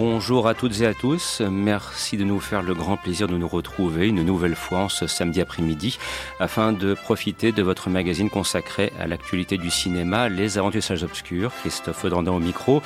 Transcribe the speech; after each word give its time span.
Bonjour 0.00 0.46
à 0.46 0.54
toutes 0.54 0.80
et 0.80 0.86
à 0.86 0.94
tous. 0.94 1.40
Merci 1.40 2.16
de 2.16 2.22
nous 2.22 2.38
faire 2.38 2.62
le 2.62 2.72
grand 2.72 2.96
plaisir 2.96 3.26
de 3.26 3.36
nous 3.36 3.48
retrouver 3.48 4.06
une 4.06 4.22
nouvelle 4.22 4.54
fois 4.54 4.78
en 4.78 4.88
ce 4.88 5.08
samedi 5.08 5.40
après-midi 5.40 5.98
afin 6.38 6.72
de 6.72 6.94
profiter 6.94 7.50
de 7.50 7.64
votre 7.64 7.90
magazine 7.90 8.30
consacré 8.30 8.92
à 9.00 9.08
l'actualité 9.08 9.58
du 9.58 9.72
cinéma, 9.72 10.28
Les 10.28 10.56
Aventures 10.56 10.84
Sages 10.84 11.02
Obscures. 11.02 11.50
Christophe 11.62 12.06
Dandin 12.06 12.30
au 12.30 12.38
micro. 12.38 12.80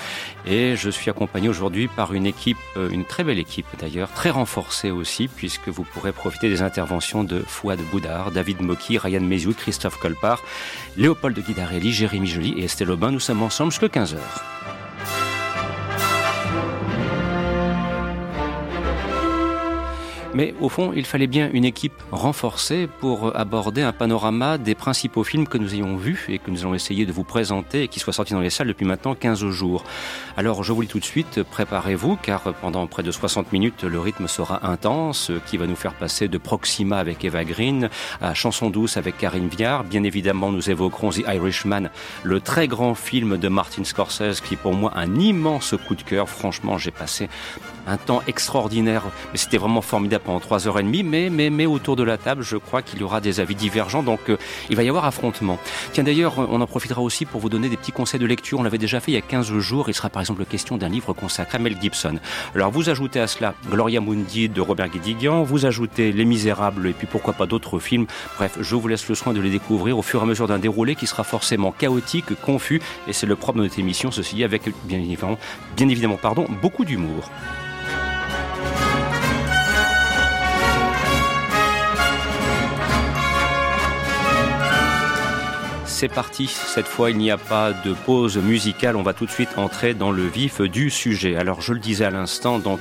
Et 0.46 0.74
je 0.74 0.88
suis 0.88 1.10
accompagné 1.10 1.51
aujourd'hui 1.51 1.87
par 1.87 2.14
une 2.14 2.24
équipe, 2.24 2.56
euh, 2.78 2.88
une 2.88 3.04
très 3.04 3.24
belle 3.24 3.38
équipe 3.38 3.66
d'ailleurs, 3.79 4.10
très 4.12 4.30
renforcée 4.30 4.90
aussi, 4.90 5.29
puisque 5.29 5.68
vous 5.68 5.84
pourrez 5.84 6.12
profiter 6.12 6.48
des 6.48 6.62
interventions 6.62 7.24
de 7.24 7.40
Fouad 7.40 7.80
Boudard, 7.90 8.30
David 8.30 8.62
Moki, 8.62 8.96
Ryan 8.96 9.20
Méziou, 9.20 9.52
Christophe 9.52 9.98
Colpart, 9.98 10.42
Léopold 10.96 11.38
Guidarelli, 11.38 11.92
Jérémy 11.92 12.26
Joly 12.26 12.54
et 12.56 12.65
Estelle 12.65 12.90
Aubin. 12.90 13.10
Nous 13.10 13.20
sommes 13.20 13.42
ensemble 13.42 13.70
jusqu'à 13.70 13.88
15h. 13.88 14.16
Mais 20.34 20.54
au 20.62 20.70
fond, 20.70 20.92
il 20.96 21.04
fallait 21.04 21.27
bien 21.27 21.50
une 21.52 21.66
équipe 21.66 22.02
renforcée 22.10 22.88
pour 23.00 23.36
aborder 23.36 23.82
un 23.82 23.92
panorama 23.92 24.56
des 24.56 24.74
principaux 24.74 25.24
films 25.24 25.46
que 25.46 25.59
nous 25.59 25.74
ayons 25.74 25.96
vus 25.96 26.24
et 26.30 26.38
que 26.38 26.50
nous 26.50 26.62
allons 26.62 26.74
essayer 26.74 27.04
de 27.04 27.12
vous 27.12 27.24
présenter 27.24 27.82
et 27.82 27.88
qui 27.88 28.00
soient 28.00 28.14
sortis 28.14 28.32
dans 28.32 28.40
les 28.40 28.48
salles 28.48 28.68
depuis 28.68 28.87
maintenant 28.87 29.14
15 29.14 29.45
jours. 29.48 29.84
Alors 30.38 30.64
je 30.64 30.73
vous 30.73 30.82
dis 30.82 30.88
tout 30.88 31.00
de 31.00 31.04
suite, 31.04 31.42
préparez-vous 31.42 32.16
car 32.16 32.40
pendant 32.62 32.87
près 32.87 33.02
de 33.02 33.10
60 33.10 33.52
minutes, 33.52 33.84
le 33.84 34.01
rythme 34.01 34.26
sera 34.26 34.66
intense 34.66 35.30
qui 35.46 35.59
va 35.59 35.66
nous 35.66 35.76
faire 35.76 35.92
passer 35.92 36.29
de 36.29 36.38
Proxima 36.38 36.98
avec 36.98 37.23
Eva 37.26 37.45
Green 37.45 37.90
à 38.23 38.32
Chanson 38.32 38.70
douce 38.70 38.96
avec 38.96 39.18
Karine 39.18 39.48
Viard. 39.48 39.85
Bien 39.85 40.02
évidemment, 40.02 40.51
nous 40.51 40.70
évoquerons 40.70 41.10
The 41.10 41.24
Irishman, 41.29 41.90
le 42.23 42.40
très 42.40 42.68
grand 42.68 42.95
film 42.95 43.37
de 43.37 43.48
Martin 43.48 43.85
Scorsese 43.85 44.40
qui 44.40 44.54
est 44.54 44.57
pour 44.57 44.73
moi 44.73 44.92
un 44.96 45.14
immense 45.16 45.74
coup 45.87 45.95
de 45.95 46.02
cœur. 46.02 46.30
Franchement, 46.30 46.79
j'ai 46.79 46.90
passé 46.90 47.29
un 47.87 47.98
temps 47.98 48.23
extraordinaire, 48.26 49.02
mais 49.32 49.38
c'était 49.38 49.59
vraiment 49.59 49.82
formidable 49.82 50.21
pendant 50.24 50.40
trois 50.40 50.66
heures 50.66 50.78
et 50.78 50.82
demie. 50.82 51.02
Mais, 51.02 51.30
mais, 51.30 51.51
mais 51.51 51.66
autour 51.66 51.96
de 51.96 52.02
la 52.02 52.18
table, 52.18 52.42
je 52.42 52.56
crois 52.56 52.82
qu'il 52.82 53.01
y 53.01 53.02
aura 53.02 53.20
des 53.20 53.40
avis 53.40 53.54
divergents, 53.54 54.02
donc 54.02 54.20
euh, 54.29 54.37
il 54.70 54.76
va 54.76 54.82
y 54.82 54.88
avoir 54.88 55.04
affrontement. 55.04 55.59
Tiens, 55.92 56.04
d'ailleurs, 56.04 56.38
on 56.38 56.60
en 56.60 56.66
profitera 56.66 57.01
aussi 57.01 57.24
pour 57.24 57.40
vous 57.40 57.48
donner 57.48 57.68
des 57.68 57.76
petits 57.76 57.92
conseils 57.92 58.20
de 58.20 58.26
lecture. 58.26 58.60
On 58.60 58.62
l'avait 58.62 58.79
déjà 58.79 59.01
fait 59.01 59.12
il 59.12 59.14
y 59.14 59.18
a 59.18 59.23
15 59.23 59.59
jours. 59.59 59.88
Il 59.88 59.95
sera 59.95 60.09
par 60.09 60.20
exemple 60.20 60.45
question 60.45 60.76
d'un 60.76 60.88
livre 60.88 61.12
consacré 61.12 61.56
à 61.56 61.60
Mel 61.60 61.76
Gibson. 61.80 62.18
Alors, 62.54 62.70
vous 62.70 62.88
ajoutez 62.88 63.20
à 63.20 63.26
cela 63.26 63.54
Gloria 63.70 64.00
Mundi 64.00 64.48
de 64.48 64.60
Robert 64.60 64.88
Guédiguian, 64.88 65.42
vous 65.42 65.66
ajoutez 65.66 66.12
Les 66.12 66.25
Misérables 66.25 66.88
et 66.88 66.92
puis 66.92 67.06
pourquoi 67.06 67.34
pas 67.34 67.47
d'autres 67.47 67.78
films. 67.78 68.06
Bref, 68.36 68.59
je 68.60 68.76
vous 68.76 68.88
laisse 68.88 69.09
le 69.09 69.14
soin 69.14 69.32
de 69.32 69.41
les 69.41 69.50
découvrir 69.50 69.98
au 69.98 70.03
fur 70.03 70.20
et 70.20 70.22
à 70.22 70.26
mesure 70.26 70.48
d'un 70.48 70.59
déroulé 70.59 70.94
qui 70.94 71.06
sera 71.06 71.25
forcément 71.25 71.72
chaotique, 71.72 72.34
confus, 72.41 72.81
et 73.09 73.12
c'est 73.12 73.26
le 73.26 73.36
propre 73.36 73.59
de 73.59 73.64
notre 73.64 73.78
émission, 73.78 74.10
ceci 74.10 74.44
avec 74.44 74.62
bien 74.84 74.98
évidemment, 74.98 75.38
bien 75.76 75.88
évidemment 75.88 76.19
pardon, 76.20 76.47
beaucoup 76.60 76.84
d'humour. 76.84 77.31
C'est 86.03 86.08
parti. 86.08 86.48
Cette 86.48 86.88
fois, 86.88 87.12
il 87.12 87.16
n'y 87.16 87.31
a 87.31 87.38
pas 87.38 87.72
de 87.72 87.92
pause 87.92 88.36
musicale. 88.36 88.97
On 88.97 89.04
va 89.04 89.12
tout 89.12 89.25
de 89.25 89.31
suite 89.31 89.50
entrer 89.56 89.94
dans 89.94 90.10
le 90.10 90.26
vif 90.26 90.60
du 90.60 90.91
sujet. 90.91 91.36
Alors, 91.36 91.60
je 91.60 91.72
le 91.72 91.78
disais 91.78 92.04
à 92.04 92.10
l'instant, 92.10 92.58
donc, 92.58 92.81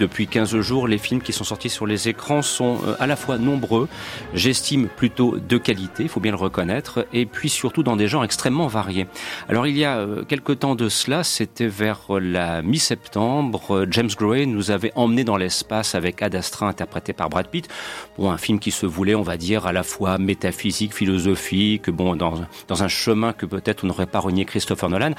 depuis 0.00 0.26
15 0.26 0.58
jours, 0.62 0.88
les 0.88 0.98
films 0.98 1.20
qui 1.20 1.32
sont 1.32 1.44
sortis 1.44 1.70
sur 1.70 1.86
les 1.86 2.08
écrans 2.08 2.42
sont 2.42 2.80
euh, 2.84 2.96
à 2.98 3.06
la 3.06 3.14
fois 3.14 3.38
nombreux, 3.38 3.88
j'estime 4.34 4.88
plutôt 4.88 5.36
de 5.38 5.58
qualité, 5.58 6.02
il 6.02 6.08
faut 6.08 6.18
bien 6.18 6.32
le 6.32 6.38
reconnaître, 6.38 7.06
et 7.12 7.24
puis 7.24 7.48
surtout 7.48 7.84
dans 7.84 7.94
des 7.94 8.08
genres 8.08 8.24
extrêmement 8.24 8.66
variés. 8.66 9.06
Alors, 9.48 9.68
il 9.68 9.78
y 9.78 9.84
a 9.84 9.98
euh, 9.98 10.24
quelque 10.24 10.50
temps 10.50 10.74
de 10.74 10.88
cela, 10.88 11.22
c'était 11.22 11.68
vers 11.68 12.00
la 12.20 12.62
mi-septembre, 12.62 13.76
euh, 13.76 13.86
James 13.92 14.10
Gray 14.18 14.48
nous 14.48 14.72
avait 14.72 14.90
emmené 14.96 15.22
dans 15.22 15.36
l'espace 15.36 15.94
avec 15.94 16.20
Ad 16.20 16.34
Astra 16.34 16.66
interprété 16.66 17.12
par 17.12 17.30
Brad 17.30 17.46
Pitt. 17.46 17.68
Bon, 18.18 18.28
un 18.28 18.38
film 18.38 18.58
qui 18.58 18.72
se 18.72 18.86
voulait, 18.86 19.14
on 19.14 19.22
va 19.22 19.36
dire, 19.36 19.66
à 19.66 19.72
la 19.72 19.84
fois 19.84 20.18
métaphysique, 20.18 20.92
philosophique, 20.92 21.90
bon, 21.90 22.16
dans 22.16 22.34
dans 22.68 22.82
un 22.82 22.88
chemin 22.88 23.32
que 23.32 23.46
peut-être 23.46 23.84
on 23.84 23.88
n'aurait 23.88 24.06
pas 24.06 24.20
renié 24.20 24.44
Christopher 24.44 24.88
Nolan, 24.88 25.12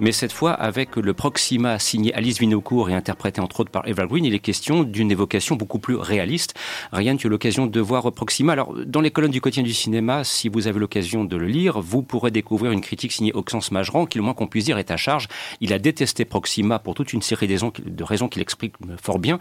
mais 0.00 0.12
cette 0.12 0.32
fois 0.32 0.52
avec 0.52 0.96
le 0.96 1.14
Proxima 1.14 1.78
signé 1.78 2.14
Alice 2.14 2.38
Vinocourt 2.38 2.90
et 2.90 2.94
interprété 2.94 3.40
entre 3.40 3.60
autres 3.60 3.70
par 3.70 3.86
Eva 3.86 4.06
Green, 4.06 4.24
il 4.24 4.34
est 4.34 4.38
question 4.38 4.82
d'une 4.82 5.10
évocation 5.10 5.56
beaucoup 5.56 5.78
plus 5.78 5.96
réaliste. 5.96 6.54
Ryan, 6.92 7.16
tu 7.16 7.26
as 7.26 7.30
l'occasion 7.30 7.66
de 7.66 7.80
voir 7.80 8.10
Proxima. 8.12 8.52
Alors, 8.52 8.74
dans 8.86 9.00
les 9.00 9.10
colonnes 9.10 9.30
du 9.30 9.40
quotidien 9.40 9.62
du 9.62 9.74
cinéma, 9.74 10.24
si 10.24 10.48
vous 10.48 10.66
avez 10.66 10.78
l'occasion 10.78 11.24
de 11.24 11.36
le 11.36 11.46
lire, 11.46 11.80
vous 11.80 12.02
pourrez 12.02 12.30
découvrir 12.30 12.72
une 12.72 12.80
critique 12.80 13.12
signée 13.12 13.32
Oxens 13.34 13.70
Majoran, 13.70 14.06
qui, 14.06 14.18
le 14.18 14.24
moins 14.24 14.34
qu'on 14.34 14.46
puisse 14.46 14.64
dire, 14.64 14.78
est 14.78 14.90
à 14.90 14.96
charge. 14.96 15.28
Il 15.60 15.72
a 15.72 15.78
détesté 15.78 16.24
Proxima 16.24 16.78
pour 16.78 16.94
toute 16.94 17.12
une 17.12 17.22
série 17.22 17.48
de 17.48 18.04
raisons 18.04 18.28
qu'il 18.28 18.42
explique 18.42 18.74
fort 19.02 19.18
bien. 19.18 19.38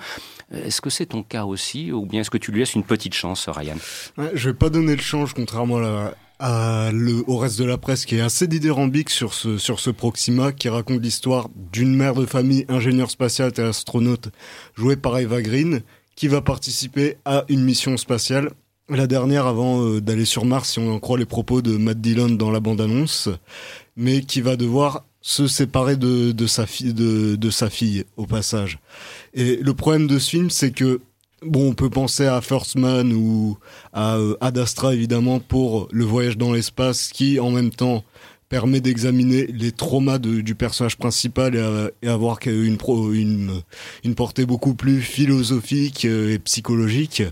Est-ce 0.52 0.81
que 0.81 0.90
c'est 0.90 1.08
ton 1.08 1.24
cas 1.24 1.46
aussi, 1.46 1.91
ou 1.91 2.06
bien 2.06 2.22
est-ce 2.22 2.30
que 2.30 2.38
tu 2.38 2.52
lui 2.52 2.59
laisses 2.59 2.75
une 2.75 2.84
petite 2.84 3.14
chance, 3.14 3.50
Ryan? 3.50 3.78
Ouais, 4.18 4.31
Je 4.34 4.50
vais 4.50 4.56
pas 4.56 4.70
donner 4.70 4.96
le 4.96 5.02
change, 5.02 5.34
contrairement 5.34 5.78
à 5.78 5.81
la, 5.81 6.14
le, 6.40 7.24
au 7.28 7.38
reste 7.38 7.60
de 7.60 7.66
la 7.66 7.78
presse 7.78 8.06
qui 8.06 8.16
est 8.16 8.22
assez 8.22 8.48
dithyrambique 8.48 9.10
sur 9.10 9.34
ce, 9.34 9.58
sur 9.58 9.80
ce 9.80 9.90
Proxima 9.90 10.52
qui 10.52 10.70
raconte 10.70 11.02
l'histoire 11.02 11.50
d'une 11.72 11.96
mère 11.96 12.16
de 12.16 12.26
famille 12.26 12.66
ingénieur 12.70 13.10
spatial 13.10 13.52
et 13.58 13.62
astronaute 13.62 14.30
jouée 14.76 14.98
par 14.98 15.18
Eva 15.18 15.42
Green 15.42 15.82
qui 16.16 16.28
va 16.28 16.42
participer 16.42 17.18
à 17.26 17.46
une 17.50 17.64
mission 17.64 17.98
spatiale. 17.98 18.52
La 18.90 19.08
dernière 19.08 19.48
avant 19.48 19.82
euh, 19.82 20.02
d'aller 20.02 20.26
sur 20.26 20.46
Mars, 20.46 20.72
si 20.72 20.80
on 20.80 20.94
en 20.94 21.00
croit 21.00 21.18
les 21.18 21.26
propos 21.26 21.62
de 21.62 21.78
Matt 21.78 22.02
Dillon 22.02 22.30
dans 22.30 22.52
la 22.52 22.60
bande-annonce, 22.60 23.30
mais 23.96 24.22
qui 24.22 24.42
va 24.42 24.56
devoir 24.56 25.06
se 25.22 25.48
séparer 25.48 25.96
de, 25.96 26.34
de, 26.34 26.48
sa 26.48 26.66
fille, 26.66 26.94
de, 26.94 27.36
de 27.36 27.50
sa 27.50 27.70
fille 27.70 28.04
au 28.18 28.26
passage. 28.26 28.80
Et 29.34 29.56
le 29.56 29.74
problème 29.74 30.06
de 30.06 30.20
ce 30.20 30.30
film, 30.30 30.50
c'est 30.50 30.72
que 30.72 31.00
Bon, 31.46 31.70
on 31.70 31.74
peut 31.74 31.90
penser 31.90 32.26
à 32.26 32.40
First 32.42 32.76
Man 32.76 33.12
ou 33.12 33.58
à 33.92 34.16
euh, 34.16 34.36
Ad 34.40 34.58
Astra 34.58 34.94
évidemment 34.94 35.40
pour 35.40 35.90
le 35.92 36.06
voyage 36.06 36.38
dans 36.38 36.54
l'espace 36.54 37.09
qui 37.09 37.40
en 37.40 37.52
même 37.52 37.72
temps 37.72 38.04
permet 38.48 38.81
d'examiner 38.81 39.48
les 39.48 39.72
traumas 39.72 40.20
du 40.20 40.56
personnage 40.56 40.98
principal 40.98 41.56
et, 42.02 42.08
avoir 42.08 42.40
une, 42.46 42.78
une, 43.14 43.62
une 44.03 44.16
portée 44.16 44.46
beaucoup 44.46 44.74
plus 44.74 45.02
philosophique 45.02 46.06
euh, 46.06 46.34
et 46.34 46.40
psychologique 46.40 47.24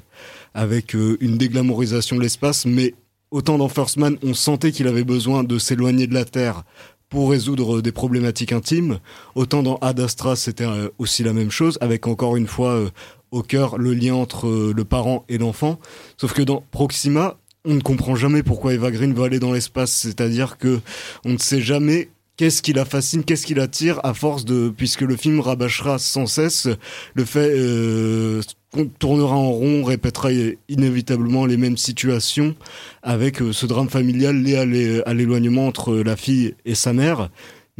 avec 0.53 0.95
euh, 0.95 1.17
une 1.21 1.37
déglamorisation 1.37 2.17
de 2.17 2.21
l'espace. 2.21 2.65
Mais 2.65 2.95
autant 3.29 3.57
dans 3.57 3.69
First 3.69 3.97
Man, 3.97 4.17
on 4.23 4.33
sentait 4.33 4.71
qu'il 4.71 4.87
avait 4.87 5.03
besoin 5.03 5.43
de 5.43 5.57
s'éloigner 5.57 6.07
de 6.07 6.13
la 6.15 6.25
Terre 6.25 6.63
pour 7.07 7.29
résoudre 7.29 7.81
des 7.81 7.91
problématiques 7.91 8.53
intimes. 8.53 8.99
Autant 9.35 9.63
dans 9.63 9.75
Ad 9.77 9.99
Astra, 9.99 10.35
c'était 10.35 10.65
aussi 10.97 11.23
la 11.23 11.33
même 11.33 11.51
chose, 11.51 11.77
avec 11.81 12.07
encore 12.07 12.37
une 12.37 12.47
fois 12.47 12.89
au 13.31 13.41
cœur 13.41 13.77
le 13.77 13.93
lien 13.93 14.13
entre 14.13 14.47
euh, 14.47 14.73
le 14.75 14.85
parent 14.85 15.25
et 15.29 15.37
l'enfant. 15.37 15.79
Sauf 16.17 16.33
que 16.33 16.41
dans 16.41 16.63
Proxima, 16.71 17.37
on 17.65 17.73
ne 17.73 17.81
comprend 17.81 18.15
jamais 18.15 18.43
pourquoi 18.43 18.73
Eva 18.73 18.91
Green 18.91 19.13
va 19.13 19.25
aller 19.25 19.39
dans 19.39 19.53
l'espace. 19.53 19.91
C'est-à-dire 19.91 20.57
que 20.57 20.79
on 21.25 21.33
ne 21.33 21.37
sait 21.37 21.61
jamais 21.61 22.09
qu'est-ce 22.37 22.61
qui 22.61 22.73
la 22.73 22.85
fascine, 22.85 23.23
qu'est-ce 23.23 23.45
qui 23.45 23.53
l'attire 23.53 23.99
à 24.03 24.13
force 24.13 24.45
de, 24.45 24.73
puisque 24.75 25.01
le 25.01 25.15
film 25.15 25.39
rabâchera 25.39 25.99
sans 25.99 26.25
cesse 26.25 26.67
le 27.13 27.25
fait 27.25 27.51
euh, 27.51 28.41
qu'on 28.73 28.85
tournera 28.85 29.35
en 29.35 29.51
rond, 29.51 29.83
répétera 29.83 30.29
inévitablement 30.67 31.45
les 31.45 31.57
mêmes 31.57 31.77
situations 31.77 32.55
avec 33.03 33.41
euh, 33.41 33.53
ce 33.53 33.65
drame 33.65 33.89
familial 33.89 34.41
lié 34.41 35.03
à 35.05 35.13
l'éloignement 35.13 35.67
entre 35.67 35.95
la 35.95 36.15
fille 36.15 36.55
et 36.65 36.75
sa 36.75 36.93
mère. 36.93 37.29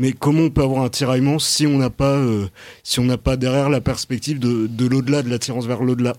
Mais 0.02 0.14
comment 0.14 0.46
on 0.46 0.50
peut 0.50 0.64
avoir 0.64 0.84
un 0.84 0.90
tiraillement 0.90 1.38
si 1.38 1.68
on 1.68 1.78
n'a 1.78 1.92
pas, 1.92 2.16
euh, 2.16 2.48
si 2.82 3.00
on 3.00 3.04
n'a 3.04 3.20
pas 3.20 3.38
derrière 3.38 3.70
la 3.70 3.82
perspective 3.82 4.40
de, 4.40 4.66
de 4.66 4.88
l'au-delà, 4.88 5.22
de 5.22 5.30
l'attirance 5.30 5.68
vers 5.68 5.84
l'au-delà? 5.84 6.16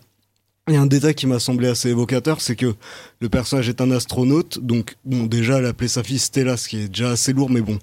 A 0.69 0.75
un 0.75 0.87
détail 0.87 1.17
qui 1.17 1.27
m'a 1.27 1.41
semblé 1.41 1.67
assez 1.67 1.89
évocateur, 1.89 2.41
c'est 2.41 2.55
que 2.55 2.77
le 3.19 3.29
personnage 3.29 3.69
est 3.69 3.81
un 3.81 3.91
astronaute, 3.91 4.61
donc 4.61 4.95
bon 5.05 5.27
déjà 5.27 5.59
elle 5.59 5.67
a 5.67 5.71
appelé 5.71 5.89
sa 5.89 6.05
fille 6.05 6.21
Stella, 6.21 6.57
ce 6.57 6.69
qui 6.69 6.83
est 6.83 6.89
déjà 6.89 7.11
assez 7.11 7.33
lourd, 7.33 7.51
mais 7.51 7.61
bon, 7.61 7.81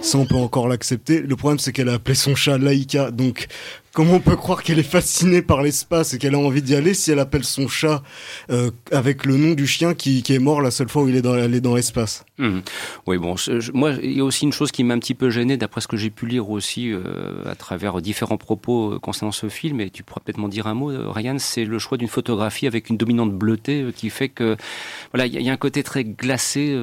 ça 0.00 0.16
on 0.16 0.24
peut 0.24 0.36
encore 0.36 0.68
l'accepter. 0.68 1.20
Le 1.20 1.36
problème 1.36 1.58
c'est 1.58 1.72
qu'elle 1.72 1.90
a 1.90 1.94
appelé 1.94 2.14
son 2.14 2.34
chat 2.34 2.56
Laika, 2.56 3.10
donc 3.10 3.48
Comment 3.94 4.14
on 4.14 4.20
peut 4.20 4.36
croire 4.36 4.62
qu'elle 4.62 4.78
est 4.78 4.82
fascinée 4.82 5.42
par 5.42 5.60
l'espace 5.60 6.14
et 6.14 6.18
qu'elle 6.18 6.34
a 6.34 6.38
envie 6.38 6.62
d'y 6.62 6.74
aller 6.74 6.94
si 6.94 7.10
elle 7.10 7.18
appelle 7.18 7.44
son 7.44 7.68
chat 7.68 8.02
euh, 8.50 8.70
avec 8.90 9.26
le 9.26 9.36
nom 9.36 9.52
du 9.52 9.66
chien 9.66 9.92
qui, 9.92 10.22
qui, 10.22 10.32
est 10.32 10.38
mort 10.38 10.62
la 10.62 10.70
seule 10.70 10.88
fois 10.88 11.02
où 11.02 11.08
il 11.08 11.16
est 11.16 11.20
dans, 11.20 11.34
allé 11.34 11.60
dans 11.60 11.74
l'espace? 11.74 12.24
Mmh. 12.38 12.60
Oui, 13.06 13.18
bon, 13.18 13.34
moi, 13.74 13.92
il 14.02 14.16
y 14.16 14.20
a 14.20 14.24
aussi 14.24 14.46
une 14.46 14.52
chose 14.54 14.72
qui 14.72 14.82
m'a 14.82 14.94
un 14.94 14.98
petit 14.98 15.12
peu 15.12 15.28
gêné, 15.28 15.58
d'après 15.58 15.82
ce 15.82 15.88
que 15.88 15.98
j'ai 15.98 16.08
pu 16.08 16.26
lire 16.26 16.48
aussi 16.48 16.90
euh, 16.90 17.02
à 17.44 17.54
travers 17.54 18.00
différents 18.00 18.38
propos 18.38 18.94
euh, 18.94 18.98
concernant 18.98 19.30
ce 19.30 19.50
film, 19.50 19.78
et 19.82 19.90
tu 19.90 20.02
pourras 20.02 20.22
peut-être 20.24 20.38
m'en 20.38 20.48
dire 20.48 20.66
un 20.66 20.74
mot, 20.74 20.90
Ryan, 21.12 21.36
c'est 21.38 21.66
le 21.66 21.78
choix 21.78 21.98
d'une 21.98 22.08
photographie 22.08 22.66
avec 22.66 22.88
une 22.88 22.96
dominante 22.96 23.34
bleutée 23.34 23.84
qui 23.94 24.08
fait 24.08 24.30
que, 24.30 24.56
voilà, 25.12 25.26
il 25.26 25.38
y, 25.38 25.50
a 25.50 25.52
un 25.52 25.56
côté 25.58 25.82
très 25.82 26.04
glacé, 26.04 26.74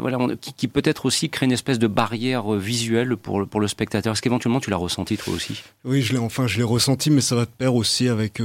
voilà, 0.00 0.18
qui, 0.40 0.52
qui 0.52 0.68
peut-être 0.68 1.04
aussi 1.06 1.30
crée 1.30 1.46
une 1.46 1.52
espèce 1.52 1.80
de 1.80 1.88
barrière 1.88 2.52
visuelle 2.52 3.16
pour, 3.16 3.44
pour 3.48 3.60
le 3.60 3.66
spectateur. 3.66 4.12
Est-ce 4.12 4.22
qu'éventuellement 4.22 4.60
tu 4.60 4.70
l'as 4.70 4.76
ressenti 4.76 5.16
toi 5.16 5.34
aussi? 5.34 5.64
Oui, 5.84 6.00
je 6.02 6.12
l'ai 6.12 6.20
enfin 6.20 6.43
je 6.46 6.58
l'ai 6.58 6.64
ressenti, 6.64 7.10
mais 7.10 7.20
ça 7.20 7.34
va 7.34 7.44
de 7.44 7.50
pair 7.50 7.74
aussi 7.74 8.08
avec 8.08 8.40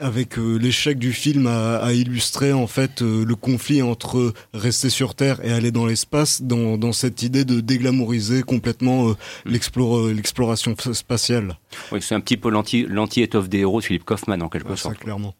avec 0.00 0.38
euh, 0.38 0.56
l'échec 0.56 0.98
du 0.98 1.12
film 1.12 1.46
à, 1.46 1.92
illustrer 1.92 2.52
en 2.52 2.66
fait 2.66 3.02
euh, 3.02 3.24
le 3.24 3.34
conflit 3.34 3.82
entre 3.82 4.32
rester 4.54 4.90
sur 4.90 5.14
Terre 5.14 5.44
et 5.44 5.52
aller 5.52 5.70
dans 5.70 5.86
l'espace, 5.86 6.42
dans, 6.42 6.76
dans 6.78 6.92
cette 6.92 7.22
idée 7.22 7.44
de 7.44 7.60
déglamouriser 7.60 8.42
complètement 8.42 9.10
euh, 9.10 9.14
l'exploration 9.44 10.74
spatiale. 10.92 11.56
Oui, 11.92 12.00
c'est 12.02 12.14
un 12.14 12.20
petit 12.20 12.36
peu 12.36 12.50
l'anti-étoffe 12.50 13.48
des 13.48 13.58
héros 13.58 13.80
Philippe 13.80 14.04
Kaufman 14.04 14.40
en 14.40 14.48
quelque 14.48 14.76
sorte. 14.76 14.98
clairement. 14.98 15.34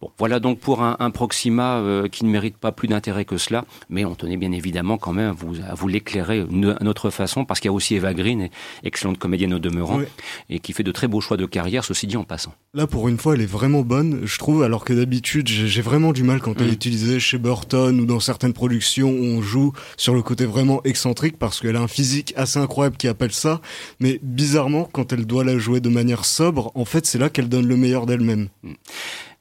Bon, 0.00 0.10
voilà 0.18 0.40
donc 0.40 0.58
pour 0.60 0.82
un, 0.82 0.96
un 0.98 1.10
Proxima 1.10 1.82
qui 2.10 2.24
ne 2.24 2.30
mérite 2.30 2.56
pas 2.56 2.72
plus 2.72 2.88
d'intérêt 2.88 3.24
que 3.24 3.36
cela, 3.36 3.64
mais 3.88 4.04
on 4.04 4.14
tenait 4.14 4.36
bien 4.36 4.52
évidemment 4.52 4.98
quand 4.98 5.12
même 5.12 5.30
à 5.30 5.32
vous, 5.32 5.56
à 5.68 5.74
vous 5.74 5.88
l'éclairer 5.88 6.44
d'une 6.44 6.88
autre 6.88 7.10
façon, 7.10 7.44
parce 7.44 7.60
qu'il 7.60 7.68
y 7.68 7.70
a 7.70 7.72
aussi 7.72 7.94
Eva 7.94 8.14
Green, 8.14 8.48
excellente 8.82 9.18
comédienne 9.18 9.54
au 9.54 9.58
demeurant, 9.58 10.00
et 10.48 10.58
qui 10.58 10.72
fait 10.72 10.82
de 10.82 10.92
très 10.92 11.08
beaux 11.08 11.20
choix 11.20 11.36
de 11.36 11.46
carrière, 11.46 11.84
ceci 11.84 12.06
dit 12.06 12.16
en 12.16 12.24
passant. 12.24 12.54
Là, 12.72 12.86
pour 12.86 13.08
une 13.08 13.18
fois, 13.18 13.34
elle 13.34 13.42
est 13.42 13.46
vraiment 13.46 13.82
bonne 13.82 14.03
je 14.24 14.38
trouve, 14.38 14.62
alors 14.62 14.84
que 14.84 14.92
d'habitude, 14.92 15.48
j'ai 15.48 15.82
vraiment 15.82 16.12
du 16.12 16.22
mal 16.22 16.40
quand 16.40 16.60
elle 16.60 16.68
est 16.68 16.70
mm. 16.70 16.74
utilisée 16.74 17.20
chez 17.20 17.38
Burton 17.38 18.00
ou 18.00 18.06
dans 18.06 18.20
certaines 18.20 18.52
productions 18.52 19.10
où 19.10 19.24
on 19.24 19.42
joue 19.42 19.72
sur 19.96 20.14
le 20.14 20.22
côté 20.22 20.46
vraiment 20.46 20.82
excentrique 20.84 21.38
parce 21.38 21.60
qu'elle 21.60 21.76
a 21.76 21.80
un 21.80 21.88
physique 21.88 22.32
assez 22.36 22.58
incroyable 22.58 22.96
qui 22.96 23.08
appelle 23.08 23.32
ça. 23.32 23.60
Mais 24.00 24.20
bizarrement, 24.22 24.88
quand 24.92 25.12
elle 25.12 25.26
doit 25.26 25.44
la 25.44 25.58
jouer 25.58 25.80
de 25.80 25.88
manière 25.88 26.24
sobre, 26.24 26.72
en 26.74 26.84
fait, 26.84 27.06
c'est 27.06 27.18
là 27.18 27.28
qu'elle 27.28 27.48
donne 27.48 27.66
le 27.66 27.76
meilleur 27.76 28.06
d'elle-même. 28.06 28.48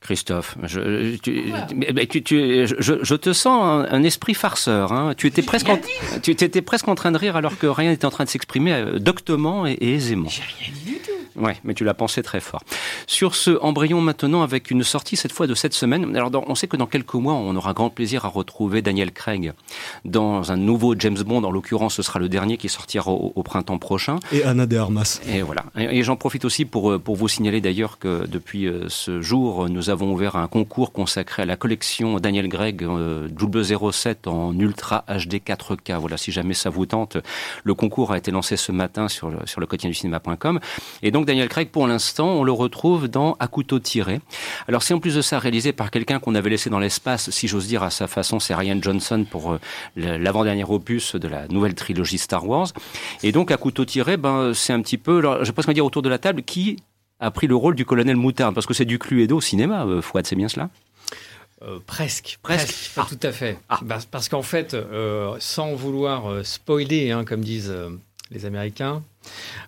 Christophe, 0.03 0.57
je, 0.63 1.15
je, 2.79 3.15
te 3.15 3.31
sens 3.33 3.87
un, 3.89 4.03
esprit 4.03 4.33
farceur. 4.33 4.91
Hein. 4.91 5.13
Tu, 5.17 5.27
étais 5.27 5.41
presque 5.41 5.69
en, 5.69 5.79
tu 6.21 6.31
étais 6.31 6.61
presque 6.61 6.89
en 6.89 6.95
train 6.95 7.13
de 7.13 7.17
rire 7.17 7.37
alors 7.37 7.57
que 7.57 7.67
rien 7.67 7.89
n'était 7.89 8.05
en 8.05 8.11
train 8.11 8.25
de 8.25 8.29
s'exprimer 8.29 8.73
euh, 8.73 8.99
doctement 8.99 9.65
et, 9.65 9.71
et 9.71 9.93
aisément. 9.93 10.27
J'ai 10.27 10.43
rien 10.43 10.73
dit 10.73 10.91
du 10.91 10.97
tout. 10.97 11.13
Ouais, 11.35 11.57
mais 11.63 11.73
tu 11.73 11.83
l'as 11.83 11.93
pensé 11.93 12.21
très 12.21 12.39
fort. 12.39 12.61
Sur 13.07 13.35
ce 13.35 13.57
embryon 13.61 14.01
maintenant, 14.01 14.43
avec 14.43 14.69
une 14.71 14.83
sortie 14.83 15.15
cette 15.15 15.31
fois 15.31 15.47
de 15.47 15.55
cette 15.55 15.73
semaine. 15.73 16.15
Alors, 16.15 16.31
on 16.47 16.55
sait 16.55 16.67
que 16.67 16.77
dans 16.77 16.85
quelques 16.85 17.13
mois, 17.15 17.33
on 17.33 17.55
aura 17.55 17.73
grand 17.73 17.89
plaisir 17.89 18.25
à 18.25 18.27
retrouver 18.27 18.81
Daniel 18.81 19.11
Craig 19.11 19.53
dans 20.05 20.51
un 20.51 20.57
nouveau 20.57 20.95
James 20.97 21.17
Bond. 21.25 21.43
En 21.43 21.51
l'occurrence, 21.51 21.95
ce 21.95 22.03
sera 22.03 22.19
le 22.19 22.29
dernier 22.29 22.57
qui 22.57 22.69
sortira 22.69 23.11
au, 23.11 23.43
printemps 23.43 23.77
prochain. 23.77 24.19
Et 24.31 24.43
Anna 24.43 24.65
de 24.65 24.77
Armas. 24.77 25.19
Et 25.27 25.41
voilà. 25.41 25.65
Et, 25.77 26.03
j'en 26.03 26.15
profite 26.15 26.45
aussi 26.45 26.65
pour, 26.65 26.91
euh, 26.91 26.99
pour 26.99 27.15
vous 27.15 27.27
signaler 27.27 27.61
d'ailleurs 27.61 27.99
que 27.99 28.25
depuis 28.25 28.67
euh, 28.67 28.85
ce 28.87 29.21
jour, 29.21 29.67
nous 29.69 29.89
avons 29.89 29.92
ouvert 30.01 30.35
un 30.35 30.47
concours 30.47 30.91
consacré 30.91 31.43
à 31.43 31.45
la 31.45 31.55
collection 31.55 32.19
Daniel 32.19 32.49
Craig 32.49 32.83
euh, 32.83 33.27
07 33.91 34.27
en 34.27 34.57
Ultra 34.57 35.05
HD 35.07 35.35
4K. 35.35 35.97
Voilà, 35.97 36.17
si 36.17 36.31
jamais 36.31 36.53
ça 36.53 36.69
vous 36.69 36.85
tente. 36.85 37.17
Le 37.63 37.73
concours 37.73 38.11
a 38.11 38.17
été 38.17 38.31
lancé 38.31 38.57
ce 38.57 38.71
matin 38.71 39.07
sur 39.07 39.29
le, 39.29 39.37
sur 39.45 39.59
le 39.61 39.67
quotidien 39.67 39.89
du 39.89 39.95
cinéma.com. 39.95 40.59
Et 41.01 41.11
donc, 41.11 41.25
Daniel 41.25 41.49
Craig, 41.49 41.69
pour 41.69 41.87
l'instant, 41.87 42.29
on 42.29 42.43
le 42.43 42.51
retrouve 42.51 43.07
dans 43.07 43.35
À 43.39 43.47
couteau 43.47 43.79
tiré. 43.79 44.19
Alors, 44.67 44.83
c'est 44.83 44.93
en 44.93 44.99
plus 44.99 45.15
de 45.15 45.21
ça 45.21 45.39
réalisé 45.39 45.73
par 45.73 45.91
quelqu'un 45.91 46.19
qu'on 46.19 46.35
avait 46.35 46.49
laissé 46.49 46.69
dans 46.69 46.79
l'espace, 46.79 47.29
si 47.29 47.47
j'ose 47.47 47.67
dire, 47.67 47.83
à 47.83 47.89
sa 47.89 48.07
façon, 48.07 48.39
c'est 48.39 48.55
Ryan 48.55 48.79
Johnson 48.81 49.25
pour 49.29 49.53
euh, 49.53 49.59
l'avant-dernier 49.95 50.63
opus 50.63 51.15
de 51.15 51.27
la 51.27 51.47
nouvelle 51.47 51.75
trilogie 51.75 52.17
Star 52.17 52.47
Wars. 52.47 52.69
Et 53.21 53.31
donc, 53.31 53.51
À 53.51 53.57
couteau 53.57 53.85
tiré, 53.85 54.17
ben, 54.17 54.53
c'est 54.53 54.73
un 54.73 54.81
petit 54.81 54.97
peu, 54.97 55.19
alors, 55.19 55.43
je 55.45 55.51
pense 55.51 55.65
qu'on 55.65 55.73
dire 55.73 55.85
autour 55.85 56.01
de 56.01 56.09
la 56.09 56.17
table, 56.17 56.43
qui 56.43 56.77
a 57.23 57.31
pris 57.31 57.47
le 57.47 57.55
rôle 57.55 57.75
du 57.75 57.85
colonel 57.85 58.15
Moutarde 58.15 58.53
Parce 58.53 58.65
que 58.65 58.73
c'est 58.73 58.85
du 58.85 58.99
Cluedo 58.99 59.37
au 59.37 59.41
cinéma, 59.41 59.85
euh, 59.85 60.01
Fouad, 60.01 60.25
c'est 60.25 60.35
bien 60.35 60.49
cela? 60.49 60.69
Euh, 61.61 61.79
presque, 61.85 62.39
presque, 62.41 62.93
pas 62.95 63.05
ah. 63.05 63.09
tout 63.09 63.27
à 63.27 63.31
fait. 63.31 63.57
Ah. 63.69 63.79
Parce 64.11 64.29
qu'en 64.29 64.41
fait, 64.41 64.75
sans 65.39 65.73
vouloir 65.75 66.45
spoiler, 66.45 67.11
hein, 67.11 67.23
comme 67.25 67.41
disent 67.41 67.73
les 68.31 68.45
Américains, 68.45 69.01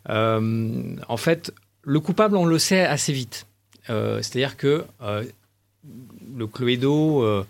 en 0.08 1.18
fait, 1.18 1.54
le 1.86 2.00
coupable, 2.00 2.36
on 2.36 2.46
le 2.46 2.60
sait 2.60 2.82
assez 2.82 3.14
vite. 3.14 3.46
Euh, 3.90 4.18
c'est-à-dire 4.22 4.58
que 4.58 4.84
euh, 5.04 5.24
le 6.36 6.48
Cluedo 6.48 7.24
euh, 7.24 7.46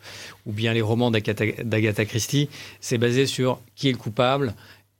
ou 0.45 0.51
bien 0.51 0.73
les 0.73 0.81
romans 0.81 1.11
d'Agatha 1.11 2.05
Christie, 2.05 2.49
c'est 2.81 2.97
basé 2.97 3.25
sur 3.25 3.59
qui 3.75 3.89
est 3.89 3.93
le 3.93 3.97
coupable. 3.97 4.53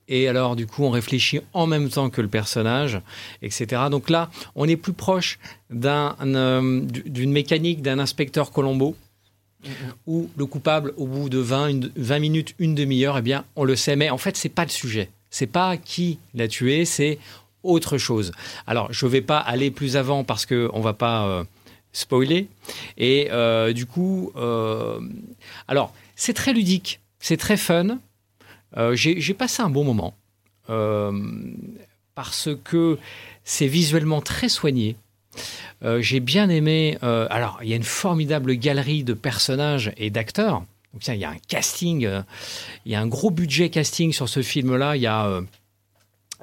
Et 0.08 0.28
alors, 0.28 0.54
du 0.56 0.66
coup, 0.66 0.84
on 0.84 0.90
réfléchit 0.90 1.40
en 1.52 1.66
même 1.66 1.88
temps 1.88 2.10
que 2.10 2.20
le 2.20 2.28
personnage, 2.28 3.00
etc. 3.42 3.82
Donc 3.90 4.08
là, 4.08 4.30
on 4.54 4.68
est 4.68 4.76
plus 4.76 4.92
proche 4.92 5.38
d'une 5.70 7.32
mécanique 7.32 7.82
d'un 7.82 7.98
inspecteur 7.98 8.52
Colombo, 8.52 8.96
où 10.06 10.30
le 10.36 10.46
coupable, 10.46 10.94
au 10.96 11.06
bout 11.06 11.28
de 11.28 11.38
20, 11.38 11.90
20 11.96 12.18
minutes, 12.20 12.54
une 12.58 12.74
demi-heure, 12.74 13.18
eh 13.18 13.22
bien, 13.22 13.44
on 13.56 13.64
le 13.64 13.74
sait. 13.74 13.96
Mais 13.96 14.10
en 14.10 14.18
fait, 14.18 14.36
c'est 14.36 14.48
pas 14.48 14.64
le 14.64 14.70
sujet. 14.70 15.10
C'est 15.30 15.46
pas 15.46 15.76
qui 15.76 16.18
l'a 16.34 16.46
tué, 16.48 16.84
c'est 16.84 17.18
autre 17.62 17.98
chose. 17.98 18.32
Alors, 18.66 18.92
je 18.92 19.06
ne 19.06 19.10
vais 19.10 19.20
pas 19.20 19.38
aller 19.38 19.70
plus 19.70 19.96
avant 19.96 20.24
parce 20.24 20.46
qu'on 20.46 20.78
ne 20.78 20.82
va 20.82 20.92
pas 20.92 21.26
euh, 21.26 21.44
spoiler. 21.92 22.48
Et 22.96 23.28
euh, 23.30 23.72
du 23.72 23.86
coup, 23.86 24.32
euh, 24.36 25.00
alors, 25.68 25.92
c'est 26.14 26.32
très 26.32 26.52
ludique, 26.52 27.00
c'est 27.18 27.36
très 27.36 27.56
fun. 27.56 27.98
J'ai 28.92 29.34
passé 29.34 29.62
un 29.62 29.70
bon 29.70 29.84
moment 29.84 30.14
parce 32.14 32.48
que 32.64 32.98
c'est 33.44 33.66
visuellement 33.66 34.20
très 34.20 34.48
soigné. 34.48 34.96
J'ai 35.98 36.20
bien 36.20 36.48
aimé. 36.48 36.98
alors, 37.02 37.58
il 37.62 37.68
y 37.68 37.72
a 37.72 37.76
une 37.76 37.82
formidable 37.82 38.54
galerie 38.54 39.04
de 39.04 39.14
personnages 39.14 39.92
et 39.96 40.10
d'acteurs. 40.10 40.64
Donc, 40.92 41.06
il 41.08 41.16
y 41.16 41.24
a 41.24 41.30
un 41.30 41.38
casting, 41.48 42.08
il 42.86 42.92
y 42.92 42.94
a 42.94 43.00
un 43.00 43.06
gros 43.06 43.30
budget 43.30 43.68
casting 43.68 44.12
sur 44.12 44.28
ce 44.28 44.42
film-là. 44.42 44.96
Il 44.96 45.02
y 45.02 45.06
a 45.06 45.42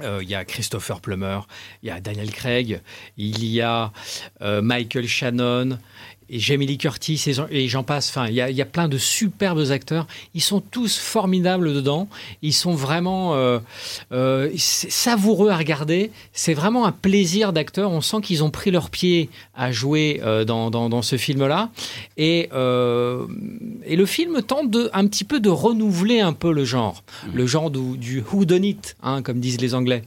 euh, 0.01 0.19
il 0.23 0.29
y 0.29 0.33
a 0.33 0.43
Christopher 0.43 1.01
Plummer, 1.01 1.41
il 1.83 1.89
y 1.89 1.91
a 1.91 1.99
Daniel 1.99 2.31
Craig, 2.31 2.81
il 3.15 3.45
y 3.45 3.61
a 3.61 3.91
euh, 4.41 4.61
Michael 4.63 5.07
Shannon, 5.07 5.77
et 6.33 6.39
Jamie 6.39 6.65
Lee 6.65 6.79
Curtis 6.79 7.23
et 7.51 7.67
j'en 7.67 7.83
passe. 7.83 8.09
Enfin, 8.09 8.27
il 8.27 8.33
y, 8.33 8.61
a, 8.61 8.65
plein 8.65 8.87
de 8.87 8.97
superbes 8.97 9.69
acteurs. 9.69 10.07
Ils 10.33 10.41
sont 10.41 10.61
tous 10.61 10.97
formidables 10.97 11.73
dedans. 11.73 12.09
Ils 12.41 12.53
sont 12.53 12.73
vraiment 12.73 13.35
euh, 13.35 13.59
euh, 14.11 14.49
savoureux 14.57 15.51
à 15.51 15.57
regarder. 15.57 16.09
C'est 16.33 16.55
vraiment 16.55 16.87
un 16.87 16.91
plaisir 16.91 17.53
d'acteur. 17.53 17.91
On 17.91 18.01
sent 18.01 18.17
qu'ils 18.23 18.43
ont 18.43 18.49
pris 18.49 18.71
leur 18.71 18.89
pied 18.89 19.29
à 19.53 19.71
jouer 19.71 20.21
euh, 20.23 20.43
dans, 20.43 20.71
dans, 20.71 21.01
ce 21.03 21.17
film-là. 21.17 21.69
Et, 22.17 22.49
et 22.49 23.95
le 23.95 24.05
film 24.07 24.41
tente 24.41 24.71
de, 24.71 24.89
un 24.93 25.05
petit 25.05 25.25
peu 25.25 25.39
de 25.39 25.49
renouveler 25.49 26.19
un 26.19 26.33
peu 26.33 26.51
le 26.51 26.65
genre. 26.65 27.03
Mmh. 27.03 27.29
Le 27.35 27.45
genre 27.45 27.69
du, 27.69 27.97
du 27.97 28.23
who 28.31 28.45
done 28.45 28.65
it, 28.65 28.95
hein, 29.03 29.21
comme 29.21 29.39
disent 29.39 29.61
les 29.61 29.75
Anglais. 29.75 30.01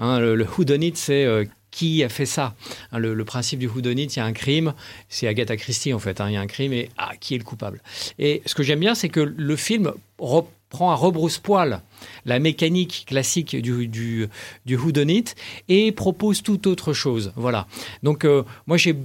Hein, 0.00 0.18
le, 0.18 0.34
le 0.34 0.44
who 0.44 0.64
done 0.64 0.82
it, 0.82 0.96
c'est 0.96 1.24
qui 1.70 2.02
a 2.02 2.08
fait 2.08 2.26
ça 2.26 2.54
hein, 2.92 2.98
le, 2.98 3.24
principe 3.24 3.58
du 3.58 3.68
whodunit, 3.68 4.04
il 4.04 4.16
y 4.16 4.20
a 4.20 4.24
un 4.24 4.32
crime, 4.32 4.74
c'est 5.08 5.26
Agatha 5.26 5.56
Christie 5.56 5.92
en 5.92 5.98
fait, 5.98 6.20
hein, 6.20 6.28
il 6.28 6.34
y 6.34 6.36
a 6.36 6.40
un 6.40 6.46
crime 6.46 6.72
et 6.72 6.88
ah, 6.96 7.12
qui 7.20 7.34
est 7.34 7.38
le 7.38 7.44
coupable? 7.44 7.82
Et 8.18 8.42
ce 8.46 8.54
que 8.54 8.62
j'aime 8.62 8.80
bien, 8.80 8.94
c'est 8.94 9.08
que 9.08 9.20
le 9.20 9.56
film 9.56 9.92
reprend 10.18 10.90
à 10.90 10.94
rebrousse-poil 10.94 11.80
la 12.24 12.38
mécanique 12.38 13.04
classique 13.06 13.56
du, 13.56 13.88
du, 13.88 14.28
du 14.66 14.76
whodunit 14.76 15.24
et 15.68 15.92
propose 15.92 16.42
tout 16.42 16.68
autre 16.68 16.92
chose. 16.92 17.32
Voilà. 17.36 17.66
Donc 18.02 18.24
euh, 18.24 18.42
moi 18.66 18.76
j'ai 18.76 18.96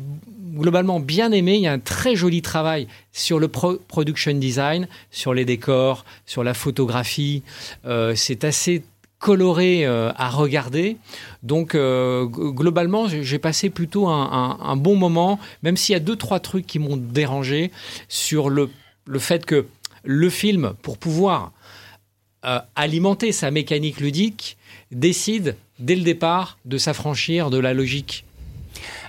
globalement 0.53 0.99
bien 0.99 1.31
aimé. 1.31 1.55
Il 1.55 1.61
y 1.61 1.67
a 1.67 1.73
un 1.73 1.79
très 1.79 2.15
joli 2.15 2.41
travail 2.41 2.87
sur 3.11 3.39
le 3.39 3.47
production 3.47 4.33
design, 4.33 4.87
sur 5.11 5.33
les 5.33 5.45
décors, 5.45 6.05
sur 6.25 6.43
la 6.43 6.53
photographie. 6.53 7.43
Euh, 7.85 8.13
c'est 8.15 8.43
assez 8.43 8.83
coloré 9.23 9.85
euh, 9.85 10.11
à 10.17 10.29
regarder. 10.29 10.97
Donc 11.43 11.75
euh, 11.75 12.25
globalement, 12.25 13.07
j'ai 13.07 13.39
passé 13.39 13.69
plutôt 13.69 14.09
un, 14.09 14.75
bon 14.75 14.97
moment, 14.97 15.39
même 15.63 15.77
s'il 15.77 15.93
y 15.93 15.95
a 15.95 16.01
deux 16.01 16.17
trois 16.17 16.41
trucs 16.41 16.67
qui 16.67 16.77
m'ont 16.77 16.97
dérangé 16.97 17.71
sur 18.09 18.49
le, 18.49 18.69
fait 19.19 19.45
que 19.45 19.65
le 20.03 20.29
film, 20.29 20.73
pour 20.81 20.97
pouvoir 20.97 21.53
euh, 22.43 22.59
alimenter 22.75 23.31
sa 23.31 23.49
mécanique 23.49 24.01
ludique, 24.01 24.57
décide 24.91 25.55
dès 25.79 25.95
le 25.95 26.03
départ 26.03 26.57
de 26.65 26.77
s'affranchir 26.77 27.49
de 27.49 27.59
la 27.59 27.73
logique 27.73 28.25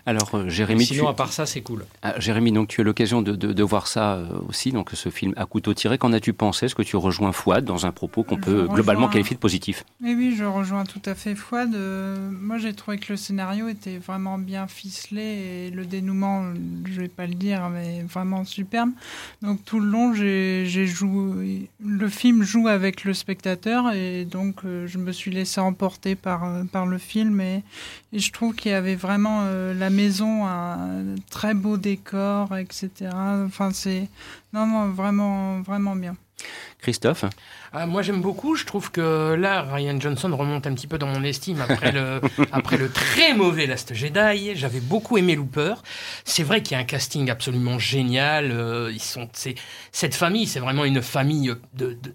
alors, 0.07 0.35
euh, 0.35 0.49
Jérémy. 0.51 0.85
Sinon, 0.85 1.09
à 1.09 1.15
part 1.15 1.33
ça, 1.33 1.47
c'est 1.47 1.63
cool. 1.63 1.87
Ah, 2.03 2.19
Jérémy, 2.21 2.53
donc 2.53 2.69
tu 2.69 2.81
as 2.81 2.85
l'occasion 2.85 3.23
de, 3.23 3.35
de, 3.35 3.63
voir 3.63 3.87
ça 3.87 4.15
euh, 4.15 4.27
aussi, 4.49 4.71
donc 4.71 4.91
ce 4.93 5.09
film 5.09 5.33
à 5.37 5.47
couteau 5.47 5.73
tiré. 5.73 5.97
Qu'en 5.97 6.13
as-tu 6.13 6.35
pensé? 6.35 6.67
Est-ce 6.67 6.75
que 6.75 6.83
tu 6.83 6.97
rejoins 6.97 7.33
Fouad 7.33 7.65
dans 7.65 7.87
un 7.87 7.93
propos 7.93 8.23
qu'on 8.23 8.37
peut 8.37 8.67
globalement 8.69 9.09
qualifier 9.09 9.35
de 9.35 9.41
positif? 9.41 9.85
Oui, 10.03 10.15
oui, 10.15 10.35
je 10.37 10.45
rejoins 10.45 10.85
tout 10.85 11.01
à 11.07 11.15
fait 11.15 11.35
Fouad. 11.35 11.75
Euh, 11.75 12.31
moi, 12.31 12.59
j'ai 12.59 12.75
trouvé 12.75 12.99
que 12.99 13.13
le 13.13 13.17
scénario 13.17 13.69
était 13.69 13.97
vraiment 13.97 14.37
bien 14.37 14.67
ficelé 14.67 15.23
et 15.23 15.71
le 15.71 15.87
dénouement, 15.87 16.53
je 16.85 17.01
vais 17.01 17.09
pas 17.09 17.27
le 17.27 17.35
dire, 17.35 17.71
mais 17.71 18.03
vraiment 18.03 18.45
superbe. 18.45 18.91
Donc 19.41 19.65
tout 19.65 19.81
le 19.81 19.87
long, 19.87 20.13
j'ai 20.13 20.87
joué. 20.87 21.71
Le 21.83 22.09
film 22.09 22.43
joue 22.43 22.69
avec 22.69 23.05
le 23.05 23.15
spectateur 23.15 23.93
et 23.93 24.27
donc 24.27 24.61
je 24.65 24.99
me 24.99 25.13
suis 25.13 25.31
laissé 25.31 25.61
emporter 25.61 26.15
par 26.15 26.45
par 26.71 26.87
le 26.87 26.99
film 26.99 27.41
et, 27.41 27.63
et 28.15 28.21
je 28.21 28.33
trouve 28.33 28.55
qu'il 28.55 28.71
y 28.71 28.75
avait 28.75 28.95
vraiment 28.95 29.45
la 29.45 29.91
maison, 29.91 30.47
un 30.47 31.17
très 31.31 31.53
beau 31.53 31.77
décor, 31.77 32.57
etc. 32.57 32.89
Enfin, 33.13 33.73
c'est 33.73 34.09
non, 34.53 34.67
non, 34.67 34.91
vraiment, 34.91 35.61
vraiment 35.63 35.97
bien. 35.97 36.17
Christophe? 36.81 37.25
Ah, 37.73 37.87
Moi 37.87 38.03
j'aime 38.03 38.21
beaucoup, 38.21 38.55
je 38.57 38.65
trouve 38.67 38.91
que 38.91 39.35
là 39.35 39.63
Ryan 39.63 39.99
Johnson 39.99 40.37
remonte 40.37 40.67
un 40.67 40.75
petit 40.75 40.87
peu 40.87 40.99
dans 40.99 41.07
mon 41.07 41.25
estime 41.25 41.61
après 41.61 41.93
le, 41.93 42.21
après 42.53 42.77
le 42.77 42.91
très 42.91 43.35
mauvais 43.35 43.67
Last 43.67 43.95
Jedi. 43.95 44.55
J'avais 44.55 44.81
beaucoup 44.81 45.17
aimé 45.17 45.35
Looper. 45.35 45.75
C'est 46.25 46.43
vrai 46.43 46.63
qu'il 46.63 46.77
y 46.77 46.79
a 46.79 46.83
un 46.83 46.85
casting 46.85 47.31
absolument 47.31 47.79
génial. 47.79 48.51
Euh, 48.53 48.93
ils 48.93 49.01
sont, 49.01 49.29
cette 49.93 50.15
famille, 50.15 50.47
c'est 50.47 50.61
vraiment 50.61 50.85
une 50.85 51.03
famille 51.03 51.55
de 51.75 51.99
de, 52.01 52.15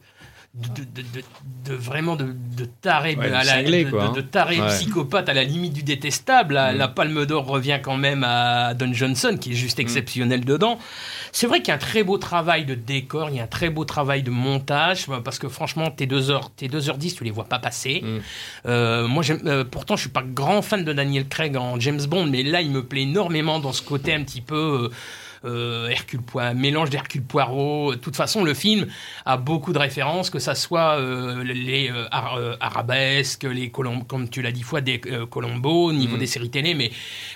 de, 0.60 0.84
de, 0.84 1.24
de, 1.66 1.74
vraiment 1.74 2.16
de, 2.16 2.36
de 2.58 2.66
taré 2.66 3.18
à 3.22 3.44
la, 3.44 3.64
de, 3.64 4.22
taré 4.22 4.58
psychopathe 4.68 5.30
à 5.30 5.34
la 5.34 5.44
limite 5.44 5.74
du 5.74 5.84
détestable. 5.84 6.56
La, 6.56 6.74
mm. 6.74 6.78
la 6.78 6.88
Palme 6.90 7.26
d'Or 7.26 7.46
revient 7.46 7.80
quand 7.82 7.96
même 7.96 8.26
à 8.26 8.74
Don 8.74 8.92
Johnson, 8.92 9.38
qui 9.40 9.54
est 9.54 9.56
juste 9.56 9.78
mm. 9.78 9.82
exceptionnel 9.82 10.44
dedans. 10.44 10.78
C'est 11.32 11.48
vrai 11.48 11.60
qu'il 11.60 11.70
y 11.70 11.72
a 11.72 11.76
un 11.76 11.80
très 11.80 12.04
beau 12.04 12.18
travail 12.18 12.66
de 12.66 12.76
décor, 12.76 13.30
il 13.30 13.38
y 13.38 13.40
a 13.40 13.44
un 13.44 13.48
très 13.48 13.70
beau 13.70 13.86
travail 13.86 14.22
de 14.24 14.32
montage, 14.32 15.06
parce 15.24 15.40
que 15.40 15.48
franchement, 15.48 15.92
tes 15.92 16.08
2h, 16.08 16.50
tes 16.58 16.68
2h10, 16.68 17.16
tu 17.16 17.24
les 17.24 17.32
vois 17.32 17.46
pas 17.46 17.60
passer. 17.60 18.02
Mm. 18.04 18.20
Euh, 18.66 19.08
moi, 19.08 19.24
euh, 19.30 19.64
pourtant, 19.64 19.96
je 19.96 20.02
suis 20.02 20.10
pas 20.10 20.24
grand 20.24 20.62
fan 20.62 20.84
de 20.84 20.92
Daniel 20.92 21.28
Craig 21.28 21.56
en 21.56 21.80
James 21.80 22.02
Bond, 22.06 22.26
mais 22.26 22.44
là, 22.44 22.62
il 22.62 22.72
me 22.72 22.84
plaît 22.84 23.04
énormément 23.04 23.60
dans 23.60 23.74
ce 23.74 23.82
côté 23.82 24.14
un 24.14 24.24
petit 24.24 24.42
peu. 24.42 24.90
Euh, 25.46 25.88
Hercule 25.88 26.22
Poirot, 26.22 26.54
mélange 26.56 26.90
d'Hercule 26.90 27.24
Poirot. 27.24 27.96
De 27.96 28.00
toute 28.00 28.16
façon, 28.16 28.44
le 28.44 28.54
film 28.54 28.88
a 29.26 29.38
beaucoup 29.38 29.74
de 29.74 29.80
références, 29.80 30.30
que 30.30 30.40
ça 30.40 30.56
soit 30.56 31.00
euh, 31.00 31.44
les 31.44 31.90
euh, 31.90 32.56
arabesques, 32.60 33.44
les 33.44 33.70
comme 33.70 34.30
tu 34.30 34.42
l'as 34.42 34.52
dit 34.52 34.64
fois, 34.64 34.82
des 34.82 35.00
Colombo 35.30 35.86
au 35.86 35.94
niveau 35.94 36.18
mm. 36.18 36.20
des 36.20 36.28
séries 36.28 36.50
télé. 36.50 36.74
Mais 36.74 36.92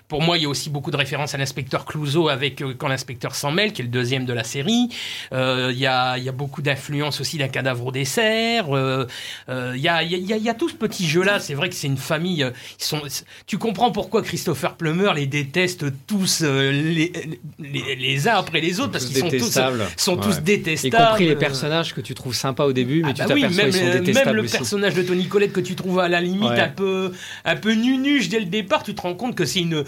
pour 0.08 0.22
moi, 0.22 0.38
il 0.38 0.44
y 0.44 0.46
a 0.46 0.50
aussi 0.50 0.70
beaucoup 0.70 0.92
de 0.92 0.98
références 0.98 1.34
à 1.34 1.38
l'inspecteur 1.38 1.86
Clouseau 1.86 2.28
avec 2.30 2.64
Quand 2.78 2.88
l'inspecteur 2.88 3.36
s'en 3.36 3.52
mêle, 3.52 3.74
qui 3.74 3.82
est 3.82 3.86
le 3.86 3.92
deuxième 3.92 4.26
de 4.26 4.34
la 4.34 4.44
série. 4.44 4.90
Il 5.32 5.78
y 5.78 5.88
a, 5.88 6.18
y, 6.18 6.30
a, 6.30 6.32
beaucoup 6.32 6.62
d'influence 6.62 7.22
aussi 7.22 7.38
d'un 7.38 7.48
cadavre 7.48 7.86
au 7.86 7.92
dessert. 7.92 8.68
Il 8.68 9.82
y, 9.82 9.88
a, 9.88 10.04
y, 10.04 10.34
a, 10.34 10.38
y, 10.38 10.50
a, 10.50 10.54
tout 10.54 10.70
ce 10.70 10.76
petit 10.76 11.08
jeu-là. 11.08 11.40
C'est 11.40 11.54
vrai 11.54 11.70
que 11.70 11.76
c'est 11.76 11.88
une 11.88 11.98
famille. 11.98 12.46
Ils 12.80 12.84
sont, 12.84 13.02
tu 13.48 13.58
comprends 13.58 13.92
pourquoi 13.92 14.22
Christopher 14.22 14.76
Plummer 14.76 15.12
les 15.16 15.28
déteste 15.28 15.86
tous 16.08 16.42
les, 16.42 17.12
les 17.60 17.93
les 17.96 18.28
uns 18.28 18.36
après 18.36 18.62
les 18.62 18.80
autres 18.80 18.92
parce 18.92 19.06
qu'ils 19.06 19.18
sont 19.18 19.30
tous, 19.30 19.60
sont 19.98 20.18
tous 20.18 20.42
détestables. 20.42 20.94
Y 20.94 21.08
compris 21.08 21.28
les 21.28 21.36
personnages 21.36 21.94
que 21.94 22.02
tu 22.02 22.14
trouves 22.14 22.36
sympas 22.36 22.66
au 22.66 22.74
début, 22.74 23.04
mais 23.04 23.10
ah 23.10 23.14
tu 23.14 23.22
bah 23.22 23.28
t'aperçois 23.28 23.64
oui, 23.66 23.74
sont 23.74 24.00
détestables 24.00 24.36
Même 24.36 24.36
le 24.36 24.50
personnage 24.50 24.94
de 24.94 25.04
Tony 25.04 25.28
Collette 25.28 25.54
que 25.54 25.60
tu 25.60 25.76
trouves 25.76 26.00
à 26.00 26.08
la 26.08 26.22
limite 26.22 26.52
un 26.52 26.70
peu 26.70 27.12
un 27.46 27.56
peu 27.56 27.74
nunuche 27.74 28.30
dès 28.30 28.40
le 28.40 28.46
départ, 28.46 28.84
tu 28.84 28.96
te 28.96 29.02
rends 29.02 29.16
compte 29.16 29.36
que 29.36 29.46
c'est 29.46 29.60
une 29.60 29.84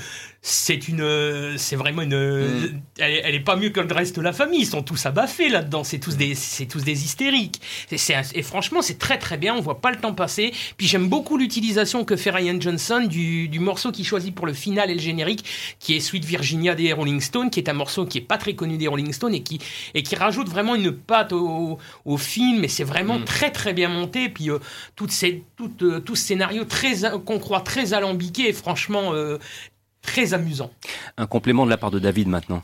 c'est 0.48 0.88
une, 0.88 1.58
c'est 1.58 1.76
vraiment 1.76 2.04
une, 2.04 2.16
mm. 2.16 2.82
elle, 3.00 3.34
est 3.34 3.40
pas 3.40 3.56
mieux 3.56 3.72
que 3.72 3.80
le 3.80 3.92
reste 3.92 4.16
de 4.16 4.22
la 4.22 4.32
famille. 4.32 4.60
Ils 4.60 4.68
sont 4.68 4.84
tous 4.84 5.08
abaffés 5.08 5.50
là-dedans. 5.50 5.84
C'est 5.84 5.98
tous 5.98 6.18
des, 6.18 6.36
c'est 6.36 6.68
tous 6.68 6.84
des 6.84 7.04
hystériques. 7.04 7.60
Et, 7.92 7.98
et 8.36 8.42
franchement, 8.44 8.84
c'est 8.84 9.00
très 9.00 9.18
très 9.18 9.38
bien. 9.38 9.56
On 9.56 9.62
voit 9.62 9.82
pas 9.82 9.90
le 9.90 9.98
temps 9.98 10.14
passer. 10.14 10.54
Puis 10.78 10.86
j'aime 10.86 11.10
beaucoup 11.10 11.38
l'utilisation 11.38 12.06
que 12.06 12.16
fait 12.16 12.30
Ryan 12.30 12.62
Johnson 12.62 13.08
du, 13.10 13.48
du 13.48 13.60
morceau 13.60 13.92
qu'il 13.92 14.06
choisit 14.06 14.36
pour 14.36 14.46
le 14.46 14.54
final 14.54 14.92
et 14.92 14.94
le 14.94 15.00
générique, 15.00 15.46
qui 15.80 15.96
est 15.96 16.00
Sweet 16.00 16.26
Virginia 16.26 16.76
des 16.76 16.94
Rolling 16.94 17.22
Stones, 17.22 17.50
qui 17.50 17.60
est 17.60 17.68
un 17.68 17.74
morceau 17.74 18.06
qui 18.06 18.20
est 18.20 18.22
pas 18.22 18.38
très 18.38 18.54
connu 18.54 18.78
des 18.78 18.88
Rolling 18.88 19.14
Stones 19.14 19.34
et 19.34 19.42
qui, 19.42 19.60
et 19.96 20.04
qui 20.04 20.16
rajoute 20.16 20.48
vraiment 20.48 20.76
une 20.76 20.92
patte 20.92 21.34
au, 21.34 21.80
au 22.06 22.18
film. 22.18 22.64
Et 22.64 22.68
c'est 22.68 22.84
vraiment 22.84 23.18
mm. 23.18 23.26
très 23.26 23.50
très 23.50 23.74
bien 23.74 23.90
monté. 23.90 24.30
Puis 24.30 24.52
euh, 24.52 24.60
toutes 24.96 25.12
ces, 25.12 25.44
toutes, 25.58 25.82
euh, 25.82 26.00
tout 26.02 26.16
ce 26.16 26.24
scénario 26.24 26.66
très, 26.66 26.98
qu'on 27.26 27.40
croit 27.40 27.62
très 27.62 27.96
alambiqué. 27.96 28.50
Et 28.50 28.54
franchement, 28.54 29.16
euh, 29.16 29.40
très 30.06 30.34
amusant. 30.34 30.72
Un 31.18 31.28
complément 31.28 31.66
de 31.66 31.70
la 31.70 31.78
part 31.78 31.92
de 31.92 32.00
David 32.00 32.28
maintenant. 32.28 32.64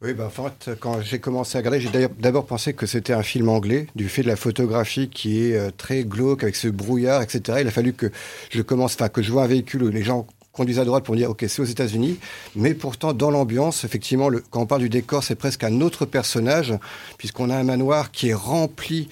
Oui, 0.00 0.12
bah, 0.14 0.26
en 0.26 0.30
fait, 0.30 0.70
quand 0.78 1.00
j'ai 1.00 1.18
commencé 1.18 1.58
à 1.58 1.60
regarder, 1.60 1.80
j'ai 1.80 1.90
d'abord 2.20 2.46
pensé 2.46 2.72
que 2.72 2.86
c'était 2.86 3.12
un 3.12 3.24
film 3.24 3.48
anglais, 3.48 3.88
du 3.96 4.08
fait 4.08 4.22
de 4.22 4.28
la 4.28 4.36
photographie 4.36 5.08
qui 5.08 5.42
est 5.42 5.56
euh, 5.56 5.70
très 5.76 6.04
glauque, 6.04 6.44
avec 6.44 6.54
ce 6.54 6.68
brouillard, 6.68 7.20
etc. 7.20 7.58
Il 7.62 7.66
a 7.66 7.72
fallu 7.72 7.92
que 7.94 8.12
je 8.50 8.62
commence, 8.62 8.94
enfin, 8.94 9.08
que 9.08 9.22
je 9.22 9.32
vois 9.32 9.42
un 9.42 9.48
véhicule 9.48 9.82
où 9.82 9.88
les 9.88 10.04
gens 10.04 10.28
conduisent 10.52 10.78
à 10.78 10.84
droite 10.84 11.04
pour 11.04 11.14
me 11.14 11.18
dire, 11.18 11.30
OK, 11.30 11.44
c'est 11.48 11.62
aux 11.62 11.64
États-Unis. 11.64 12.18
Mais 12.54 12.74
pourtant, 12.74 13.12
dans 13.12 13.32
l'ambiance, 13.32 13.82
effectivement, 13.82 14.28
le, 14.28 14.40
quand 14.50 14.60
on 14.60 14.66
parle 14.66 14.82
du 14.82 14.88
décor, 14.88 15.24
c'est 15.24 15.34
presque 15.34 15.64
un 15.64 15.80
autre 15.80 16.06
personnage, 16.06 16.74
puisqu'on 17.16 17.50
a 17.50 17.56
un 17.56 17.64
manoir 17.64 18.12
qui 18.12 18.28
est 18.28 18.34
rempli 18.34 19.08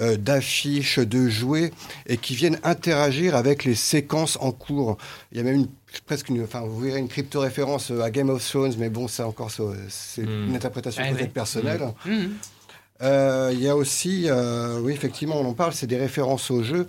euh, 0.00 0.16
d'affiches, 0.16 0.98
de 0.98 1.28
jouets, 1.28 1.70
et 2.06 2.16
qui 2.16 2.34
viennent 2.34 2.58
interagir 2.64 3.36
avec 3.36 3.64
les 3.64 3.74
séquences 3.74 4.38
en 4.40 4.52
cours. 4.52 4.96
Il 5.32 5.38
y 5.38 5.40
a 5.42 5.44
même 5.44 5.56
une, 5.56 5.68
presque 6.06 6.28
une, 6.28 6.42
enfin, 6.42 6.60
vous 6.60 6.80
verrez 6.80 6.98
une 6.98 7.08
crypto-référence 7.08 7.90
euh, 7.90 8.02
à 8.02 8.10
Game 8.10 8.30
of 8.30 8.46
Thrones, 8.46 8.74
mais 8.78 8.88
bon, 8.88 9.08
ça 9.08 9.26
encore, 9.26 9.50
c'est 9.50 10.22
hmm. 10.22 10.48
une 10.48 10.56
interprétation 10.56 11.02
ah 11.06 11.12
peut-être 11.12 11.32
personnelle. 11.32 11.80
Hmm. 12.04 12.12
Hmm. 12.12 12.28
Euh, 13.02 13.50
il 13.52 13.60
y 13.60 13.68
a 13.68 13.74
aussi, 13.74 14.28
oui, 14.82 14.92
effectivement, 14.92 15.40
on 15.40 15.46
en 15.46 15.54
parle, 15.54 15.72
c'est 15.72 15.86
des 15.86 15.96
références 15.96 16.50
au 16.50 16.62
jeu 16.62 16.86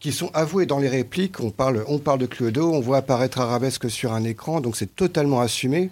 qui 0.00 0.10
sont 0.10 0.28
avouées 0.34 0.66
dans 0.66 0.80
les 0.80 0.88
répliques. 0.88 1.38
On 1.38 1.50
parle, 1.50 1.84
on 1.86 1.98
parle 1.98 2.18
de 2.18 2.26
Cluedo, 2.26 2.72
on 2.72 2.80
voit 2.80 2.96
apparaître 2.96 3.38
Arabesque 3.38 3.88
sur 3.88 4.12
un 4.12 4.24
écran, 4.24 4.60
donc 4.60 4.76
c'est 4.76 4.96
totalement 4.96 5.40
assumé. 5.40 5.90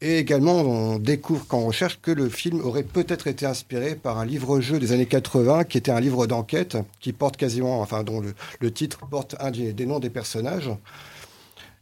Et 0.00 0.18
également, 0.18 0.60
on 0.60 0.98
découvre 0.98 1.44
quand 1.48 1.58
on 1.58 1.66
recherche 1.66 1.98
que 2.00 2.12
le 2.12 2.28
film 2.28 2.60
aurait 2.60 2.84
peut-être 2.84 3.26
été 3.26 3.46
inspiré 3.46 3.96
par 3.96 4.18
un 4.18 4.24
livre-jeu 4.24 4.78
des 4.78 4.92
années 4.92 5.06
80, 5.06 5.64
qui 5.64 5.76
était 5.76 5.90
un 5.90 5.98
livre 5.98 6.28
d'enquête, 6.28 6.76
qui 7.00 7.12
porte 7.12 7.36
quasiment, 7.36 7.80
enfin, 7.80 8.04
dont 8.04 8.22
le, 8.60 8.70
titre 8.70 9.00
porte 9.10 9.34
un 9.40 9.50
des, 9.50 9.86
noms 9.86 9.98
des 9.98 10.10
personnages. 10.10 10.70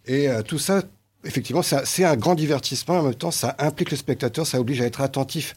Et 0.06 0.28
euh, 0.28 0.42
tout 0.42 0.58
ça, 0.58 0.82
effectivement, 1.24 1.62
c'est 1.62 2.04
un 2.04 2.16
grand 2.16 2.34
divertissement. 2.34 2.98
En 2.98 3.02
même 3.02 3.14
temps, 3.14 3.30
ça 3.30 3.56
implique 3.58 3.90
le 3.90 3.96
spectateur, 3.96 4.46
ça 4.46 4.60
oblige 4.60 4.80
à 4.80 4.84
être 4.84 5.00
attentif 5.00 5.54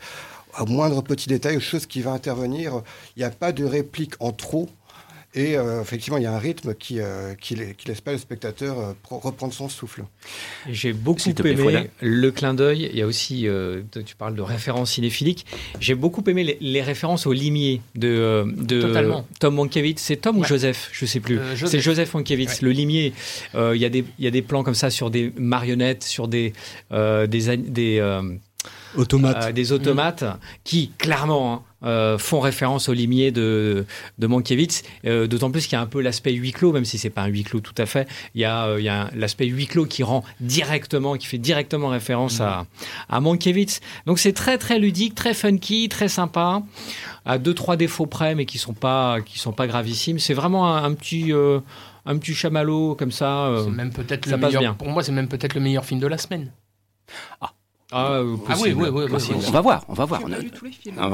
à 0.56 0.66
moindre 0.66 1.02
petit 1.04 1.30
détail, 1.30 1.58
aux 1.58 1.62
choses 1.62 1.86
qui 1.86 2.02
vont 2.02 2.14
intervenir. 2.14 2.82
Il 3.16 3.20
n'y 3.20 3.26
a 3.26 3.30
pas 3.30 3.52
de 3.52 3.64
réplique 3.64 4.14
en 4.20 4.32
trop. 4.32 4.70
Et 5.36 5.56
euh, 5.58 5.82
effectivement, 5.82 6.18
il 6.18 6.24
y 6.24 6.26
a 6.26 6.34
un 6.34 6.40
rythme 6.40 6.74
qui, 6.74 7.00
euh, 7.00 7.36
qui, 7.36 7.56
laisse 7.56 8.02
pas 8.02 8.14
le 8.14 8.18
spectateur 8.18 8.80
euh, 8.80 8.94
reprendre 9.12 9.54
son 9.54 9.70
souffle. 9.70 10.04
J'ai 10.68 10.92
beaucoup 10.92 11.30
aimé 11.46 11.90
le 12.02 12.32
clin 12.32 12.56
d'œil. 12.56 12.90
Il 12.92 12.98
y 12.98 13.04
a 13.04 13.06
aussi, 13.06 13.48
tu 14.06 14.16
parles 14.16 14.36
de 14.36 14.42
références 14.42 14.94
cinéphiliques. 14.94 15.46
J'ai 15.80 15.94
beaucoup 15.94 16.24
aimé 16.28 16.58
les, 16.60 16.82
références 16.82 17.28
au 17.28 17.34
limier 17.34 17.82
de, 17.96 18.46
de 18.58 19.24
Tom 19.40 19.56
Mankiewicz. 19.56 20.00
C'est 20.00 20.16
Tom 20.16 20.40
ou 20.40 20.44
Joseph? 20.44 20.90
Je 20.92 21.06
sais 21.06 21.20
plus. 21.20 21.40
C'est 21.66 21.80
Joseph 21.80 22.14
Mankiewicz. 22.14 22.62
Le 22.62 22.72
limier. 22.72 23.14
Il 23.54 23.78
y, 23.78 23.86
a 23.86 23.90
des, 23.90 24.06
il 24.18 24.26
y 24.26 24.28
a 24.28 24.32
des 24.32 24.42
plans 24.42 24.64
comme 24.64 24.76
ça 24.76 24.90
sur 24.90 25.12
des 25.12 25.32
marionnettes, 25.38 26.04
sur 26.04 26.28
des, 26.28 26.54
des, 26.92 27.58
des 27.58 28.22
automates. 28.96 29.54
des 29.54 29.72
automates 29.72 30.24
qui, 30.64 30.92
clairement, 30.98 31.54
hein, 31.54 31.64
euh, 31.82 32.18
font 32.18 32.42
référence 32.42 32.90
au 32.90 32.94
limier 32.94 33.32
de, 33.32 33.86
de 34.18 34.28
Mankiewicz, 34.28 34.84
euh, 35.06 35.28
d'autant 35.28 35.50
plus 35.50 35.64
qu'il 35.66 35.74
y 35.74 35.76
a 35.78 35.82
un 35.82 35.86
peu 35.86 36.02
l'aspect 36.02 36.34
huis 36.34 36.52
clos, 36.52 36.74
même 36.74 36.84
si 36.84 36.98
c'est 36.98 37.10
pas 37.10 37.22
un 37.22 37.28
huis 37.28 37.46
clos 37.46 37.62
tout 37.62 37.76
à 37.78 37.86
fait, 37.86 38.06
il 38.36 38.42
y 38.42 38.44
a, 38.44 38.66
euh, 38.66 38.82
il 38.82 38.84
y 38.84 38.90
a 38.90 39.10
l'aspect 39.16 39.46
huis 39.46 39.66
clos 39.66 39.86
qui 39.86 40.04
rend 40.04 40.26
directement, 40.42 41.16
qui 41.16 41.26
fait 41.26 41.38
directement 41.38 41.88
référence 41.88 42.42
à, 42.42 42.66
à 43.08 43.22
Mankiewicz. 43.22 43.80
Donc 44.06 44.20
c'est 44.20 44.34
très 44.34 44.58
très 44.58 44.78
ludique, 44.78 45.16
très 45.16 45.34
funky, 45.34 45.88
très 45.88 46.10
sympa, 46.10 46.64
à 47.24 47.38
deux 47.38 47.54
trois 47.54 47.78
défauts 47.78 48.08
près, 48.08 48.36
mais 48.36 48.46
qui 48.46 48.58
sont 48.58 48.74
pas 48.74 49.22
qui 49.22 49.40
sont 49.40 49.54
pas 49.54 49.66
gravissimes. 49.66 50.20
C'est 50.20 50.34
vraiment 50.34 50.76
un, 50.76 50.94
petit 50.94 51.32
un 51.32 52.18
petit 52.18 52.34
chamallow 52.34 52.96
comme 52.96 53.14
ça. 53.14 53.54
c'est 53.64 53.72
même 53.72 53.94
peut-être 53.94 54.26
le 54.26 54.36
meilleur. 54.36 54.76
Pour 54.76 54.90
moi, 54.90 55.02
c'est 55.02 55.14
même 55.14 55.30
peut-être 55.30 55.54
le 55.54 55.62
meilleur 55.62 55.86
film 55.86 56.02
de 56.02 56.08
la 56.08 56.18
semaine. 56.18 56.52
Ah. 57.40 57.54
Ah, 57.92 58.22
ah, 58.48 58.54
oui, 58.62 58.72
oui, 58.76 58.88
oui, 58.92 59.34
On 59.48 59.50
va 59.50 59.62
voir, 59.62 59.84
on 59.88 59.94
va 59.94 60.06
voir. 60.06 60.22
On 60.24 60.32
a 60.32 60.38
vu 60.38 60.52
tous 60.52 60.66
les 60.66 60.72
films. 60.72 60.96
Ah, 61.00 61.08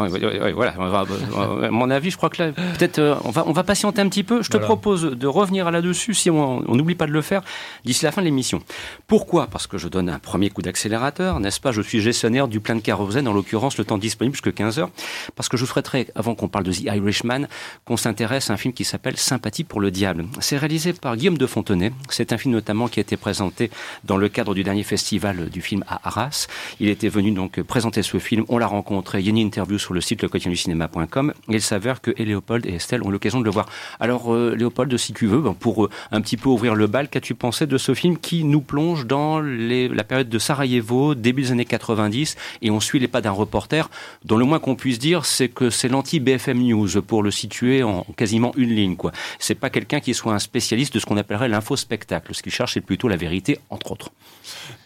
voilà, 0.54 0.74
à 0.74 1.72
mon 1.72 1.90
avis, 1.90 2.12
je 2.12 2.18
crois 2.18 2.30
que 2.30 2.44
là, 2.44 2.52
peut-être, 2.52 3.00
euh, 3.00 3.16
on 3.24 3.32
va, 3.32 3.46
on 3.48 3.54
va 3.54 3.64
patienter 3.64 4.02
un 4.02 4.10
petit 4.10 4.24
peu. 4.24 4.42
Je 4.42 4.50
te 4.50 4.58
propose 4.58 5.04
de 5.04 5.28
revenir 5.28 5.72
là-dessus, 5.72 6.14
si 6.14 6.30
on 6.30 6.64
n'oublie 6.64 6.96
pas 6.96 7.08
de 7.08 7.14
le 7.14 7.22
faire, 7.22 7.44
d'ici 7.86 8.04
la 8.04 8.12
fin 8.12 8.22
de 8.22 8.26
l'émission. 8.26 8.62
Pourquoi? 9.08 9.48
Parce 9.48 9.68
que 9.68 9.78
je 9.78 9.88
donne 9.88 10.10
un 10.10 10.20
premier 10.20 10.50
coup 10.50 10.62
d'accélérateur, 10.62 11.40
n'est-ce 11.40 11.62
pas? 11.62 11.72
Je 11.72 11.82
suis 11.82 12.02
gestionnaire 12.02 12.50
du 12.50 12.60
plein 12.60 12.76
de 12.76 12.82
kérosène, 12.82 13.30
en 13.30 13.34
l'occurrence, 13.34 13.78
le 13.78 13.86
temps 13.86 13.98
disponible 13.98 14.36
jusqu'à 14.36 14.52
15 14.52 14.80
heures. 14.80 14.90
Parce 15.38 15.48
que 15.48 15.56
je 15.56 15.66
souhaiterais, 15.66 16.08
avant 16.14 16.36
qu'on 16.36 16.50
parle 16.50 16.66
de 16.66 16.74
The 16.74 16.82
Irishman, 16.82 17.48
qu'on 17.86 17.96
s'intéresse 17.96 18.50
à 18.50 18.54
un 18.54 18.58
film 18.58 18.74
qui 18.74 18.84
s'appelle 18.84 19.16
Sympathie 19.16 19.64
pour 19.64 19.80
le 19.80 19.92
diable. 19.92 20.26
C'est 20.42 20.58
réalisé 20.58 20.92
par 20.92 21.16
Guillaume 21.16 21.38
de 21.38 21.48
Fontenay. 21.48 21.94
C'est 22.10 22.34
un 22.34 22.38
film 22.38 22.54
notamment 22.54 22.90
qui 22.90 23.00
a 23.00 23.02
été 23.02 23.16
présenté 23.16 23.72
dans 24.04 24.18
le 24.18 24.28
cadre 24.28 24.54
du 24.54 24.66
dernier 24.66 24.84
festival 24.84 25.50
du 25.50 25.62
film 25.62 25.86
à 25.88 26.02
Arras. 26.10 26.48
Il 26.80 26.90
était 26.90 27.10
venu 27.10 27.32
donc 27.32 27.62
présenter 27.62 28.04
ce 28.04 28.18
film. 28.20 28.46
On 28.50 28.58
l'a 28.58 28.68
rencontré. 28.68 29.20
Il 29.20 29.26
y 29.26 29.30
a 29.30 29.32
une 29.32 29.38
interview 29.38 29.78
sur 29.78 29.94
le 29.94 30.02
site 30.02 30.26
cinéma.com 30.56 31.34
Et 31.50 31.54
il 31.54 31.62
s'avère 31.62 32.02
que 32.02 32.12
Léopold 32.12 32.66
et 32.66 32.76
Estelle 32.76 33.04
ont 33.04 33.10
l'occasion 33.10 33.40
de 33.40 33.46
le 33.46 33.52
voir. 33.52 33.68
Alors, 34.00 34.34
euh, 34.34 34.56
Léopold, 34.56 34.96
si 34.98 35.14
tu 35.14 35.28
veux, 35.28 35.40
ben, 35.40 35.54
pour 35.54 35.86
euh, 35.86 35.90
un 36.12 36.22
petit 36.22 36.38
peu 36.38 36.50
ouvrir 36.50 36.76
le 36.76 36.88
bal, 36.88 37.10
qu'as-tu 37.10 37.36
pensé 37.36 37.68
de 37.68 37.78
ce 37.78 37.94
film 37.94 38.18
qui 38.18 38.44
nous 38.44 38.62
plonge 38.62 39.06
dans 39.06 39.40
la 39.40 40.04
période 40.04 40.30
de 40.30 40.40
Sarajevo, 40.40 41.16
début 41.16 41.44
des 41.44 41.52
années 41.52 41.66
90, 41.66 42.36
et 42.62 42.72
on 42.72 42.80
suit 42.80 43.00
les 43.00 43.08
pas 43.08 43.22
d'un 43.22 43.32
reporter, 43.32 43.90
dont 44.24 44.38
le 44.38 44.46
moins 44.46 44.60
qu'on 44.60 44.76
puisse 44.76 45.00
dire, 45.00 45.26
c'est 45.26 45.50
que 45.50 45.70
c'est 45.70 45.88
l'anti-BFM 45.88 46.60
News, 46.60 47.02
pour 47.02 47.24
le 47.24 47.32
situer 47.32 47.84
en 47.84 48.06
quasiment 48.16 48.54
une 48.58 48.70
ligne, 48.70 48.96
quoi. 48.96 49.12
C'est 49.40 49.56
pas 49.56 49.70
quelqu'un 49.70 50.00
qui 50.00 50.14
soit 50.14 50.34
un 50.34 50.40
spécialiste 50.40 50.94
de 50.94 51.00
ce 51.00 51.06
qu'on 51.06 51.18
appellerait 51.18 51.50
l'info-spectacle. 51.50 52.34
Ce 52.34 52.42
qu'il 52.42 52.52
cherche, 52.52 52.74
c'est 52.74 52.82
plutôt 52.82 53.08
la 53.08 53.18
vérité, 53.18 53.60
entre 53.70 53.92
autres. 53.92 54.12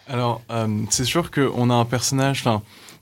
Alors, 0.09 0.41
euh, 0.49 0.67
c'est 0.89 1.05
sûr 1.05 1.29
qu'on 1.29 1.69
a 1.69 1.73
un 1.73 1.85
personnage 1.85 2.43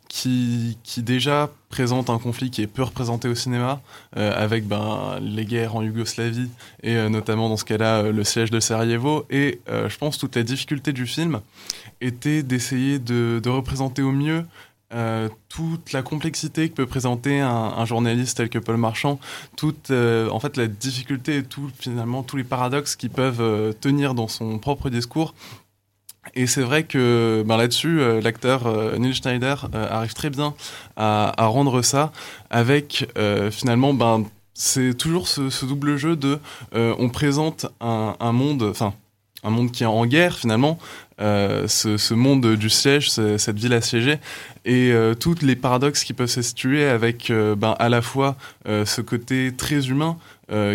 qui, 0.09 0.77
qui, 0.83 1.01
déjà 1.01 1.49
présente 1.69 2.09
un 2.09 2.19
conflit 2.19 2.51
qui 2.51 2.61
est 2.61 2.67
peu 2.67 2.83
représenté 2.83 3.29
au 3.29 3.35
cinéma, 3.35 3.81
euh, 4.17 4.33
avec 4.35 4.67
ben, 4.67 5.17
les 5.21 5.45
guerres 5.45 5.77
en 5.77 5.83
Yougoslavie 5.83 6.49
et 6.83 6.97
euh, 6.97 7.07
notamment 7.07 7.47
dans 7.47 7.55
ce 7.55 7.63
cas-là 7.63 8.03
le 8.03 8.23
siège 8.25 8.51
de 8.51 8.59
Sarajevo. 8.59 9.25
Et 9.29 9.61
je 9.67 9.97
pense 9.97 10.17
toute 10.17 10.35
la 10.35 10.43
difficulté 10.43 10.91
du 10.91 11.07
film 11.07 11.39
était 12.01 12.43
d'essayer 12.43 12.99
de, 12.99 13.41
représenter 13.47 14.01
au 14.01 14.11
mieux 14.11 14.45
toute 15.49 15.91
la 15.93 16.01
complexité 16.01 16.69
que 16.69 16.75
peut 16.75 16.85
présenter 16.85 17.39
un, 17.39 17.49
un, 17.49 17.85
journaliste 17.85 18.37
tel 18.37 18.49
que 18.49 18.59
Paul 18.59 18.77
Marchand, 18.77 19.19
toute 19.55 19.91
en 19.91 20.39
fait 20.39 20.57
la 20.57 20.67
difficulté 20.67 21.37
et 21.37 21.43
tout, 21.43 21.69
finalement 21.77 22.23
tous 22.23 22.37
les 22.37 22.43
paradoxes 22.43 22.95
qui 22.95 23.09
peuvent 23.09 23.75
tenir 23.79 24.13
dans 24.13 24.27
son 24.27 24.59
propre 24.59 24.89
discours 24.89 25.33
et 26.35 26.47
c'est 26.47 26.61
vrai 26.61 26.83
que 26.83 27.43
ben 27.45 27.57
là-dessus, 27.57 27.99
euh, 27.99 28.21
l'acteur 28.21 28.67
euh, 28.67 28.97
Neil 28.97 29.13
Schneider 29.13 29.69
euh, 29.73 29.87
arrive 29.89 30.13
très 30.13 30.29
bien 30.29 30.53
à, 30.95 31.33
rendre 31.37 31.81
ça 31.81 32.11
avec 32.49 33.07
finalement, 33.51 33.93
ben, 33.93 34.25
c'est 34.53 34.95
toujours 34.95 35.27
ce, 35.27 35.65
double 35.65 35.97
jeu 35.97 36.15
de 36.15 36.39
on 36.73 37.09
présente 37.09 37.67
un, 37.79 38.31
monde, 38.31 38.63
enfin 38.63 38.93
un 39.43 39.49
monde 39.49 39.71
qui 39.71 39.83
est 39.83 39.87
en 39.87 40.05
guerre 40.05 40.37
finalement, 40.37 40.79
ce, 41.19 42.13
monde 42.13 42.55
du 42.55 42.69
siège, 42.69 43.09
cette 43.09 43.57
ville 43.57 43.73
assiégée, 43.73 44.17
et 44.65 44.91
euh, 44.91 45.13
tous 45.13 45.41
les 45.41 45.55
paradoxes 45.55 46.03
qui 46.03 46.13
peuvent 46.13 46.29
se 46.29 46.41
situer 46.41 46.85
avec 46.85 47.31
ben, 47.31 47.75
à 47.77 47.89
la 47.89 48.01
fois 48.01 48.35
ce 48.65 49.01
côté 49.01 49.53
très 49.55 49.87
humain 49.87 50.17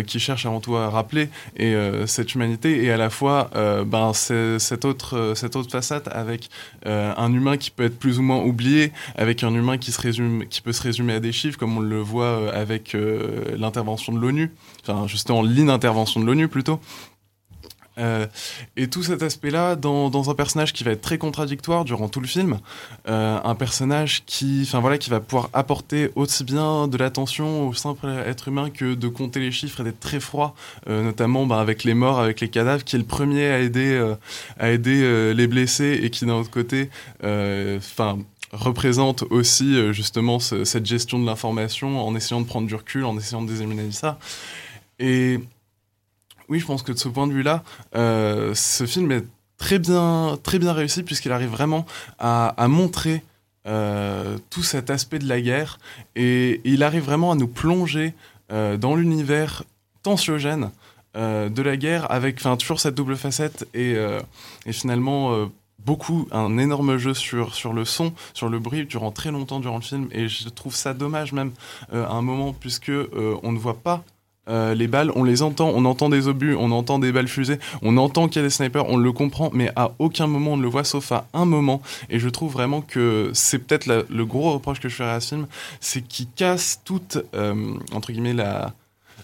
qui 0.05 0.19
cherche 0.19 0.45
avant 0.45 0.59
tout 0.59 0.75
à 0.75 0.89
rappeler 0.89 1.29
et 1.57 1.75
cette 2.05 2.35
humanité, 2.35 2.83
et 2.83 2.91
à 2.91 2.97
la 2.97 3.09
fois 3.09 3.49
ben, 3.85 4.13
cette, 4.13 4.85
autre, 4.85 5.33
cette 5.35 5.55
autre 5.55 5.71
façade 5.71 6.09
avec 6.11 6.49
un 6.85 7.33
humain 7.33 7.57
qui 7.57 7.71
peut 7.71 7.83
être 7.83 7.97
plus 7.97 8.19
ou 8.19 8.21
moins 8.21 8.41
oublié, 8.43 8.91
avec 9.15 9.43
un 9.43 9.53
humain 9.53 9.77
qui, 9.77 9.91
se 9.91 10.01
résume, 10.01 10.45
qui 10.47 10.61
peut 10.61 10.73
se 10.73 10.81
résumer 10.81 11.13
à 11.13 11.19
des 11.19 11.31
chiffres, 11.31 11.57
comme 11.57 11.77
on 11.77 11.81
le 11.81 11.99
voit 11.99 12.53
avec 12.53 12.95
l'intervention 13.57 14.13
de 14.13 14.19
l'ONU, 14.19 14.51
enfin 14.85 15.07
justement 15.07 15.41
l'inintervention 15.41 16.21
de 16.21 16.25
l'ONU 16.25 16.47
plutôt. 16.47 16.79
Euh, 17.97 18.25
et 18.75 18.87
tout 18.87 19.03
cet 19.03 19.21
aspect-là 19.21 19.75
dans, 19.75 20.29
un 20.29 20.35
personnage 20.35 20.73
qui 20.73 20.83
va 20.83 20.91
être 20.91 21.01
très 21.01 21.17
contradictoire 21.17 21.85
durant 21.85 22.07
tout 22.07 22.19
le 22.19 22.27
film, 22.27 22.59
euh, 23.07 23.39
un 23.43 23.55
personnage 23.55 24.23
qui, 24.25 24.63
voilà, 24.73 24.97
qui 24.97 25.09
va 25.09 25.19
pouvoir 25.19 25.49
apporter 25.53 26.11
aussi 26.15 26.43
bien 26.43 26.87
de 26.87 26.97
l'attention 26.97 27.67
au 27.67 27.73
simple 27.73 28.07
être 28.07 28.47
humain 28.47 28.69
que 28.69 28.95
de 28.95 29.07
compter 29.07 29.39
les 29.39 29.51
chiffres 29.51 29.81
et 29.81 29.83
d'être 29.83 29.99
très 29.99 30.19
froid, 30.19 30.55
euh, 30.87 31.03
notamment 31.03 31.45
bah, 31.45 31.59
avec 31.59 31.83
les 31.83 31.93
morts, 31.93 32.19
avec 32.19 32.39
les 32.39 32.49
cadavres, 32.49 32.83
qui 32.83 32.95
est 32.95 32.99
le 32.99 33.05
premier 33.05 33.47
à 33.47 33.59
aider, 33.59 34.13
à 34.59 34.71
aider 34.71 35.33
les 35.33 35.47
blessés 35.47 35.99
et 36.03 36.09
qui 36.09 36.25
d'un 36.25 36.35
autre 36.35 36.51
côté, 36.51 36.89
enfin 37.21 38.19
représente 38.51 39.23
aussi 39.31 39.93
justement 39.93 40.39
ce, 40.39 40.63
cette 40.63 40.85
gestion 40.85 41.19
de 41.19 41.25
l'information 41.25 42.05
en 42.05 42.15
essayant 42.15 42.41
de 42.41 42.45
prendre 42.45 42.67
du 42.67 42.75
recul, 42.75 43.03
en 43.05 43.17
essayant 43.17 43.41
de 43.41 43.47
déséminer 43.47 43.91
ça. 43.91 44.19
Oui, 46.53 46.59
je 46.59 46.67
pense 46.67 46.83
que 46.83 46.91
de 46.91 46.99
ce 46.99 47.09
point 47.09 47.25
de 47.25 47.33
vue-là, 47.33 47.63
euh, 47.95 48.53
ce 48.53 48.85
film 48.85 49.11
est 49.11 49.25
très 49.57 49.79
bien, 49.79 50.37
très 50.43 50.59
bien 50.59 50.71
réussi 50.71 51.01
puisqu'il 51.01 51.31
arrive 51.31 51.49
vraiment 51.49 51.87
à, 52.19 52.53
montrer 52.67 53.23
euh, 53.65 54.37
tout 54.51 54.61
cet 54.61 54.91
aspect 54.91 55.17
de 55.17 55.27
la 55.27 55.41
guerre 55.41 55.79
et 56.15 56.61
il 56.63 56.83
arrive 56.83 57.05
vraiment 57.05 57.31
à 57.31 57.35
nous 57.35 57.47
plonger 57.47 58.13
euh, 58.51 58.77
dans 58.77 58.95
l'univers 58.95 59.63
tensiogène 60.03 60.69
de 61.15 61.61
la 61.61 61.77
guerre 61.77 62.11
avec 62.11 62.41
toujours 62.59 62.79
cette 62.79 62.95
double 62.95 63.15
facette 63.15 63.67
et, 63.75 63.95
finalement 64.71 65.47
beaucoup 65.85 66.27
un 66.31 66.57
énorme 66.57 66.97
jeu 66.97 67.13
sur 67.13 67.53
sur 67.53 67.71
le 67.71 67.85
son 67.85 68.13
sur 68.33 68.49
le 68.49 68.57
bruit 68.57 68.87
durant 68.87 69.11
très 69.11 69.29
longtemps 69.29 69.59
durant 69.59 69.75
le 69.75 69.83
film 69.83 70.07
et 70.11 70.27
je 70.27 70.49
trouve 70.49 70.75
ça 70.75 70.95
dommage 70.95 71.31
même 71.31 71.51
à 71.91 72.13
un 72.13 72.23
moment 72.23 72.51
puisque 72.51 72.91
on 73.43 73.51
ne 73.51 73.59
voit 73.59 73.77
pas 73.77 74.03
euh, 74.49 74.73
les 74.73 74.87
balles, 74.87 75.11
on 75.15 75.23
les 75.23 75.41
entend, 75.41 75.69
on 75.73 75.85
entend 75.85 76.09
des 76.09 76.27
obus, 76.27 76.55
on 76.55 76.71
entend 76.71 76.99
des 76.99 77.11
balles 77.11 77.27
fusées, 77.27 77.59
on 77.81 77.97
entend 77.97 78.27
qu'il 78.27 78.41
y 78.41 78.45
a 78.45 78.47
des 78.47 78.53
snipers, 78.53 78.87
on 78.89 78.97
le 78.97 79.11
comprend, 79.11 79.49
mais 79.53 79.71
à 79.75 79.91
aucun 79.99 80.27
moment 80.27 80.53
on 80.53 80.57
ne 80.57 80.63
le 80.63 80.67
voit, 80.67 80.83
sauf 80.83 81.11
à 81.11 81.27
un 81.33 81.45
moment. 81.45 81.81
Et 82.09 82.19
je 82.19 82.29
trouve 82.29 82.51
vraiment 82.51 82.81
que 82.81 83.31
c'est 83.33 83.59
peut-être 83.59 83.85
le 84.09 84.25
gros 84.25 84.51
reproche 84.53 84.79
que 84.79 84.89
je 84.89 84.95
ferais 84.95 85.11
à 85.11 85.19
ce 85.19 85.35
film, 85.35 85.47
c'est 85.79 86.01
qu'il 86.01 86.27
casse 86.29 86.81
toute, 86.83 87.17
euh, 87.35 87.75
entre 87.93 88.11
guillemets, 88.11 88.35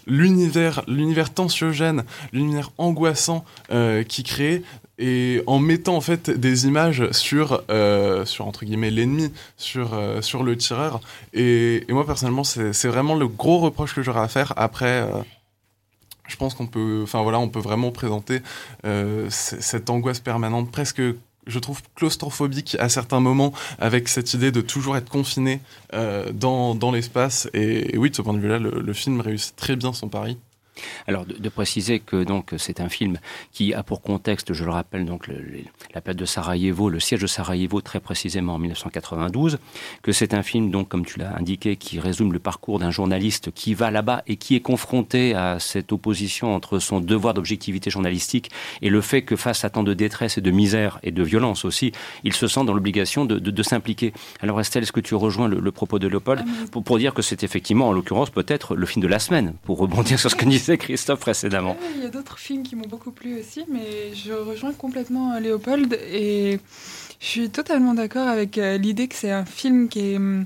l'univers 0.06 0.82
l'univers 0.86 1.32
tensiogène 1.32 2.04
l'univers 2.32 2.70
angoissant 2.78 3.44
euh, 3.70 4.02
qui 4.02 4.22
crée 4.22 4.62
et 5.00 5.42
en 5.46 5.58
mettant 5.58 5.96
en 5.96 6.00
fait 6.00 6.30
des 6.30 6.66
images 6.66 7.10
sur 7.10 7.62
euh, 7.70 8.24
sur 8.26 8.46
entre 8.46 8.64
guillemets 8.64 8.90
l'ennemi 8.90 9.32
sur 9.56 9.94
euh, 9.94 10.20
sur 10.20 10.44
le 10.44 10.56
tireur. 10.56 11.00
Et, 11.32 11.84
moi 11.88 12.06
personnellement 12.06 12.44
c'est 12.44 12.86
vraiment 12.86 13.14
le 13.14 13.26
gros 13.26 13.58
reproche 13.58 13.94
que 13.94 14.02
j'aurais 14.02 14.20
à 14.20 14.28
faire. 14.28 14.52
Après 14.56 15.02
euh, 15.02 15.22
je 16.28 16.36
pense 16.36 16.54
qu'on 16.54 16.66
peut 16.66 17.04
voilà 17.12 17.44
peut 17.48 17.60
vraiment 17.60 17.90
présenter 17.90 18.40
cette 19.30 19.90
angoisse 19.90 20.20
permanente 20.20 20.70
presque 20.70 21.02
je 21.46 21.58
trouve 21.58 21.80
claustrophobique 21.96 22.76
à 22.78 22.88
certains 22.88 23.18
moments 23.18 23.52
avec 23.80 24.08
cette 24.08 24.34
idée 24.34 24.52
de 24.52 24.60
toujours 24.60 24.96
être 24.96 25.08
confiné 25.08 25.60
dans, 25.92 26.76
dans 26.76 26.92
l'espace. 26.92 27.48
Et, 27.52 27.96
oui 27.98 28.10
de 28.10 28.14
ce 28.14 28.22
point 28.22 28.34
de 28.34 28.38
vue 28.38 28.48
là 28.48 28.58
le 28.58 28.92
film 28.92 29.20
réussit 29.20 29.56
très 29.56 29.74
bien 29.74 29.92
son 29.92 30.08
pari 30.08 30.38
alors, 31.06 31.26
de, 31.26 31.34
de 31.34 31.48
préciser 31.48 32.00
que 32.00 32.24
donc 32.24 32.54
c'est 32.58 32.80
un 32.80 32.88
film 32.88 33.18
qui 33.52 33.74
a 33.74 33.82
pour 33.82 34.02
contexte, 34.02 34.52
je 34.52 34.64
le 34.64 34.70
rappelle, 34.70 35.04
donc 35.04 35.26
le, 35.26 35.34
le, 35.34 35.60
la 35.94 36.00
période 36.00 36.18
de 36.20 36.24
Sarajevo, 36.24 36.88
le 36.88 37.00
siège 37.00 37.20
de 37.20 37.26
Sarajevo 37.26 37.80
très 37.80 38.00
précisément 38.00 38.54
en 38.54 38.58
1992, 38.58 39.58
que 40.02 40.12
c'est 40.12 40.34
un 40.34 40.42
film 40.42 40.70
donc 40.70 40.88
comme 40.88 41.04
tu 41.04 41.18
l'as 41.18 41.36
indiqué 41.36 41.76
qui 41.76 41.98
résume 42.00 42.32
le 42.32 42.38
parcours 42.38 42.78
d'un 42.78 42.90
journaliste 42.90 43.50
qui 43.52 43.74
va 43.74 43.90
là-bas 43.90 44.22
et 44.26 44.36
qui 44.36 44.56
est 44.56 44.60
confronté 44.60 45.34
à 45.34 45.58
cette 45.58 45.92
opposition 45.92 46.54
entre 46.54 46.78
son 46.78 47.00
devoir 47.00 47.34
d'objectivité 47.34 47.90
journalistique 47.90 48.50
et 48.82 48.90
le 48.90 49.00
fait 49.00 49.22
que 49.22 49.36
face 49.36 49.64
à 49.64 49.70
tant 49.70 49.82
de 49.82 49.94
détresse 49.94 50.38
et 50.38 50.40
de 50.40 50.50
misère 50.50 50.98
et 51.02 51.10
de 51.10 51.22
violence 51.22 51.64
aussi, 51.64 51.92
il 52.24 52.32
se 52.32 52.46
sent 52.46 52.64
dans 52.64 52.74
l'obligation 52.74 53.24
de, 53.24 53.38
de, 53.38 53.50
de 53.50 53.62
s'impliquer. 53.62 54.12
Alors 54.40 54.60
Estelle, 54.60 54.82
est-ce 54.82 54.92
que 54.92 55.00
tu 55.00 55.14
rejoins 55.14 55.48
le, 55.48 55.60
le 55.60 55.72
propos 55.72 55.98
de 55.98 56.08
Léopold 56.08 56.44
ah, 56.44 56.66
pour, 56.70 56.82
pour 56.82 56.98
dire 56.98 57.14
que 57.14 57.22
c'est 57.22 57.42
effectivement 57.42 57.88
en 57.88 57.92
l'occurrence 57.92 58.30
peut-être 58.30 58.74
le 58.74 58.86
film 58.86 59.02
de 59.02 59.08
la 59.08 59.18
semaine 59.18 59.54
pour 59.64 59.78
rebondir 59.78 60.18
sur 60.18 60.30
ce 60.30 60.36
que 60.36 60.44
disait 60.50 60.69
Christophe 60.76 61.20
précédemment. 61.20 61.76
Il 61.96 62.02
y 62.02 62.06
a 62.06 62.08
d'autres 62.08 62.38
films 62.38 62.62
qui 62.62 62.76
m'ont 62.76 62.86
beaucoup 62.86 63.10
plu 63.10 63.38
aussi, 63.38 63.64
mais 63.68 64.14
je 64.14 64.32
rejoins 64.32 64.72
complètement 64.72 65.32
euh, 65.32 65.40
Léopold 65.40 65.98
et 66.12 66.58
je 67.20 67.26
suis 67.26 67.50
totalement 67.50 67.94
d'accord 67.94 68.28
avec 68.28 68.58
euh, 68.58 68.78
l'idée 68.78 69.08
que 69.08 69.14
c'est 69.14 69.30
un 69.30 69.44
film 69.44 69.88
qui 69.88 70.12
est, 70.12 70.16
hum, 70.16 70.44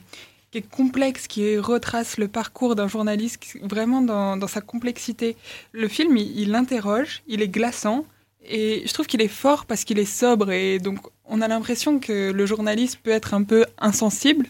qui 0.51 0.59
est 0.59 0.69
complexe, 0.69 1.27
qui 1.27 1.59
retrace 1.59 2.19
le 2.19 2.29
parcours 2.29 2.75
d'un 2.75 2.89
journaliste 2.89 3.43
vraiment 3.63 4.03
dans, 4.03 4.37
dans, 4.37 4.49
sa 4.49 4.61
complexité. 4.61 5.37
Le 5.73 5.89
film, 5.89 6.17
il, 6.17 6.39
il 6.39 6.55
interroge, 6.55 7.23
il 7.27 7.43
est 7.43 7.49
glaçant, 7.49 8.05
et 8.47 8.83
je 8.87 8.93
trouve 8.93 9.07
qu'il 9.07 9.23
est 9.23 9.29
fort 9.29 9.67
parce 9.67 9.85
qu'il 9.85 9.99
est 9.99 10.05
sobre 10.05 10.51
et 10.51 10.79
donc 10.79 10.99
on 11.27 11.41
a 11.41 11.49
l'impression 11.49 11.99
que 11.99 12.31
le 12.31 12.47
journaliste 12.47 12.99
peut 13.03 13.11
être 13.11 13.35
un 13.35 13.43
peu 13.43 13.65
insensible 13.79 14.47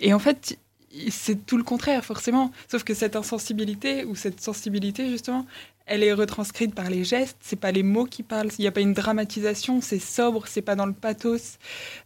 et 0.00 0.14
en 0.14 0.18
fait 0.18 0.58
c'est 1.10 1.46
tout 1.46 1.56
le 1.56 1.64
contraire, 1.64 2.04
forcément. 2.04 2.50
Sauf 2.70 2.84
que 2.84 2.94
cette 2.94 3.16
insensibilité, 3.16 4.04
ou 4.04 4.14
cette 4.14 4.40
sensibilité, 4.40 5.08
justement, 5.08 5.46
elle 5.86 6.02
est 6.02 6.12
retranscrite 6.12 6.74
par 6.74 6.88
les 6.88 7.04
gestes, 7.04 7.36
c'est 7.40 7.60
pas 7.60 7.70
les 7.70 7.82
mots 7.82 8.06
qui 8.06 8.22
parlent, 8.22 8.48
il 8.58 8.62
n'y 8.62 8.66
a 8.66 8.72
pas 8.72 8.80
une 8.80 8.94
dramatisation, 8.94 9.80
c'est 9.82 9.98
sobre, 9.98 10.46
c'est 10.46 10.62
pas 10.62 10.76
dans 10.76 10.86
le 10.86 10.94
pathos. 10.94 11.58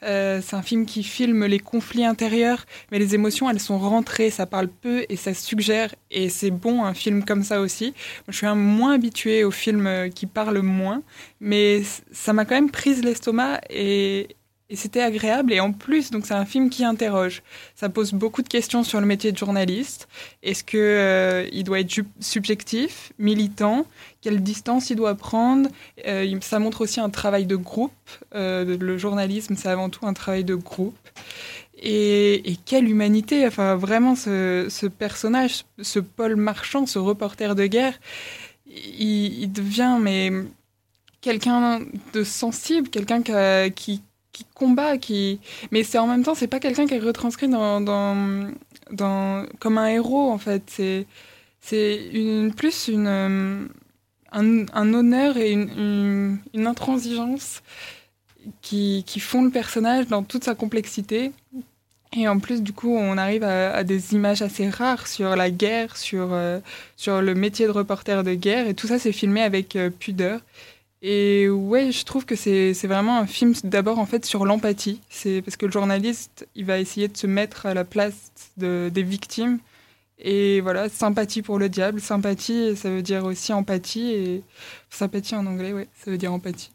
Euh, 0.03 0.40
c'est 0.44 0.57
un 0.57 0.62
film 0.62 0.85
qui 0.85 1.05
filme 1.05 1.44
les 1.46 1.61
conflits 1.61 2.05
intérieurs, 2.05 2.64
mais 2.90 2.98
les 2.98 3.14
émotions, 3.14 3.48
elles 3.48 3.61
sont 3.61 3.79
rentrées, 3.79 4.31
ça 4.31 4.46
parle 4.46 4.68
peu 4.68 5.07
et 5.09 5.16
ça 5.16 5.33
suggère, 5.33 5.94
et 6.11 6.29
c'est 6.29 6.51
bon 6.51 6.85
un 6.85 6.94
film 6.94 7.24
comme 7.24 7.44
ça 7.44 7.61
aussi. 7.61 7.87
Moi, 7.87 8.31
je 8.31 8.37
suis 8.37 8.46
un 8.46 8.57
moins 8.57 8.94
habituée 8.94 9.44
aux 9.44 9.53
films 9.53 9.87
euh, 9.87 10.09
qui 10.09 10.27
parlent 10.27 10.62
moins, 10.62 11.03
mais 11.40 11.83
ça 12.11 12.33
m'a 12.33 12.44
quand 12.44 12.57
même 12.57 12.70
prise 12.70 13.05
l'estomac 13.05 13.61
et, 13.70 14.29
et 14.70 14.76
c'était 14.76 15.00
agréable 15.00 15.52
et 15.52 15.61
en 15.61 15.72
plus 15.72 16.11
donc 16.11 16.26
c'est 16.26 16.35
un 16.35 16.44
film 16.44 16.68
qui 16.68 16.85
interroge. 16.85 17.42
Ça 17.74 17.88
pose 17.88 18.12
beaucoup 18.12 18.42
de 18.42 18.48
questions 18.48 18.85
sur 18.85 19.00
le 19.00 19.07
métier 19.07 19.33
de 19.33 19.38
journaliste. 19.38 20.09
Est-ce 20.42 20.62
que 20.62 20.76
euh, 20.76 21.48
il 21.52 21.64
doit 21.64 21.81
être 21.81 22.02
subjectif 22.20 23.12
militant? 23.18 23.87
Quelle 24.20 24.42
distance 24.42 24.90
il 24.90 24.96
doit 24.96 25.14
prendre? 25.14 25.70
Euh, 26.07 26.38
ça 26.42 26.59
montre 26.59 26.83
aussi 26.83 27.00
un 27.00 27.09
travail 27.09 27.46
de 27.46 27.57
groupe. 27.57 27.92
Euh, 28.35 28.76
le 28.78 28.98
journalisme 28.98 29.57
c'est 29.57 29.68
avant 29.68 29.88
tout 29.88 30.07
un 30.07 30.12
travail 30.12 30.44
de 30.44 30.54
groupe. 30.54 30.96
Et, 31.81 32.57
quelle 32.66 32.88
humanité 32.90 33.46
enfin 33.46 33.76
vraiment 33.76 34.16
ce, 34.16 34.66
ce 34.68 34.87
personnage 34.87 35.64
ce 35.81 36.00
Paul 36.00 36.35
Marchand 36.37 36.87
ce 36.87 36.98
reporter 36.98 37.54
de 37.54 37.66
guerre 37.66 37.98
il, 38.66 39.42
il 39.42 39.52
devient 39.52 39.96
mais 40.00 40.33
quelqu'un 41.20 41.81
de 42.14 42.24
sensible 42.24 42.88
quelqu'un 42.88 43.22
qui, 43.70 44.02
combat, 44.55 44.98
qui... 44.98 45.40
mais 45.70 45.83
c'est 45.83 45.98
en 45.98 46.07
même 46.07 46.22
temps, 46.22 46.35
c'est 46.35 46.46
pas 46.46 46.61
quelqu'un 46.61 46.87
qui 46.87 46.94
est 46.94 46.98
retranscrit 46.98 47.48
dans, 47.48 47.81
dans, 47.81 48.51
dans, 48.90 49.46
comme 49.59 49.79
un 49.79 49.88
héros, 49.88 50.31
en 50.31 50.38
fait. 50.38 50.62
C'est, 50.66 51.07
c'est 51.61 52.09
une, 52.12 52.53
plus 52.55 52.88
une, 52.88 53.68
un, 54.33 54.66
un 54.72 54.94
honneur 54.94 55.37
et 55.37 55.53
une, 55.53 55.70
une, 55.77 56.38
une 56.55 56.66
intransigeance 56.66 57.62
qui, 58.62 59.05
qui 59.07 59.20
font 59.20 59.42
le 59.42 59.51
personnage 59.51 60.07
dans 60.07 60.22
toute 60.22 60.44
sa 60.44 60.55
complexité. 60.55 61.33
Et 62.16 62.27
en 62.27 62.38
plus, 62.38 62.62
du 62.62 62.72
coup, 62.72 62.96
on 62.96 63.18
arrive 63.18 63.44
à, 63.44 63.85
des 63.85 64.14
images 64.14 64.40
assez 64.40 64.70
rares 64.70 65.07
sur 65.07 65.37
la 65.37 65.51
guerre, 65.51 65.96
sur, 65.96 66.29
euh, 66.33 66.59
sur 66.96 67.20
le 67.20 67.35
métier 67.35 67.66
de 67.66 67.70
reporter 67.70 68.24
de 68.24 68.33
guerre. 68.33 68.66
Et 68.66 68.74
tout 68.74 68.87
ça, 68.87 68.98
c'est 68.98 69.12
filmé 69.12 69.42
avec 69.42 69.77
euh, 69.77 69.90
pudeur. 69.90 70.40
Et 71.00 71.48
ouais, 71.48 71.92
je 71.92 72.04
trouve 72.04 72.24
que 72.26 72.34
c'est 72.34 72.72
vraiment 72.87 73.18
un 73.18 73.26
film 73.26 73.54
d'abord 73.64 73.98
en 73.98 74.06
fait 74.06 74.24
sur 74.24 74.44
l'empathie. 74.44 75.00
C'est 75.08 75.42
parce 75.42 75.56
que 75.56 75.66
le 75.66 75.72
journaliste, 75.72 76.48
il 76.56 76.64
va 76.64 76.78
essayer 76.80 77.08
de 77.08 77.16
se 77.16 77.26
mettre 77.26 77.66
à 77.66 77.74
la 77.74 77.84
place 77.84 78.32
de, 78.56 78.90
des 78.92 79.02
victimes. 79.04 79.58
Et 80.18 80.61
voilà, 80.61 80.88
sympathie 80.88 81.42
pour 81.42 81.58
le 81.58 81.68
diable. 81.68 82.00
Sympathie, 82.00 82.76
ça 82.76 82.90
veut 82.90 83.02
dire 83.02 83.24
aussi 83.24 83.52
empathie. 83.52 84.11
Et 84.12 84.42
sympathie 84.90 85.37
en 85.37 85.46
anglais, 85.46 85.72
ouais, 85.72 85.88
ça 85.94 86.11
veut 86.11 86.18
dire 86.18 86.32
empathie. 86.32 86.72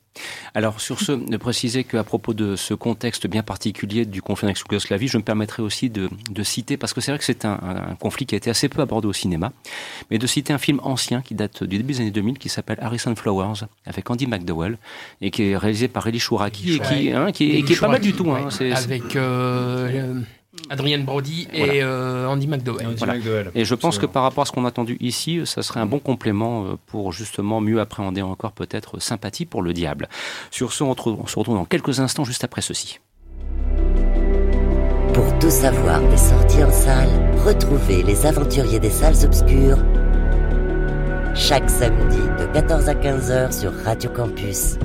Alors 0.54 0.80
sur 0.80 0.99
ce, 0.99 1.12
de 1.12 1.38
préciser 1.38 1.84
qu'à 1.84 2.04
propos 2.04 2.34
de 2.34 2.56
ce 2.56 2.73
contexte 2.73 3.28
bien 3.28 3.43
particulier 3.43 4.06
du 4.06 4.21
conflit 4.21 4.45
avec 4.45 4.60
Yougoslavie, 4.60 5.08
je 5.08 5.17
me 5.17 5.23
permettrai 5.23 5.63
aussi 5.63 5.89
de, 5.89 6.10
citer, 6.43 6.78
parce 6.78 6.93
que 6.93 7.02
c'est 7.02 7.12
vrai 7.12 7.19
que 7.19 7.26
c'est 7.26 7.45
un, 7.45 7.95
conflit 7.99 8.26
qui 8.26 8.36
a 8.36 8.38
été 8.38 8.49
assez 8.49 8.69
peu 8.69 8.82
abordé 8.82 9.08
au 9.08 9.13
cinéma, 9.13 9.52
mais 10.12 10.17
de 10.17 10.28
citer 10.28 10.54
un 10.54 10.58
film 10.58 10.80
ancien 10.84 11.21
qui 11.21 11.36
date 11.36 11.63
du 11.63 11.78
début 11.78 11.93
des 11.93 12.02
années 12.02 12.12
2000 12.12 12.38
qui 12.38 12.49
s'appelle 12.49 12.78
Harrison 12.82 13.15
Flowers 13.15 13.65
avec 13.86 14.10
Andy 14.10 14.28
McDowell 14.28 14.78
et 15.21 15.32
qui 15.32 15.43
est 15.43 15.58
réalisé 15.58 15.88
par 15.88 16.06
Eli 16.08 16.19
Chouraki 16.19 16.76
et 16.76 16.80
qui, 16.80 17.12
hein, 17.12 17.32
qui, 17.32 17.58
est 17.58 17.80
pas 17.80 17.88
mal 17.88 18.02
du 18.02 18.13
tout. 18.13 18.30
Hein, 18.32 18.49
avec 18.76 19.15
euh, 19.15 20.21
Adrien 20.69 20.99
Brody 20.99 21.47
et 21.51 21.83
euh, 21.83 22.27
Andy 22.27 22.47
McDowell. 22.47 23.51
Et 23.55 23.65
je 23.65 23.75
pense 23.75 23.97
que 23.97 24.05
par 24.05 24.23
rapport 24.23 24.43
à 24.43 24.45
ce 24.45 24.51
qu'on 24.51 24.65
a 24.65 24.67
entendu 24.67 24.97
ici, 24.99 25.41
ça 25.45 25.63
serait 25.63 25.79
un 25.79 25.85
bon 25.85 25.99
complément 25.99 26.65
euh, 26.65 26.75
pour 26.87 27.11
justement 27.11 27.59
mieux 27.59 27.79
appréhender 27.79 28.21
encore 28.21 28.51
peut-être 28.51 28.99
sympathie 28.99 29.45
pour 29.45 29.61
le 29.61 29.73
diable. 29.73 30.07
Sur 30.51 30.71
ce, 30.73 30.83
on, 30.83 30.95
se 30.95 31.39
retrouve 31.39 31.55
dans 31.55 31.65
quelques 31.65 31.99
instants 31.99 32.23
juste 32.23 32.43
après 32.43 32.61
ceci. 32.61 32.99
Pour 35.13 35.39
tout 35.39 35.49
savoir 35.49 36.01
des 36.01 36.17
sorties 36.17 36.63
en 36.63 36.71
salle, 36.71 37.09
retrouvez 37.45 38.03
les 38.03 38.25
aventuriers 38.25 38.79
des 38.79 38.89
salles 38.89 39.25
obscures 39.25 39.77
chaque 41.35 41.67
samedi 41.67 42.21
de 42.39 42.45
14 42.53 42.89
à 42.89 42.93
15h 42.93 43.59
sur 43.59 43.73
Radio 43.83 44.09
Campus. 44.11 44.77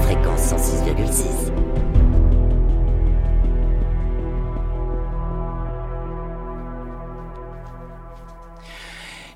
Fréquence 0.00 0.52
106,6. 0.52 1.39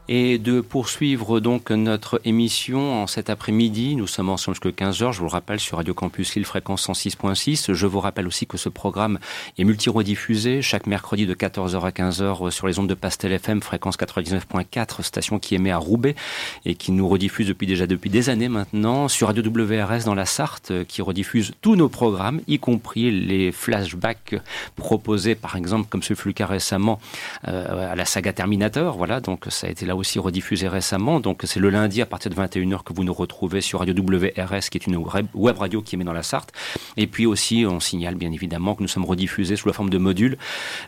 Et 0.08 0.38
de 0.38 0.60
poursuivre 0.60 1.40
donc 1.40 1.70
notre 1.70 2.20
émission 2.24 3.02
en 3.02 3.06
cet 3.06 3.30
après-midi. 3.30 3.96
Nous 3.96 4.06
sommes 4.06 4.28
ensemble 4.28 4.56
jusqu'à 4.56 4.86
15h, 4.86 5.12
je 5.12 5.18
vous 5.18 5.24
le 5.24 5.30
rappelle, 5.30 5.60
sur 5.60 5.78
Radio 5.78 5.94
Campus 5.94 6.34
Lille, 6.34 6.44
fréquence 6.44 6.88
106.6. 6.88 7.72
Je 7.72 7.86
vous 7.86 8.00
rappelle 8.00 8.26
aussi 8.26 8.46
que 8.46 8.58
ce 8.58 8.68
programme 8.68 9.18
est 9.58 9.64
multi-rediffusé 9.64 10.60
chaque 10.62 10.86
mercredi 10.86 11.26
de 11.26 11.34
14h 11.34 11.80
à 11.80 11.90
15h 11.90 12.50
sur 12.50 12.66
les 12.66 12.78
ondes 12.78 12.88
de 12.88 12.94
Pastel 12.94 13.32
FM, 13.32 13.62
fréquence 13.62 13.96
99.4, 13.96 15.02
station 15.02 15.38
qui 15.38 15.54
émet 15.54 15.70
à 15.70 15.78
Roubaix 15.78 16.14
et 16.66 16.74
qui 16.74 16.92
nous 16.92 17.08
rediffuse 17.08 17.48
depuis 17.48 17.66
déjà 17.66 17.86
depuis 17.86 18.10
des 18.10 18.28
années 18.28 18.48
maintenant, 18.48 19.08
sur 19.08 19.28
Radio 19.28 19.42
WRS 19.42 20.04
dans 20.04 20.14
la 20.14 20.26
Sarthe, 20.26 20.84
qui 20.86 21.00
rediffuse 21.00 21.52
tous 21.62 21.76
nos 21.76 21.88
programmes, 21.88 22.40
y 22.46 22.58
compris 22.58 23.10
les 23.10 23.52
flashbacks 23.52 24.36
proposés, 24.76 25.34
par 25.34 25.56
exemple, 25.56 25.88
comme 25.88 26.02
ce 26.02 26.14
fut 26.14 26.28
le 26.28 26.34
cas 26.34 26.46
récemment 26.46 27.00
euh, 27.48 27.92
à 27.92 27.96
la 27.96 28.04
saga 28.04 28.32
Terminator. 28.32 28.96
Voilà, 28.96 29.20
donc 29.20 29.44
ça 29.48 29.66
a 29.66 29.70
été 29.70 29.86
là 29.86 29.93
aussi 29.94 30.18
rediffusé 30.18 30.68
récemment. 30.68 31.20
Donc 31.20 31.42
c'est 31.44 31.60
le 31.60 31.70
lundi 31.70 32.02
à 32.02 32.06
partir 32.06 32.30
de 32.30 32.36
21h 32.36 32.82
que 32.82 32.92
vous 32.92 33.04
nous 33.04 33.14
retrouvez 33.14 33.60
sur 33.60 33.80
Radio 33.80 33.94
WRS, 33.94 34.68
qui 34.70 34.78
est 34.78 34.86
une 34.86 34.96
web 35.34 35.58
radio 35.58 35.82
qui 35.82 35.94
émet 35.94 36.04
dans 36.04 36.12
la 36.12 36.22
Sarthe. 36.22 36.52
Et 36.96 37.06
puis 37.06 37.26
aussi, 37.26 37.64
on 37.68 37.80
signale 37.80 38.14
bien 38.14 38.32
évidemment 38.32 38.74
que 38.74 38.82
nous 38.82 38.88
sommes 38.88 39.04
rediffusés 39.04 39.56
sous 39.56 39.68
la 39.68 39.74
forme 39.74 39.90
de 39.90 39.98
modules 39.98 40.36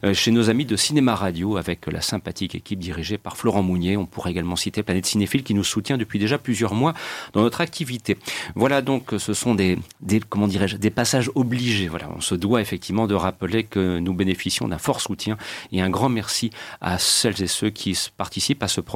euh, 0.04 0.14
chez 0.14 0.30
nos 0.30 0.50
amis 0.50 0.64
de 0.64 0.76
Cinéma 0.76 1.14
Radio 1.14 1.56
avec 1.56 1.86
la 1.86 2.00
sympathique 2.00 2.54
équipe 2.54 2.78
dirigée 2.78 3.18
par 3.18 3.36
Florent 3.36 3.62
Mounier. 3.62 3.96
On 3.96 4.06
pourrait 4.06 4.30
également 4.30 4.56
citer 4.56 4.82
Planète 4.82 5.06
Cinéphile 5.06 5.42
qui 5.42 5.54
nous 5.54 5.64
soutient 5.64 5.98
depuis 5.98 6.18
déjà 6.18 6.38
plusieurs 6.38 6.74
mois 6.74 6.94
dans 7.32 7.42
notre 7.42 7.60
activité. 7.60 8.16
Voilà 8.54 8.82
donc, 8.82 9.14
ce 9.18 9.34
sont 9.34 9.54
des, 9.54 9.78
des 10.00 10.20
comment 10.20 10.48
dirais-je, 10.48 10.76
des 10.76 10.90
passages 10.90 11.30
obligés. 11.34 11.88
Voilà, 11.88 12.08
on 12.14 12.20
se 12.20 12.34
doit 12.34 12.60
effectivement 12.60 13.06
de 13.06 13.14
rappeler 13.14 13.64
que 13.64 13.98
nous 13.98 14.14
bénéficions 14.14 14.68
d'un 14.68 14.78
fort 14.78 15.00
soutien 15.00 15.36
et 15.72 15.80
un 15.80 15.90
grand 15.90 16.08
merci 16.08 16.50
à 16.80 16.98
celles 16.98 17.42
et 17.42 17.46
ceux 17.46 17.70
qui 17.70 17.96
participent 18.16 18.62
à 18.62 18.68
ce 18.68 18.80
programme 18.80 18.95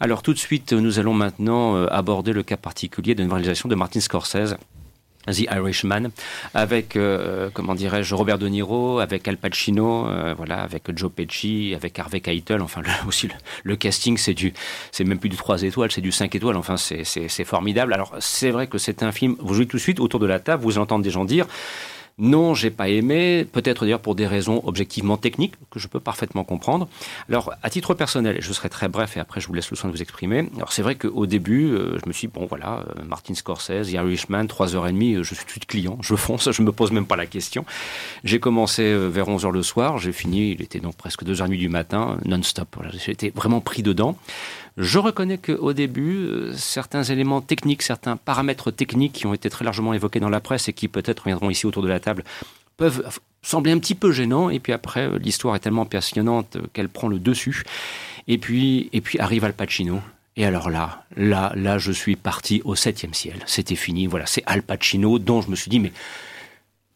alors 0.00 0.22
tout 0.22 0.32
de 0.32 0.38
suite, 0.38 0.72
nous 0.72 0.98
allons 0.98 1.14
maintenant 1.14 1.76
euh, 1.76 1.86
aborder 1.90 2.32
le 2.32 2.42
cas 2.42 2.56
particulier 2.56 3.14
d'une 3.14 3.30
réalisation 3.30 3.68
de 3.68 3.74
Martin 3.74 4.00
Scorsese. 4.00 4.56
The 5.26 5.40
Irishman, 5.50 6.08
avec 6.54 6.96
euh, 6.96 7.50
comment 7.52 7.74
dirais-je 7.74 8.14
Robert 8.14 8.38
De 8.38 8.48
Niro, 8.48 8.98
avec 8.98 9.28
Al 9.28 9.36
Pacino, 9.36 10.06
euh, 10.06 10.34
voilà, 10.34 10.62
avec 10.62 10.84
Joe 10.96 11.12
Pesci, 11.12 11.74
avec 11.74 11.98
Harvey 11.98 12.20
Keitel. 12.20 12.62
Enfin, 12.62 12.80
aussi 13.06 13.28
le, 13.64 13.76
casting, 13.76 14.16
c'est 14.16 14.32
du, 14.32 14.54
c'est 14.90 15.04
même 15.04 15.18
plus 15.18 15.28
du 15.28 15.36
3 15.36 15.64
étoiles, 15.64 15.90
c'est 15.90 16.00
du 16.00 16.12
5 16.12 16.34
étoiles. 16.34 16.56
Enfin, 16.56 16.76
c'est 16.78 17.44
formidable. 17.44 17.92
Alors, 17.92 18.14
c'est 18.20 18.50
vrai 18.50 18.68
que 18.68 18.78
c'est 18.78 19.02
un 19.02 19.12
film. 19.12 19.36
Vous 19.40 19.52
jouez 19.52 19.66
tout 19.66 19.76
de 19.76 19.82
suite 19.82 20.00
autour 20.00 20.20
de 20.20 20.26
la 20.26 20.40
table, 20.40 20.62
vous 20.62 20.78
entendez 20.78 21.04
des 21.04 21.10
gens 21.10 21.26
dire. 21.26 21.46
Non, 22.18 22.54
j'ai 22.54 22.70
pas 22.70 22.88
aimé, 22.88 23.46
peut-être 23.50 23.84
d'ailleurs 23.84 24.00
pour 24.00 24.16
des 24.16 24.26
raisons 24.26 24.60
objectivement 24.64 25.16
techniques 25.16 25.54
que 25.70 25.78
je 25.78 25.86
peux 25.86 26.00
parfaitement 26.00 26.42
comprendre. 26.42 26.88
Alors, 27.28 27.52
à 27.62 27.70
titre 27.70 27.94
personnel, 27.94 28.38
je 28.40 28.52
serai 28.52 28.68
très 28.68 28.88
bref 28.88 29.16
et 29.16 29.20
après 29.20 29.40
je 29.40 29.46
vous 29.46 29.54
laisse 29.54 29.70
le 29.70 29.76
soin 29.76 29.88
de 29.88 29.94
vous 29.94 30.02
exprimer. 30.02 30.48
Alors, 30.56 30.72
c'est 30.72 30.82
vrai 30.82 30.96
qu'au 30.96 31.26
début, 31.26 31.66
euh, 31.66 31.96
je 32.02 32.08
me 32.08 32.12
suis 32.12 32.26
dit, 32.26 32.32
bon 32.34 32.46
voilà, 32.46 32.84
euh, 32.98 33.04
Martin 33.04 33.34
Scorsese, 33.34 33.92
Irishman, 33.92 34.46
3h30, 34.46 35.18
euh, 35.18 35.22
je 35.22 35.34
suis 35.34 35.46
tout 35.46 35.60
de 35.60 35.64
client, 35.64 35.96
je 36.00 36.16
fonce, 36.16 36.50
je 36.58 36.62
me 36.62 36.72
pose 36.72 36.90
même 36.90 37.06
pas 37.06 37.16
la 37.16 37.26
question. 37.26 37.64
J'ai 38.24 38.40
commencé 38.40 38.96
vers 39.08 39.28
11h 39.28 39.52
le 39.52 39.62
soir, 39.62 39.98
j'ai 39.98 40.12
fini, 40.12 40.50
il 40.50 40.62
était 40.62 40.80
donc 40.80 40.96
presque 40.96 41.22
2h30 41.22 41.56
du 41.56 41.68
matin, 41.68 42.18
non-stop. 42.24 42.76
J'étais 43.04 43.30
vraiment 43.30 43.60
pris 43.60 43.84
dedans. 43.84 44.16
Je 44.78 45.00
reconnais 45.00 45.38
qu'au 45.38 45.72
début, 45.72 46.18
euh, 46.18 46.52
certains 46.54 47.02
éléments 47.02 47.40
techniques, 47.40 47.82
certains 47.82 48.16
paramètres 48.16 48.70
techniques 48.70 49.12
qui 49.12 49.26
ont 49.26 49.34
été 49.34 49.50
très 49.50 49.64
largement 49.64 49.92
évoqués 49.92 50.20
dans 50.20 50.28
la 50.28 50.40
presse 50.40 50.68
et 50.68 50.72
qui 50.72 50.86
peut-être 50.86 51.24
viendront 51.26 51.50
ici 51.50 51.66
autour 51.66 51.82
de 51.82 51.88
la 51.88 51.98
table 51.98 52.22
peuvent 52.76 53.04
sembler 53.42 53.72
un 53.72 53.78
petit 53.80 53.96
peu 53.96 54.12
gênants. 54.12 54.50
Et 54.50 54.60
puis 54.60 54.72
après, 54.72 55.08
euh, 55.08 55.18
l'histoire 55.18 55.56
est 55.56 55.58
tellement 55.58 55.84
passionnante 55.84 56.54
euh, 56.56 56.62
qu'elle 56.72 56.88
prend 56.88 57.08
le 57.08 57.18
dessus. 57.18 57.64
Et 58.28 58.38
puis, 58.38 58.88
et 58.92 59.00
puis 59.00 59.18
arrive 59.18 59.44
Al 59.44 59.52
Pacino. 59.52 60.00
Et 60.36 60.44
alors 60.46 60.70
là, 60.70 61.02
là, 61.16 61.52
là, 61.56 61.78
je 61.78 61.90
suis 61.90 62.14
parti 62.14 62.62
au 62.64 62.76
septième 62.76 63.14
ciel. 63.14 63.42
C'était 63.46 63.74
fini. 63.74 64.06
Voilà, 64.06 64.26
c'est 64.26 64.44
Al 64.46 64.62
Pacino 64.62 65.18
dont 65.18 65.40
je 65.40 65.50
me 65.50 65.56
suis 65.56 65.70
dit, 65.70 65.80
mais 65.80 65.92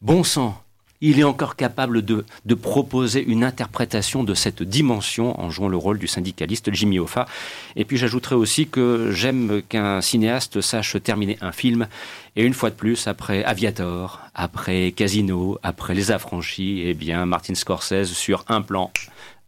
bon 0.01 0.23
sang, 0.23 0.63
il 1.03 1.19
est 1.19 1.25
encore 1.25 1.57
capable 1.57 2.03
de, 2.03 2.25
proposer 2.55 3.23
une 3.23 3.43
interprétation 3.43 4.23
de 4.23 4.35
cette 4.35 4.63
dimension 4.63 5.39
en 5.39 5.51
jouant 5.51 5.69
le 5.69 5.77
rôle 5.77 5.99
du 5.99 6.07
syndicaliste 6.07 6.73
Jimmy 6.73 7.01
Hoffa. 7.01 7.27
Et 7.75 7.85
puis 7.85 7.97
j'ajouterai 7.97 8.37
aussi 8.37 8.69
que 8.69 9.11
j'aime 9.11 9.63
qu'un 9.69 10.01
cinéaste 10.01 10.61
sache 10.61 10.97
terminer 11.03 11.39
un 11.41 11.51
film. 11.51 11.89
Et 12.37 12.45
une 12.45 12.55
fois 12.55 12.71
de 12.71 12.77
plus, 12.77 13.09
après 13.09 13.43
Aviator, 13.43 14.21
après 14.35 14.93
Casino, 14.93 15.59
après 15.65 15.95
Les 15.95 16.13
Affranchis, 16.13 16.83
eh 16.85 16.95
bien, 16.95 17.27
Martin 17.27 17.57
Scorsese, 17.57 18.13
sur 18.13 18.45
un 18.49 18.63
plan, 18.63 18.93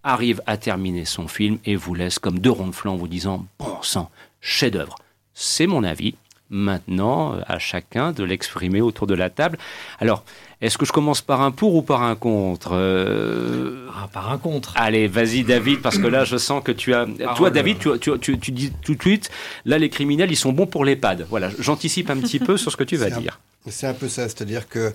arrive 0.02 0.42
à 0.46 0.56
terminer 0.56 1.04
son 1.04 1.28
film 1.28 1.58
et 1.64 1.76
vous 1.76 1.94
laisse 1.94 2.18
comme 2.18 2.40
deux 2.40 2.50
ronds 2.50 2.66
de 2.66 2.74
flanc 2.74 2.94
en 2.94 2.96
vous 2.96 3.08
disant, 3.08 3.46
bon 3.60 3.80
sang, 3.80 4.10
chef-d'œuvre. 4.40 4.96
C'est 5.34 5.66
mon 5.66 5.84
avis. 5.84 6.16
Maintenant, 6.50 7.36
à 7.46 7.58
chacun 7.58 8.12
de 8.12 8.22
l'exprimer 8.22 8.80
autour 8.80 9.06
de 9.06 9.14
la 9.14 9.30
table. 9.30 9.58
Alors, 9.98 10.24
est-ce 10.60 10.78
que 10.78 10.86
je 10.86 10.92
commence 10.92 11.20
par 11.20 11.42
un 11.42 11.50
pour 11.50 11.74
ou 11.74 11.82
par 11.82 12.02
un 12.02 12.14
contre 12.14 12.70
euh, 12.72 13.88
ah, 13.94 14.08
Par 14.12 14.30
un 14.30 14.38
contre. 14.38 14.72
Allez, 14.76 15.08
vas-y 15.08 15.42
David, 15.42 15.80
parce 15.80 15.98
que 15.98 16.06
là 16.06 16.24
je 16.24 16.36
sens 16.36 16.62
que 16.62 16.72
tu 16.72 16.94
as... 16.94 17.06
Toi 17.36 17.50
David, 17.50 17.78
tu, 18.00 18.36
dis 18.52 18.72
tout 18.82 18.94
de 18.94 19.00
suite, 19.00 19.30
là 19.64 19.78
les 19.78 19.88
criminels, 19.88 20.30
ils 20.30 20.36
sont 20.36 20.52
bons 20.52 20.66
pour 20.66 20.84
l'EHPAD. 20.84 21.26
Voilà, 21.28 21.50
j'anticipe 21.58 22.08
un 22.10 22.16
petit 22.16 22.38
peu 22.38 22.56
sur 22.56 22.70
ce 22.70 22.76
que 22.76 22.84
tu 22.84 22.96
vas 22.96 23.10
dire. 23.10 23.40
C'est 23.68 23.86
un 23.86 23.94
peu 23.94 24.08
ça, 24.08 24.22
c'est-à-dire 24.28 24.68
que 24.68 24.92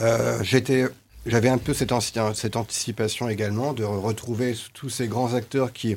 euh, 0.00 0.38
j'étais... 0.42 0.86
J'avais 1.24 1.48
un 1.48 1.58
peu 1.58 1.72
cette, 1.72 1.92
cette 2.34 2.56
anticipation 2.56 3.28
également 3.28 3.72
de 3.74 3.84
retrouver 3.84 4.56
tous 4.74 4.88
ces 4.88 5.06
grands 5.06 5.34
acteurs 5.34 5.72
qui 5.72 5.96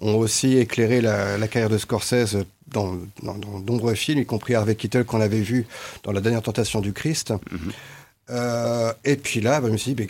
ont 0.00 0.16
aussi 0.16 0.56
éclairé 0.56 1.00
la, 1.00 1.46
carrière 1.48 1.68
de 1.68 1.78
Scorsese 1.78 2.36
dans, 2.68 2.96
dans, 3.22 3.34
nombreux 3.34 3.94
films, 3.94 4.20
y 4.20 4.26
compris 4.26 4.54
Harvey 4.54 4.74
Keitel 4.74 5.04
qu'on 5.04 5.20
avait 5.20 5.40
vu 5.40 5.66
dans 6.02 6.12
La 6.12 6.20
dernière 6.20 6.42
tentation 6.42 6.80
du 6.80 6.92
Christ. 6.92 7.32
Mhm. 7.50 7.72
Euh, 8.30 8.92
et 9.04 9.16
puis 9.16 9.40
là, 9.40 9.60
bah, 9.60 9.68
je 9.68 9.72
me 9.72 9.76
suis 9.76 9.94
dit, 9.94 10.02
mais 10.02 10.08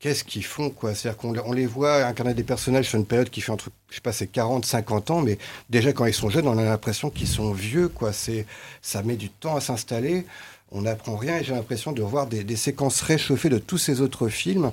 qu'est-ce 0.00 0.24
qu'ils 0.24 0.44
font 0.44 0.70
quoi? 0.70 0.94
C'est-à-dire 0.94 1.16
qu'on 1.18 1.36
on 1.38 1.52
les 1.52 1.66
voit 1.66 2.04
incarner 2.04 2.34
des 2.34 2.42
personnages 2.42 2.88
sur 2.88 2.98
une 2.98 3.06
période 3.06 3.30
qui 3.30 3.40
fait 3.40 3.52
entre, 3.52 3.70
je 3.88 3.96
sais 3.96 4.00
pas, 4.00 4.12
c'est 4.12 4.26
40, 4.26 4.64
50 4.64 5.10
ans, 5.10 5.20
mais 5.22 5.38
déjà 5.68 5.92
quand 5.92 6.06
ils 6.06 6.14
sont 6.14 6.28
jeunes, 6.28 6.48
on 6.48 6.58
a 6.58 6.64
l'impression 6.64 7.10
qu'ils 7.10 7.28
sont 7.28 7.52
vieux, 7.52 7.88
quoi. 7.88 8.12
C'est, 8.12 8.46
ça 8.82 9.02
met 9.02 9.16
du 9.16 9.30
temps 9.30 9.56
à 9.56 9.60
s'installer, 9.60 10.26
on 10.72 10.82
n'apprend 10.82 11.16
rien 11.16 11.38
et 11.38 11.44
j'ai 11.44 11.54
l'impression 11.54 11.92
de 11.92 12.02
voir 12.02 12.26
des, 12.26 12.56
séquences 12.56 13.00
réchauffées 13.00 13.48
de 13.48 13.58
tous 13.58 13.78
ces 13.78 14.00
autres 14.00 14.28
films. 14.28 14.72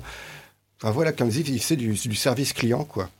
Enfin 0.80 0.92
voilà, 0.92 1.12
comme 1.12 1.28
dit, 1.28 1.58
c'est 1.58 1.76
du, 1.76 1.92
du 1.92 2.14
service 2.14 2.52
client, 2.52 2.84
quoi. 2.84 3.10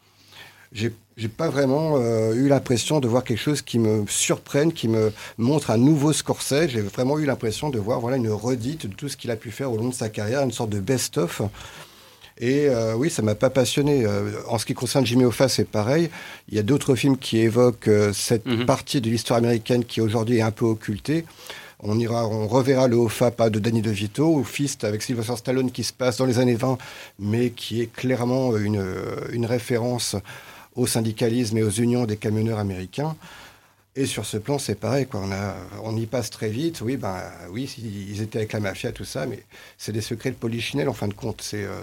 J'ai 0.73 0.93
j'ai 1.17 1.29
pas 1.29 1.49
vraiment 1.49 1.95
euh, 1.97 2.33
eu 2.35 2.47
l'impression 2.47 3.01
de 3.01 3.09
voir 3.09 3.25
quelque 3.25 3.41
chose 3.41 3.61
qui 3.61 3.81
me 3.81 4.05
surprenne, 4.07 4.73
qui 4.73 4.87
me 4.87 5.13
montre 5.37 5.73
un 5.73 5.77
nouveau 5.77 6.13
Scorsese. 6.13 6.69
J'ai 6.69 6.81
vraiment 6.81 7.19
eu 7.19 7.25
l'impression 7.25 7.71
de 7.71 7.79
voir 7.81 7.99
voilà 7.99 8.17
une 8.19 8.31
redite 8.31 8.87
de 8.87 8.95
tout 8.95 9.09
ce 9.09 9.17
qu'il 9.17 9.33
a 9.33 9.37
pu 9.37 9.51
faire 9.51 9.73
au 9.73 9.77
long 9.77 9.89
de 9.89 9.95
sa 9.95 10.09
carrière, 10.11 10.43
une 10.43 10.53
sorte 10.53 10.71
de 10.71 10.79
best-of. 10.79 11.43
Et 12.41 12.69
euh, 12.69 12.95
oui, 12.95 13.11
ça 13.11 13.23
m'a 13.23 13.35
pas 13.35 13.51
passionné. 13.51 14.05
Euh, 14.07 14.31
en 14.47 14.59
ce 14.59 14.65
qui 14.67 14.75
concerne 14.75 15.05
Jimmy 15.05 15.25
Hoffa, 15.25 15.49
c'est 15.49 15.65
pareil. 15.65 16.09
Il 16.51 16.55
y 16.55 16.61
a 16.61 16.63
d'autres 16.63 16.95
films 16.95 17.17
qui 17.19 17.39
évoquent 17.39 17.91
cette 18.13 18.47
Mhm. 18.47 18.65
partie 18.67 19.01
de 19.01 19.11
l'histoire 19.11 19.39
américaine 19.39 19.85
qui 19.85 20.01
aujourd'hui 20.01 20.37
est 20.39 20.43
un 20.43 20.53
peu 20.53 20.67
occultée. 20.67 21.25
On 21.81 21.99
ira, 21.99 22.29
on 22.29 22.47
reverra 22.47 22.87
le 22.87 22.95
Hoffa 22.97 23.33
pas 23.33 23.51
de 23.51 23.59
Danny 23.59 23.83
DeVito 23.83 24.33
ou 24.33 24.45
Fist 24.45 24.85
avec 24.85 25.03
Sylvester 25.03 25.35
Stallone 25.37 25.73
qui 25.73 25.83
se 25.83 25.93
passe 25.93 26.17
dans 26.19 26.27
les 26.27 26.39
années 26.39 26.55
20, 26.55 26.79
mais 27.19 27.51
qui 27.51 27.81
est 27.83 27.93
clairement 27.93 28.57
une, 28.57 28.85
une 29.33 29.47
référence 29.47 30.15
au 30.79 30.87
syndicalisme 30.87 31.59
et 31.59 31.63
aux 31.63 31.71
unions 31.71 32.07
des 32.07 32.17
camionneurs 32.17 32.59
américains. 32.59 33.17
Et 33.97 34.07
sur 34.07 34.25
ce 34.25 34.37
plan, 34.37 34.59
c'est 34.59 34.77
pareil, 34.77 35.07
quoi. 35.07 35.25
On, 35.83 35.97
y 35.97 36.07
passe 36.07 36.31
très 36.31 36.51
vite. 36.51 36.81
Oui, 36.83 36.97
ben, 36.97 37.21
oui, 37.51 37.75
ils 37.79 38.23
étaient 38.23 38.39
avec 38.39 38.53
la 38.53 38.61
mafia, 38.61 38.93
tout 38.93 39.05
ça, 39.05 39.27
mais 39.27 39.43
c'est 39.77 39.91
des 39.91 40.01
secrets 40.01 40.31
de 40.31 40.37
polichinelle, 40.37 40.89
en 40.89 40.93
fin 40.93 41.09
de 41.09 41.15
compte. 41.15 41.43
C'est 41.43 41.65
euh, 41.65 41.81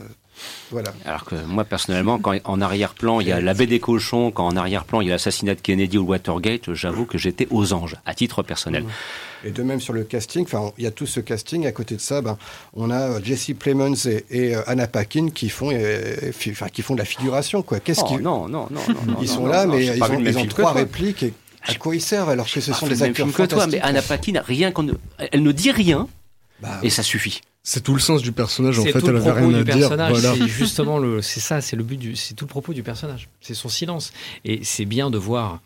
voilà. 0.72 0.94
Alors 1.06 1.26
que 1.26 1.36
moi, 1.46 1.64
personnellement, 1.64 2.20
quand 2.20 2.34
en 2.44 2.62
arrière-plan, 2.62 3.20
il 3.20 3.28
y 3.28 3.32
a 3.32 3.40
la 3.42 3.54
baie 3.54 3.68
des 3.68 3.80
cochons, 3.80 4.32
quand 4.32 4.46
en 4.48 4.56
arrière-plan, 4.56 5.02
il 5.02 5.08
y 5.08 5.10
a 5.12 5.14
l'assassinat 5.14 5.56
de 5.56 5.62
Kennedy 5.62 5.98
ou 5.98 6.06
Watergate, 6.06 6.74
j'avoue 6.74 7.06
que 7.06 7.18
j'étais 7.18 7.48
aux 7.52 7.74
anges, 7.74 7.96
à 8.06 8.14
titre 8.14 8.44
personnel. 8.44 8.86
Et 9.44 9.52
de 9.52 9.62
même 9.62 9.80
sur 9.80 9.94
le 9.94 10.04
casting, 10.04 10.44
enfin, 10.44 10.72
il 10.78 10.84
y 10.84 10.88
a 10.88 10.92
tout 10.92 11.06
ce 11.06 11.20
casting. 11.20 11.68
À 11.68 11.72
côté 11.72 11.96
de 11.96 12.02
ça, 12.02 12.22
ben, 12.22 12.38
on 12.74 12.90
a 12.90 13.00
euh, 13.12 13.20
Jesse 13.24 13.52
Plemons 13.58 13.94
et, 14.08 14.26
et, 14.32 14.56
euh, 14.56 14.62
Anna 14.66 14.88
Paquin 14.88 15.30
qui 15.30 15.50
font, 15.50 15.70
euh, 15.72 16.32
enfin, 16.52 16.68
qui 16.70 16.82
font 16.82 16.96
de 16.96 17.00
la 17.00 17.06
figuration, 17.06 17.62
quoi. 17.62 17.80
Qu'est-ce 17.80 18.02
Oh, 18.04 18.08
qu'ils 18.08 18.22
non, 18.22 18.48
non, 18.48 18.68
non, 18.72 18.82
non, 18.88 19.16
Ils 19.22 19.28
non, 19.28 19.34
sont 19.36 19.42
non, 19.44 19.48
là, 19.48 19.66
non, 19.66 19.76
mais 19.76 19.86
ils 19.86 20.04
ont, 20.38 20.44
ils 20.44 20.48
trois 20.48 20.74
répliques. 20.74 21.24
Et 21.24 21.34
à 21.68 21.76
quoi 21.76 21.96
ils 21.96 22.02
servent 22.02 22.30
alors 22.30 22.50
que 22.52 22.60
ce 22.60 22.74
sont 22.74 22.88
des 22.88 23.04
acteurs 23.04 23.32
que 23.32 23.44
toi, 23.44 23.68
mais 23.68 23.80
Anna 23.82 24.02
Paquin, 24.02 24.42
rien 24.46 24.72
qu'on 24.72 24.84
ne... 24.84 24.94
Elle 25.32 25.44
ne 25.44 25.52
dit 25.52 25.72
rien, 25.72 26.08
Bah, 26.60 26.80
et 26.82 26.90
ça 26.90 27.04
suffit. 27.04 27.42
C'est 27.68 27.82
tout 27.82 27.96
le 27.96 28.00
sens 28.00 28.22
du 28.22 28.32
personnage. 28.32 28.78
En 28.78 28.84
fait, 28.84 28.92
tout 28.92 29.08
elle 29.08 29.14
le 29.14 29.18
avait 29.18 29.32
propos 29.32 29.48
rien 29.48 29.60
à 29.60 29.64
dire. 29.64 29.88
Voilà. 29.90 30.36
C'est 30.36 30.48
justement 30.48 31.00
le, 31.00 31.24
c'est 31.24 31.40
ça, 31.40 31.62
c'est 31.62 31.76
le 31.76 31.82
but 31.84 31.98
du, 31.98 32.16
c'est 32.16 32.36
tout 32.36 32.46
le 32.46 32.50
propos 32.50 32.74
du 32.74 32.84
personnage. 32.84 33.28
C'est 33.42 33.56
son 33.56 33.70
silence. 33.70 34.14
Et 34.46 34.64
c'est 34.64 34.86
bien 34.86 35.10
de 35.10 35.18
voir. 35.18 35.62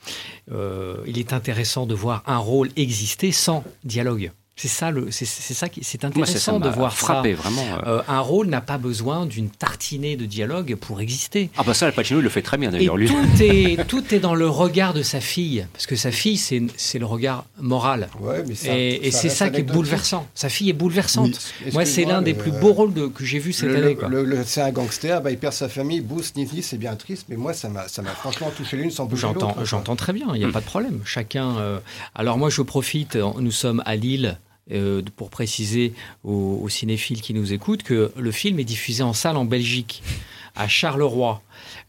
euh, 0.49 0.95
il 1.05 1.19
est 1.19 1.33
intéressant 1.33 1.85
de 1.85 1.93
voir 1.93 2.23
un 2.25 2.37
rôle 2.37 2.69
exister 2.77 3.33
sans 3.33 3.65
dialogue. 3.83 4.31
C'est 4.61 4.67
ça 4.67 4.91
le, 4.91 5.09
c'est, 5.09 5.23
c'est 5.23 5.53
ça 5.53 5.69
qui, 5.69 5.85
c'est 5.85 6.03
Moi, 6.03 6.25
c'est 6.25 6.37
ça 6.37 6.51
intéressant 6.51 6.59
de 6.59 6.69
voir 6.75 6.93
frappé, 6.93 7.33
ça. 7.33 7.41
vraiment. 7.41 7.65
euh. 7.85 7.99
Euh, 7.99 8.01
un 8.09 8.19
rôle 8.19 8.47
n'a 8.47 8.59
pas 8.59 8.77
besoin 8.77 9.25
d'une 9.25 9.49
tartinée 9.49 10.17
de 10.17 10.25
dialogue 10.25 10.75
pour 10.75 10.99
exister. 10.99 11.49
Ah 11.57 11.63
bah 11.65 11.73
ça, 11.73 11.85
Al 11.85 11.93
Pacino, 11.93 12.19
il 12.19 12.23
le 12.23 12.29
fait 12.29 12.41
très 12.41 12.57
bien 12.57 12.67
Et 12.69 12.73
d'ailleurs, 12.73 12.97
lui. 12.97 13.07
tout 13.07 13.15
est, 13.41 13.83
tout 13.87 14.13
est 14.13 14.19
dans 14.19 14.35
le 14.35 14.49
regard 14.49 14.93
de 14.93 15.01
sa 15.01 15.21
fille, 15.21 15.65
parce 15.71 15.87
que 15.87 15.95
sa 15.95 16.11
fille, 16.11 16.35
c'est, 16.35 16.61
c'est 16.75 16.99
le 16.99 17.05
regard 17.05 17.45
moral. 17.61 18.09
Ouais, 18.19 18.43
mais 18.45 18.53
ça- 18.55 18.75
et 18.77 18.99
et 19.07 19.11
ça 19.11 19.19
c'est 19.21 19.29
ça 19.29 19.49
qui 19.49 19.61
est 19.61 19.63
bouleversant. 19.63 20.27
Sa 20.35 20.49
fille 20.49 20.69
est 20.69 20.73
bouleversante. 20.73 21.39
Oui. 21.65 21.71
Moi, 21.71 21.85
c'est 21.85 22.03
l'un 22.03 22.21
des 22.21 22.33
plus 22.33 22.51
euh, 22.51 22.59
beaux 22.59 22.73
rôles 22.73 22.93
de- 22.93 23.07
que 23.07 23.23
j'ai 23.23 23.39
vu 23.39 23.53
cette 23.53 23.69
Le- 23.69 23.77
année. 23.77 23.87
le- 23.93 23.95
quoi. 23.95 24.09
le- 24.09 24.25
le- 24.25 24.43
c'est 24.45 24.61
un 24.61 24.71
gangster, 24.71 25.21
bah, 25.21 25.31
il 25.31 25.37
perd 25.37 25.53
sa 25.53 25.69
famille, 25.69 26.01
Boost, 26.01 26.35
Nini, 26.35 26.61
c'est 26.63 26.77
bien 26.77 26.95
triste, 26.97 27.27
mais 27.29 27.37
moi, 27.37 27.53
ça 27.53 27.69
m'a, 27.69 27.87
ça 27.87 28.01
m'a 28.01 28.11
franchement 28.11 28.51
touché 28.57 28.75
l'une 28.75 28.91
sans 28.91 29.05
bouger 29.05 29.21
J'entends, 29.21 29.55
j'entends 29.63 29.95
très 29.95 30.11
bien, 30.11 30.27
il 30.33 30.39
n'y 30.39 30.45
a 30.45 30.51
pas 30.51 30.59
de 30.59 30.65
problème. 30.65 30.99
Chacun. 31.05 31.57
euh, 31.59 31.79
Alors 32.13 32.37
moi, 32.37 32.49
je 32.49 32.61
profite. 32.61 33.15
Nous 33.39 33.51
sommes 33.51 33.81
à 33.85 33.95
Lille. 33.95 34.37
Euh, 34.71 35.01
pour 35.15 35.29
préciser 35.29 35.93
aux, 36.23 36.59
aux 36.63 36.69
cinéphiles 36.69 37.21
qui 37.21 37.33
nous 37.33 37.53
écoutent 37.53 37.83
que 37.83 38.11
le 38.17 38.31
film 38.31 38.59
est 38.59 38.63
diffusé 38.63 39.03
en 39.03 39.13
salle 39.13 39.37
en 39.37 39.45
Belgique, 39.45 40.03
à 40.55 40.67
Charleroi. 40.67 41.41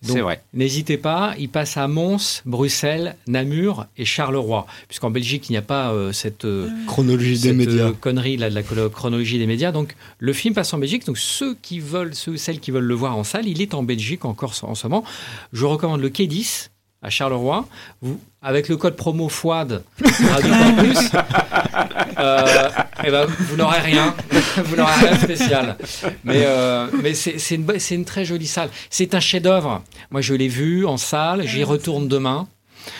Donc, 0.03 0.17
C'est 0.17 0.23
vrai. 0.23 0.43
N'hésitez 0.55 0.97
pas, 0.97 1.35
il 1.39 1.49
passe 1.49 1.77
à 1.77 1.87
Mons, 1.89 2.43
Bruxelles, 2.47 3.17
Namur 3.27 3.87
et 3.97 4.05
Charleroi, 4.05 4.67
puisqu'en 4.89 5.11
Belgique 5.11 5.49
il 5.49 5.53
n'y 5.53 5.59
a 5.59 5.63
pas 5.63 5.93
euh, 5.93 6.13
cette 6.13 6.45
euh, 6.45 6.69
Chronologie 6.87 7.39
des 7.39 7.53
médias. 7.53 7.89
euh, 7.89 7.93
connerie 7.93 8.37
là 8.37 8.49
de 8.51 8.55
la 8.55 8.63
chrono- 8.63 8.89
chronologie 8.91 9.39
des 9.39 9.47
médias. 9.47 9.73
Donc 9.73 9.95
le 10.19 10.33
film 10.33 10.55
passe 10.55 10.73
en 10.75 10.79
Belgique. 10.79 11.05
Donc 11.07 11.19
ceux 11.19 11.55
qui 11.63 11.81
veulent, 11.81 12.15
ceux 12.15 12.37
celles 12.37 12.61
qui 12.61 12.71
veulent 12.71 12.85
le 12.85 12.95
voir 12.95 13.17
en 13.17 13.25
salle, 13.25 13.47
il 13.47 13.61
est 13.63 13.75
en 13.75 13.83
Belgique 13.83 14.25
encore 14.25 14.55
en 14.63 14.75
ce 14.75 14.87
moment. 14.87 15.05
Je 15.53 15.65
recommande 15.67 16.01
le 16.01 16.09
Quai 16.11 16.27
10 16.27 16.71
à 17.03 17.11
Charleroi. 17.11 17.67
Vous, 18.03 18.21
avec 18.43 18.69
le 18.69 18.77
code 18.77 18.97
promo 18.97 19.31
Radio 19.45 19.81
Campus, 20.01 20.99
euh, 22.19 22.69
eh 23.05 23.11
ben, 23.11 23.27
vous 23.27 23.57
n'aurez 23.57 23.81
rien. 23.81 24.15
vous 24.65 24.77
n'aurez 24.77 24.95
rien 24.95 25.13
de 25.13 25.19
spécial. 25.19 25.77
Mais, 26.25 26.43
euh, 26.45 26.87
mais 27.03 27.15
c'est 27.15 27.55
une, 27.55 27.67
une 27.91 28.05
très 28.05 28.25
jolie 28.25 28.47
salle. 28.47 28.71
C'est 28.89 29.15
un 29.15 29.21
chef-d'œuvre. 29.21 29.83
Moi, 30.11 30.21
je 30.21 30.35
l'ai 30.35 30.49
vu 30.49 30.87
en 30.87 30.97
salle. 30.97 31.47
J'y 31.47 31.65
retourne 31.65 32.09
demain. 32.09 32.49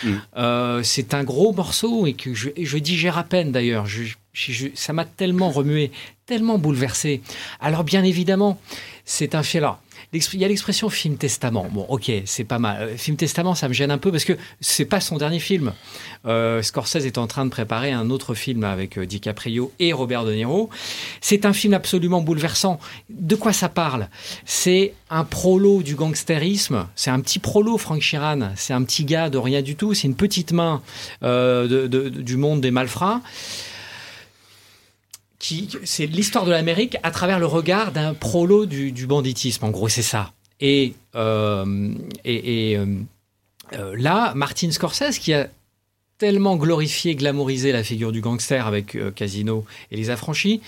Mm. 0.05 0.15
Euh, 0.37 0.83
c'est 0.83 1.15
un 1.15 1.25
gros 1.25 1.53
morceau 1.53 2.07
et 2.07 2.13
que 2.13 2.35
je, 2.35 2.51
je 2.61 2.79
digère 2.79 3.19
à 3.19 3.25
peine 3.25 3.53
d'ailleurs. 3.53 3.87
Ça 4.75 4.93
m'a 4.93 5.05
tellement 5.05 5.51
remué, 5.51 5.91
tellement 6.27 6.59
bouleversé. 6.59 7.23
Alors 7.61 7.85
bien 7.85 8.05
évidemment, 8.05 8.61
c'est 9.05 9.35
un 9.35 9.43
film. 9.43 9.71
Il 10.13 10.41
y 10.41 10.45
a 10.45 10.49
l'expression 10.49 10.89
film 10.89 11.17
testament. 11.17 11.69
Bon, 11.71 11.87
ok, 11.89 12.11
c'est 12.25 12.43
pas 12.45 12.59
mal. 12.59 12.83
Euh, 12.83 12.97
Film 12.97 13.17
testament, 13.17 13.55
ça 13.55 13.69
me 13.69 13.73
gêne 13.73 13.93
un 13.93 13.99
peu 13.99 14.11
parce 14.11 14.25
que 14.25 14.33
c'est 14.61 14.85
pas 14.85 15.01
son 15.01 15.19
dernier 15.19 15.39
film. 15.39 15.73
Euh, 16.27 16.63
Scorsese 16.63 17.07
est 17.07 17.17
en 17.17 17.29
train 17.29 17.45
de 17.45 17.51
préparer 17.51 17.93
un 17.93 18.11
autre 18.11 18.35
film 18.35 18.65
avec 18.65 18.99
euh, 18.99 19.07
DiCaprio 19.07 19.71
et 19.79 19.93
Robert 19.93 20.25
De 20.25 20.33
Niro. 20.33 20.69
C'est 21.21 21.45
un 21.45 21.53
film 21.53 21.75
absolument 21.75 22.23
bouleversant. 22.23 22.81
De 23.09 23.37
quoi 23.37 23.53
ça 23.53 23.69
parle? 23.69 24.09
C'est 24.45 24.95
un 25.11 25.23
prolo 25.23 25.83
du 25.83 25.95
gangstérisme. 25.95 26.89
C'est 26.97 27.11
un 27.11 27.21
petit 27.21 27.39
prolo, 27.39 27.79
Frank 27.79 28.03
Sheeran. 28.03 28.51
C'est 28.57 28.73
un 28.73 28.83
petit 28.83 29.05
gars 29.05 29.31
de 29.31 29.39
rien 29.39 29.63
du 29.63 29.77
tout. 29.77 29.95
C'est 29.95 30.09
une 30.09 30.17
petite 30.17 30.51
main 30.51 30.83
du 31.23 32.37
monde 32.37 32.61
des 32.61 32.73
malfrats. 32.73 33.21
Qui, 35.41 35.69
c'est 35.85 36.07
l'histoire 36.07 36.45
de 36.45 36.53
l'Amérique 36.53 36.99
à 37.03 37.11
travers 37.11 37.41
le 37.41 37.47
regard 37.47 37.91
d'un 37.93 38.15
prolo 38.15 38.67
du, 38.67 38.93
du 38.93 39.07
banditisme. 39.07 39.65
En 39.65 39.71
gros, 39.71 39.89
c'est 39.89 40.03
ça. 40.03 40.33
Et, 40.61 40.93
euh, 41.17 41.95
et, 42.25 42.73
et, 42.73 42.77
euh, 42.77 42.87
euh, 43.73 43.97
là, 43.99 44.35
Martin 44.35 44.71
Scorsese, 44.71 45.19
qui 45.19 45.33
a 45.33 45.49
tellement 46.19 46.57
glorifié, 46.57 47.15
glamourisé 47.15 47.73
la 47.73 47.83
figure 47.83 48.13
du 48.13 48.21
gangster 48.21 48.67
avec 48.67 48.95
euh, 48.95 49.11
Casino 49.11 49.65
et 49.91 49.97
Les 49.97 50.11
Affranchis, 50.11 50.61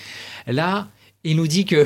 là, 0.47 0.87
il 1.23 1.37
nous 1.37 1.47
dit 1.47 1.65
que 1.65 1.85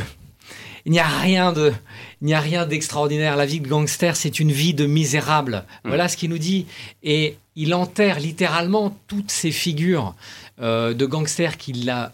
il 0.86 0.94
n'y 0.94 1.00
a 1.00 1.08
rien 1.08 1.52
de, 1.52 1.74
il 2.22 2.28
n'y 2.28 2.34
a 2.34 2.40
rien 2.40 2.66
d'extraordinaire. 2.66 3.36
La 3.36 3.46
vie 3.46 3.60
de 3.60 3.68
gangster, 3.68 4.16
c'est 4.16 4.40
une 4.40 4.54
vie 4.54 4.74
de 4.74 4.86
misérable. 4.86 5.66
Voilà 5.84 6.08
ce 6.08 6.16
qu'il 6.16 6.30
nous 6.30 6.38
dit. 6.38 6.66
Et 7.04 7.36
il 7.58 7.74
enterre 7.74 8.22
littéralement 8.22 8.98
toutes 9.08 9.30
ces 9.30 9.52
figures 9.52 10.16
euh, 10.62 10.94
de 10.94 11.06
gangsters 11.06 11.58
qu'il 11.58 11.90
a 11.90 12.14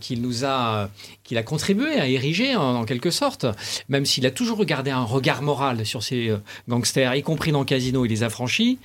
qu'il 0.00 0.22
nous 0.22 0.44
a, 0.44 0.90
qu'il 1.30 1.38
a 1.38 1.44
contribué 1.44 1.94
à 1.94 2.08
ériger 2.08 2.56
en, 2.56 2.80
en 2.80 2.84
quelque 2.84 3.12
sorte, 3.12 3.46
même 3.88 4.04
s'il 4.04 4.26
a 4.26 4.32
toujours 4.32 4.58
regardé 4.58 4.90
un 4.90 5.04
regard 5.04 5.42
moral 5.42 5.86
sur 5.86 6.02
ces 6.02 6.28
euh, 6.28 6.38
gangsters, 6.68 7.14
y 7.14 7.22
compris 7.22 7.52
dans 7.52 7.64
Casino 7.64 8.04
et 8.04 8.08
les 8.08 8.24
affranchis. 8.24 8.80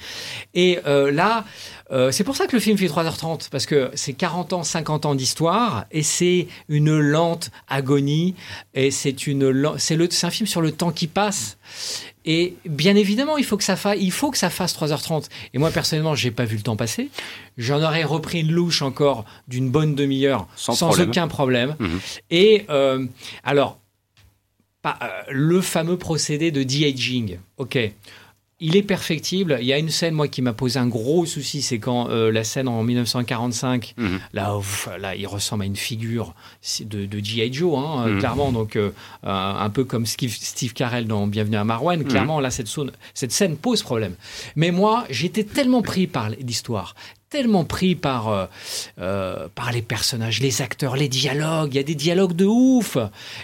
Et 0.53 0.77
euh, 0.86 1.12
là, 1.12 1.43
euh, 1.91 2.12
c'est 2.12 2.23
pour 2.23 2.36
ça 2.36 2.45
que 2.45 2.55
le 2.55 2.60
film 2.60 2.77
fait 2.77 2.86
3h30, 2.86 3.49
parce 3.49 3.65
que 3.65 3.89
c'est 3.95 4.13
40 4.13 4.53
ans, 4.53 4.62
50 4.63 5.08
ans 5.08 5.15
d'histoire, 5.15 5.86
et 5.91 6.03
c'est 6.03 6.47
une 6.69 6.95
lente 6.99 7.49
agonie, 7.67 8.36
et 8.75 8.91
c'est 8.91 9.25
une, 9.25 9.73
c'est 9.79 9.95
le, 9.95 10.08
c'est 10.12 10.27
un 10.27 10.31
film 10.31 10.45
sur 10.45 10.62
le 10.62 10.71
temps 10.71 10.91
qui 10.91 11.08
passe. 11.08 11.58
Et 12.27 12.55
bien 12.67 12.95
évidemment, 12.95 13.38
il 13.38 13.43
faut 13.45 13.55
que 13.55 13.63
ça 13.63 13.75
fasse, 13.75 13.97
il 13.99 14.12
faut 14.12 14.31
que 14.31 14.38
ça 14.38 14.49
fasse 14.49 14.75
3h30. 14.75 15.25
Et 15.53 15.60
moi, 15.60 15.69
personnellement, 15.69 16.15
j'ai 16.15 16.31
pas 16.31 16.45
vu 16.45 16.55
le 16.58 16.63
temps 16.63 16.75
passer. 16.75 17.10
J'en 17.60 17.84
aurais 17.84 18.03
repris 18.03 18.41
une 18.41 18.51
louche 18.51 18.81
encore 18.81 19.25
d'une 19.47 19.69
bonne 19.69 19.93
demi-heure, 19.93 20.47
Sans 20.55 20.73
sans, 20.73 20.88
problème. 20.88 21.10
aucun 21.10 21.27
problème. 21.27 21.75
Mhm. 21.77 21.99
Et 22.37 22.65
euh, 22.69 23.05
alors, 23.43 23.79
pas- 24.81 24.99
euh, 25.01 25.07
le 25.31 25.61
fameux 25.61 25.97
procédé 25.97 26.51
de 26.51 26.63
de-aging. 26.63 27.37
Ok. 27.57 27.77
Il 28.61 28.77
est 28.77 28.83
perfectible. 28.83 29.57
Il 29.59 29.67
y 29.67 29.73
a 29.73 29.77
une 29.77 29.89
scène, 29.89 30.13
moi, 30.13 30.29
qui 30.29 30.41
m'a 30.41 30.53
posé 30.53 30.79
un 30.79 30.87
gros 30.87 31.25
souci, 31.25 31.61
c'est 31.61 31.77
quand 31.79 32.09
euh, 32.09 32.31
la 32.31 32.43
scène 32.45 32.69
en 32.69 32.83
1945, 32.83 33.93
Mhm. 33.97 34.19
là, 34.33 34.57
ouf, 34.57 34.87
là, 34.97 35.13
il 35.15 35.27
ressemble 35.27 35.63
à 35.63 35.65
une 35.65 35.75
figure 35.75 36.33
de, 36.81 37.05
de 37.05 37.19
G.I. 37.23 37.51
Joe, 37.53 37.77
hein, 37.77 38.07
Mhm. 38.07 38.19
clairement. 38.19 38.51
Donc, 38.53 38.75
euh, 38.77 38.91
un, 39.23 39.69
peu 39.69 39.83
comme 39.83 40.05
Steve, 40.05 40.31
Steve 40.39 40.71
Carell 40.73 41.05
dans 41.05 41.27
Bienvenue 41.27 41.57
à 41.57 41.63
Marwan. 41.65 42.03
Clairement, 42.05 42.39
là, 42.39 42.49
cette, 42.51 42.67
zone- 42.69 42.91
cette 43.13 43.33
scène 43.33 43.57
pose 43.57 43.81
problème. 43.83 44.15
Mais 44.55 44.71
moi, 44.71 45.05
j'étais 45.09 45.43
tellement 45.43 45.81
pris 45.81 46.07
par 46.07 46.29
l'histoire, 46.29 46.95
tellement 47.35 47.65
pris 47.65 47.95
par, 47.95 48.29
euh, 48.29 48.45
euh, 49.01 49.47
par 49.55 49.73
les 49.73 49.81
personnages, 49.81 50.39
les 50.39 50.61
acteurs, 50.61 50.95
les 50.95 51.09
dialogues. 51.09 51.73
Il 51.73 51.75
y 51.75 51.79
a 51.79 51.83
des 51.83 51.95
dialogues 51.95 52.33
de 52.33 52.45
ouf. 52.45 52.97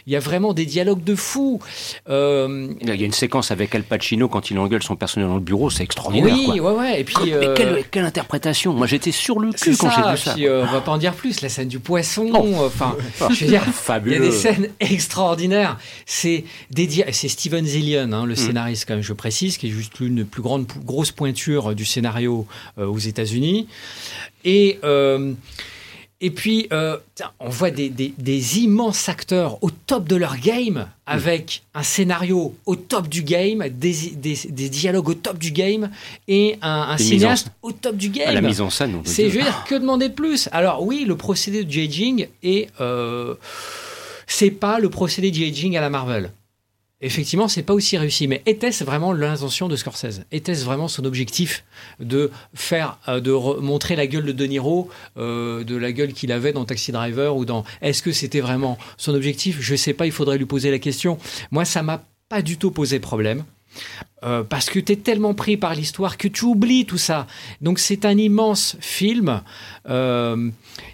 Il 0.07 0.13
y 0.13 0.15
a 0.15 0.19
vraiment 0.21 0.53
des 0.53 0.65
dialogues 0.65 1.03
de 1.03 1.13
fou. 1.13 1.59
Euh, 2.09 2.69
Il 2.81 2.87
y 2.87 3.03
a 3.03 3.05
une 3.05 3.11
séquence 3.11 3.51
avec 3.51 3.75
Al 3.75 3.83
Pacino 3.83 4.29
quand 4.29 4.49
il 4.49 4.57
engueule 4.59 4.81
son 4.81 4.95
personnel 4.95 5.27
dans 5.27 5.35
le 5.35 5.41
bureau, 5.41 5.69
c'est 5.69 5.83
extraordinaire. 5.83 6.33
oui, 6.33 6.59
quoi. 6.59 6.71
ouais, 6.73 6.79
ouais. 6.79 7.01
Et 7.01 7.03
puis, 7.03 7.15
Mais 7.25 7.33
euh, 7.33 7.53
quelle, 7.53 7.83
quelle 7.91 8.05
interprétation 8.05 8.73
Moi, 8.73 8.87
j'étais 8.87 9.11
sur 9.11 9.39
le 9.39 9.51
cul 9.51 9.75
quand 9.75 9.89
j'ai 9.89 10.09
vu 10.11 10.17
ça. 10.17 10.33
Puis, 10.35 10.47
on 10.49 10.65
va 10.65 10.79
pas 10.79 10.91
en 10.93 10.97
dire 10.97 11.13
plus. 11.13 11.41
La 11.41 11.49
scène 11.49 11.67
du 11.67 11.79
poisson. 11.79 12.29
Oh. 12.33 12.63
Enfin, 12.65 12.95
je 13.33 13.43
veux 13.43 13.47
dire, 13.51 13.63
il 14.05 14.11
y 14.13 14.15
a 14.15 14.19
des 14.19 14.31
scènes 14.31 14.69
extraordinaires. 14.79 15.77
C'est 16.05 16.45
c'est 17.11 17.27
Steven 17.27 17.65
Zillion, 17.65 18.11
hein, 18.13 18.25
le 18.25 18.33
Mm. 18.33 18.35
scénariste, 18.37 18.85
quand 18.87 18.93
même, 18.93 19.03
je 19.03 19.13
précise, 19.13 19.57
qui 19.57 19.67
est 19.67 19.71
juste 19.71 19.99
l'une 19.99 20.15
des 20.15 20.23
plus 20.23 20.41
grandes, 20.41 20.65
grosse 20.85 21.11
pointure 21.11 21.75
du 21.75 21.83
scénario 21.85 22.45
euh, 22.79 22.85
aux 22.85 22.97
États-Unis. 22.99 23.67
Et 24.43 24.79
euh, 24.83 25.33
et 26.23 26.29
puis, 26.29 26.67
euh, 26.71 26.97
on 27.39 27.49
voit 27.49 27.71
des, 27.71 27.89
des- 27.89 28.13
des 28.15 28.59
immenses 28.59 29.09
acteurs 29.09 29.57
au 29.63 29.71
top 29.71 30.07
de 30.07 30.15
leur 30.15 30.37
game, 30.37 30.87
avec 31.07 31.63
un 31.73 31.81
scénario 31.81 32.53
au 32.67 32.75
top 32.75 33.07
du 33.07 33.23
game, 33.23 33.63
des, 33.71 34.11
des- 34.15 34.37
dialogues 34.69 35.09
au 35.09 35.13
top 35.15 35.39
du 35.39 35.49
game, 35.51 35.89
et 36.27 36.59
un, 36.61 36.69
un 36.69 36.93
en 36.93 36.97
cinéaste 36.99 37.47
au 37.63 37.71
top 37.71 37.97
du 37.97 38.09
game. 38.09 38.25
Ah, 38.27 38.33
la 38.33 38.41
mise 38.41 38.61
en 38.61 38.69
scène, 38.69 38.93
on 38.93 39.01
C'est, 39.03 39.23
dire. 39.23 39.31
je 39.31 39.37
veux 39.39 39.43
dire, 39.45 39.63
que 39.67 39.73
demander 39.73 40.09
de 40.09 40.13
plus? 40.13 40.47
Alors 40.51 40.83
oui, 40.85 41.05
le 41.07 41.15
procédé 41.17 41.63
de 41.63 41.79
aging 41.81 42.27
est, 42.43 42.69
euh, 42.79 43.33
c'est 44.27 44.51
pas 44.51 44.77
le 44.77 44.91
procédé 44.91 45.31
de 45.31 45.37
à 45.75 45.81
la 45.81 45.89
Marvel. 45.89 46.31
Effectivement, 47.01 47.47
c'est 47.47 47.63
pas 47.63 47.73
aussi 47.73 47.97
réussi. 47.97 48.27
Mais 48.27 48.43
était-ce 48.45 48.83
vraiment 48.83 49.11
l'intention 49.11 49.67
de 49.67 49.75
Scorsese? 49.75 50.21
Était-ce 50.31 50.63
vraiment 50.63 50.87
son 50.87 51.03
objectif 51.05 51.63
de 51.99 52.29
faire, 52.53 52.99
euh, 53.07 53.19
de 53.19 53.31
re- 53.31 53.59
montrer 53.59 53.95
la 53.95 54.05
gueule 54.07 54.25
de 54.25 54.31
De 54.31 54.45
Niro, 54.45 54.89
euh, 55.17 55.63
de 55.63 55.75
la 55.75 55.91
gueule 55.91 56.13
qu'il 56.13 56.31
avait 56.31 56.53
dans 56.53 56.65
Taxi 56.65 56.91
Driver 56.91 57.35
ou 57.35 57.43
dans 57.45 57.63
Est-ce 57.81 58.01
que 58.03 58.11
c'était 58.11 58.39
vraiment 58.39 58.77
son 58.97 59.15
objectif? 59.15 59.57
Je 59.59 59.75
sais 59.75 59.93
pas. 59.93 60.05
Il 60.05 60.11
faudrait 60.11 60.37
lui 60.37 60.45
poser 60.45 60.69
la 60.69 60.79
question. 60.79 61.17
Moi, 61.49 61.65
ça 61.65 61.81
m'a 61.81 62.03
pas 62.29 62.41
du 62.41 62.57
tout 62.57 62.71
posé 62.71 62.99
problème. 62.99 63.43
Euh, 64.23 64.43
parce 64.43 64.69
que 64.69 64.79
tu 64.79 64.91
es 64.91 64.95
tellement 64.97 65.33
pris 65.33 65.55
par 65.57 65.73
l'histoire 65.73 66.17
que 66.17 66.27
tu 66.27 66.43
oublies 66.45 66.85
tout 66.85 66.97
ça. 66.97 67.25
Donc 67.61 67.79
c'est 67.79 68.05
un 68.05 68.17
immense 68.17 68.75
film. 68.81 69.41
Euh, 69.89 70.49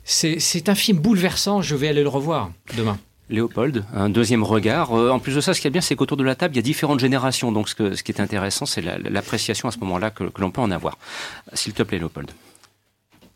c'est 0.06 0.70
un 0.70 0.76
film 0.76 1.00
bouleversant. 1.00 1.62
Je 1.62 1.76
vais 1.76 1.88
aller 1.90 2.04
le 2.04 2.10
revoir 2.10 2.52
demain. 2.78 2.98
Léopold, 3.30 3.84
un 3.94 4.10
deuxième 4.10 4.44
regard. 4.44 4.94
Euh, 4.98 5.10
en 5.12 5.20
plus 5.20 5.36
de 5.36 5.42
ça, 5.42 5.54
ce 5.54 5.60
qui 5.62 5.68
est 5.68 5.72
bien, 5.72 5.82
c'est 5.82 5.96
qu'autour 5.96 6.16
de 6.18 6.24
la 6.24 6.36
table, 6.36 6.54
il 6.54 6.58
y 6.58 6.60
a 6.60 6.64
différentes 6.64 7.00
générations. 7.00 7.52
Donc, 7.52 7.68
ce, 7.70 7.76
que- 7.76 7.94
ce 7.96 8.04
qui 8.04 8.12
est 8.12 8.22
intéressant, 8.22 8.66
c'est 8.66 8.82
la- 8.82 8.98
l'appréciation 8.98 9.68
à 9.68 9.72
ce 9.72 9.80
moment-là 9.80 10.10
que, 10.12 10.24
que 10.26 10.42
l'on 10.42 10.52
peut 10.52 10.62
en 10.62 10.72
avoir. 10.72 10.98
S'il 11.54 11.74
te 11.74 11.84
plaît, 11.84 12.00
Léopold. 12.00 12.32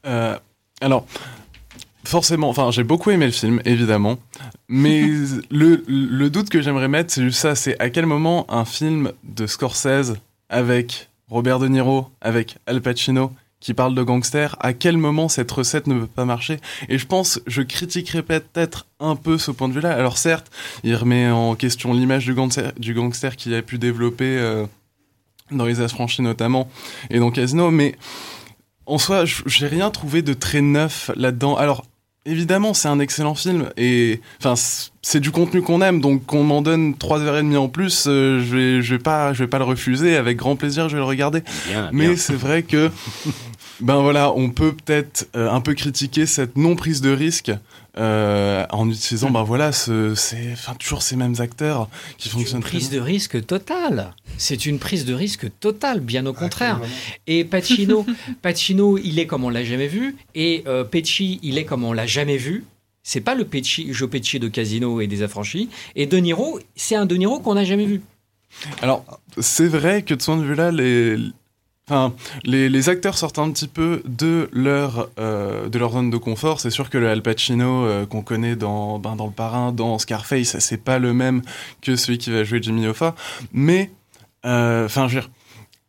Euh, 0.06 0.38
alors, 0.80 1.06
forcément, 2.06 2.50
enfin, 2.50 2.72
j'ai 2.72 2.84
beaucoup 2.84 3.12
aimé 3.12 3.26
le 3.26 3.32
film, 3.32 3.62
évidemment, 3.66 4.18
mais 4.70 5.02
le, 5.52 5.84
le 5.88 6.30
doute 6.30 6.50
que 6.50 6.62
j'aimerais 6.62 6.88
mettre, 6.88 7.12
c'est 7.14 7.22
juste 7.24 7.40
ça, 7.40 7.56
c'est 7.56 7.80
à 7.82 7.90
quel 7.90 8.06
moment 8.06 8.46
un 8.52 8.66
film 8.66 9.12
de 9.24 9.46
Scorsese 9.46 10.16
avec 10.50 11.10
Robert 11.30 11.60
De 11.60 11.68
Niro, 11.68 12.10
avec 12.22 12.58
Al 12.66 12.82
Pacino, 12.82 13.32
qui 13.62 13.74
parle 13.74 13.96
de 13.96 14.04
gangster, 14.04 14.58
à 14.60 14.74
quel 14.74 14.98
moment 14.98 15.30
cette 15.30 15.52
recette 15.52 15.88
ne 15.88 16.00
peut 16.00 16.08
pas 16.08 16.26
marcher? 16.26 16.60
Et 16.90 16.98
je 16.98 17.06
pense, 17.06 17.40
je 17.48 17.62
critiquerai 17.62 18.24
peut-être 18.24 18.88
un 19.00 19.16
peu 19.16 19.38
ce 19.38 19.52
point 19.52 19.70
de 19.70 19.74
vue-là. 19.74 19.94
Alors 19.94 20.18
certes, 20.18 20.52
il 20.84 20.96
remet 20.96 21.30
en 21.30 21.56
question 21.56 21.94
l'image 21.94 22.26
du 22.26 22.34
gangster, 22.34 22.74
du 22.78 22.94
gangster 22.94 23.38
qu'il 23.38 23.54
a 23.54 23.62
pu 23.62 23.78
développer 23.78 24.38
euh, 24.38 24.66
dans 25.52 25.66
Les 25.66 25.80
Affranchis 25.80 26.22
notamment, 26.22 26.70
et 27.10 27.20
dans 27.20 27.32
Casino, 27.32 27.72
mais 27.72 27.96
en 28.88 28.98
soi, 28.98 29.24
j'ai 29.26 29.68
rien 29.68 29.90
trouvé 29.92 30.22
de 30.22 30.34
très 30.34 30.62
neuf 30.62 31.12
là-dedans. 31.16 31.56
Alors, 31.56 31.86
évidemment, 32.26 32.74
c'est 32.74 32.88
un 32.88 33.00
excellent 33.00 33.36
film 33.36 33.70
et 33.78 34.22
enfin, 34.40 34.56
c'est 35.02 35.20
du 35.20 35.32
contenu 35.32 35.62
qu'on 35.62 35.82
aime, 35.82 36.02
donc 36.02 36.26
qu'on 36.26 36.44
m'en 36.44 36.62
donne 36.62 36.96
trois 36.96 37.20
heures 37.22 37.38
et 37.38 37.42
demie 37.42 37.58
en 37.58 37.70
plus, 37.70 38.06
euh, 38.08 38.40
je 38.40 38.56
vais, 38.56 38.82
je 38.82 38.96
vais 38.96 39.00
pas, 39.00 39.34
je 39.34 39.44
vais 39.44 39.48
pas 39.48 39.60
le 39.60 39.64
refuser. 39.64 40.16
Avec 40.16 40.38
grand 40.38 40.56
plaisir, 40.56 40.90
je 40.90 40.96
vais 40.96 41.02
le 41.02 41.08
regarder. 41.08 41.42
Bien, 41.68 41.90
Mais 41.92 42.16
c'est 42.16 42.36
vrai 42.36 42.64
que, 42.64 42.92
ben 43.82 44.02
voilà, 44.02 44.32
on 44.34 44.50
peut 44.50 44.74
peut-être 44.74 45.28
euh, 45.36 45.50
un 45.50 45.62
peu 45.62 45.74
critiquer 45.74 46.26
cette 46.26 46.56
non 46.58 46.76
prise 46.76 47.02
de 47.02 47.10
risque. 47.12 47.52
euh, 47.98 48.66
en 48.70 48.90
utilisant 48.90 49.30
ben 49.32 49.44
voilà 49.44 49.74
ce, 49.74 50.14
enfin 50.54 50.74
toujours 50.76 51.02
ces 51.02 51.18
mêmes 51.18 51.36
acteurs 51.40 51.90
qui 52.18 52.30
C'est 52.30 52.34
une 52.36 52.40
fonctionnent 52.40 52.62
très 52.62 52.70
prise 52.70 52.90
bien. 52.90 53.00
de 53.00 53.04
risque 53.04 53.46
totale. 53.46 54.14
C'est 54.38 54.66
une 54.66 54.80
prise 54.80 55.04
de 55.04 55.14
risque 55.14 55.48
totale, 55.60 56.00
bien 56.00 56.26
au 56.26 56.32
contraire. 56.34 56.80
Et 57.28 57.44
Pacino, 57.44 58.06
Pacino, 58.42 58.98
il 58.98 59.20
est 59.20 59.28
comme 59.28 59.44
on 59.44 59.50
l'a 59.50 59.64
jamais 59.66 59.88
vu, 59.90 60.16
et 60.36 60.64
euh, 60.68 60.84
Pesci, 60.86 61.40
il 61.44 61.58
est 61.58 61.66
comme 61.66 61.84
on 61.84 61.92
l'a 61.94 62.06
jamais 62.08 62.38
vu. 62.38 62.64
C'est 63.04 63.20
pas 63.22 63.36
le 63.36 63.44
Pesci, 63.46 63.92
Joe 63.92 64.10
Pesci 64.10 64.40
de 64.40 64.48
Casino 64.48 65.02
et 65.02 65.08
des 65.08 65.22
Affranchis. 65.24 65.70
Et 65.96 66.06
De 66.06 66.18
Niro, 66.18 66.60
c'est 66.76 66.96
un 66.96 67.06
De 67.08 67.16
Niro 67.16 67.40
qu'on 67.40 67.56
n'a 67.56 67.66
jamais 67.66 67.86
vu. 67.88 68.02
Alors, 68.82 69.04
c'est 69.40 69.68
vrai 69.68 70.04
que 70.04 70.14
de 70.14 70.22
ce 70.22 70.26
point 70.28 70.38
de 70.38 70.44
vue-là, 70.44 70.72
les, 70.72 71.18
les 72.44 72.90
acteurs 72.90 73.18
sortent 73.18 73.40
un 73.40 73.52
petit 73.52 73.68
peu 73.68 74.02
de 74.06 74.50
leur, 74.52 75.10
euh, 75.20 75.70
de 75.70 75.80
leur 75.80 75.92
zone 75.92 76.10
de 76.10 76.18
confort. 76.18 76.60
C'est 76.60 76.70
sûr 76.70 76.90
que 76.90 76.98
le 76.98 77.10
Al 77.10 77.22
Pacino 77.22 77.86
euh, 77.86 78.06
qu'on 78.06 78.22
connaît 78.22 78.56
dans, 78.56 79.00
ben, 79.00 79.16
dans 79.16 79.28
Le 79.28 79.32
Parrain, 79.32 79.72
dans 79.72 79.98
Scarface, 80.00 80.58
c'est 80.60 80.84
pas 80.84 81.00
le 81.00 81.14
même 81.14 81.42
que 81.82 81.96
celui 81.96 82.18
qui 82.18 82.32
va 82.32 82.44
jouer 82.44 82.60
Jimmy 82.62 82.88
Hoffa. 82.88 83.16
Mais, 83.54 83.92
euh, 84.46 84.86
enfin, 84.86 85.08
je 85.08 85.16
veux 85.16 85.22
dire, 85.22 85.30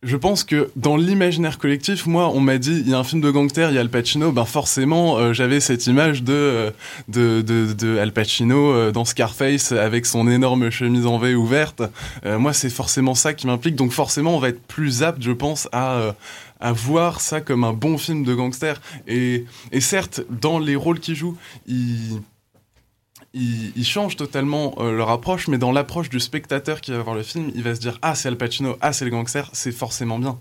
je 0.03 0.17
pense 0.17 0.43
que 0.43 0.71
dans 0.75 0.97
l'imaginaire 0.97 1.59
collectif, 1.59 2.07
moi, 2.07 2.29
on 2.35 2.41
m'a 2.41 2.59
dit, 2.59 2.83
il 2.85 2.89
y 2.89 2.95
a 2.95 2.99
un 2.99 3.05
film 3.05 3.21
de 3.21 3.31
gangster, 3.31 3.71
il 3.71 3.75
y 3.75 3.79
a 3.79 3.83
Al 3.83 3.89
Pacino, 3.89 4.33
ben 4.33 4.45
forcément, 4.45 5.17
euh, 5.17 5.33
j'avais 5.33 5.61
cette 5.61 5.87
image 5.87 6.25
de, 6.25 6.33
euh, 6.33 6.71
de, 7.07 7.41
de, 7.41 7.73
de 7.73 7.99
Al 7.99 8.13
Pacino 8.13 8.73
euh, 8.73 8.91
dans 8.91 9.05
Scarface 9.05 9.71
avec 9.71 10.07
son 10.07 10.27
énorme 10.29 10.71
chemise 10.71 11.07
en 11.07 11.19
V 11.19 11.37
ouverte. 11.37 11.83
Moi, 12.25 12.53
c'est 12.53 12.71
forcément 12.71 13.15
ça 13.15 13.33
qui 13.33 13.47
m'implique, 13.47 13.77
donc 13.77 13.93
forcément, 13.93 14.37
on 14.37 14.39
va 14.41 14.49
être 14.49 14.63
plus 14.67 15.03
apte, 15.03 15.23
je 15.23 15.33
pense, 15.33 15.69
à, 15.71 16.15
à 16.61 16.73
voir 16.73 17.21
ça 17.21 17.41
comme 17.41 17.63
un 17.65 17.73
bon 17.73 17.97
film 17.97 18.25
de 18.25 18.35
gangster. 18.35 18.81
Et, 19.07 19.45
et 19.71 19.81
certes, 19.81 20.23
dans 20.31 20.59
les 20.59 20.77
rôles 20.77 21.01
qu'il 21.01 21.15
joue, 21.15 21.37
il 21.67 22.21
ils, 23.35 23.73
ils 23.77 23.85
changent 23.87 24.17
totalement 24.17 24.75
euh, 24.79 24.93
leur 24.97 25.11
approche, 25.11 25.49
mais 25.49 25.59
dans 25.59 25.73
l'approche 25.73 26.09
du 26.11 26.21
spectateur 26.21 26.81
qui 26.81 26.91
va 26.93 26.99
voir 27.03 27.15
le 27.17 27.23
film, 27.23 27.51
il 27.55 27.63
va 27.63 27.75
se 27.75 27.81
dire 27.81 27.99
Ah, 28.03 28.15
c'est 28.15 28.29
Al 28.29 28.37
Pacino, 28.37 28.77
ah, 28.81 28.93
c'est 28.93 29.05
le 29.05 29.11
gangster, 29.11 29.49
c'est 29.53 29.73
forcément 29.73 30.19
bien. 30.19 30.39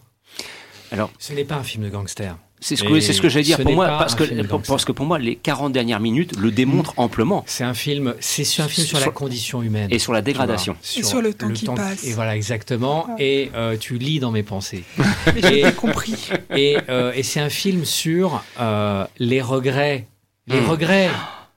Ce 1.20 1.32
n'est 1.34 1.46
pas 1.46 1.56
un 1.56 1.64
film 1.64 1.86
de 1.86 1.90
gangster. 1.90 2.36
C'est 2.64 2.76
ce 2.76 2.84
que, 2.84 3.00
c'est 3.00 3.14
ce 3.14 3.22
que 3.22 3.30
j'allais 3.30 3.46
dire 3.46 3.58
ce 3.58 3.64
pour 3.64 3.72
moi, 3.74 3.88
parce 3.88 4.14
que, 4.14 4.44
pour- 4.46 4.62
parce 4.62 4.86
que 4.86 4.92
pour 4.92 5.06
moi, 5.06 5.18
les 5.18 5.36
40 5.36 5.72
dernières 5.74 6.00
minutes 6.02 6.38
le 6.38 6.52
démontrent 6.52 6.94
amplement. 6.98 7.44
C'est 7.48 7.64
un 7.64 7.74
film, 7.74 8.14
c'est 8.20 8.44
sur 8.44 8.64
un 8.66 8.68
film 8.68 8.86
sur 8.86 8.98
la 9.00 9.06
Sur- 9.06 9.14
condition 9.14 9.64
humaine. 9.64 9.88
Et 9.90 9.98
sur 9.98 10.14
la 10.14 10.22
dégradation. 10.22 10.76
Et 10.96 11.02
sur 11.02 11.22
le 11.24 11.34
temps 11.34 11.50
qui 11.50 11.66
passe. 11.66 12.04
Et 12.04 12.14
voilà, 12.14 12.36
exactement. 12.36 13.08
Ah. 13.10 13.16
Et 13.18 13.50
euh, 13.56 13.78
tu 13.78 13.98
lis 13.98 14.20
dans 14.20 14.30
mes 14.32 14.44
pensées. 14.44 14.84
J'ai 15.38 15.62
Et- 15.66 15.72
compris. 15.72 16.30
Et, 16.56 16.78
euh, 16.90 17.14
et 17.16 17.24
c'est 17.24 17.40
un 17.40 17.50
film 17.50 17.84
sur 17.86 18.44
euh, 18.60 19.06
les 19.18 19.42
regrets. 19.42 20.08
Les 20.46 20.60
Mm. 20.62 20.70
regrets. 20.70 21.10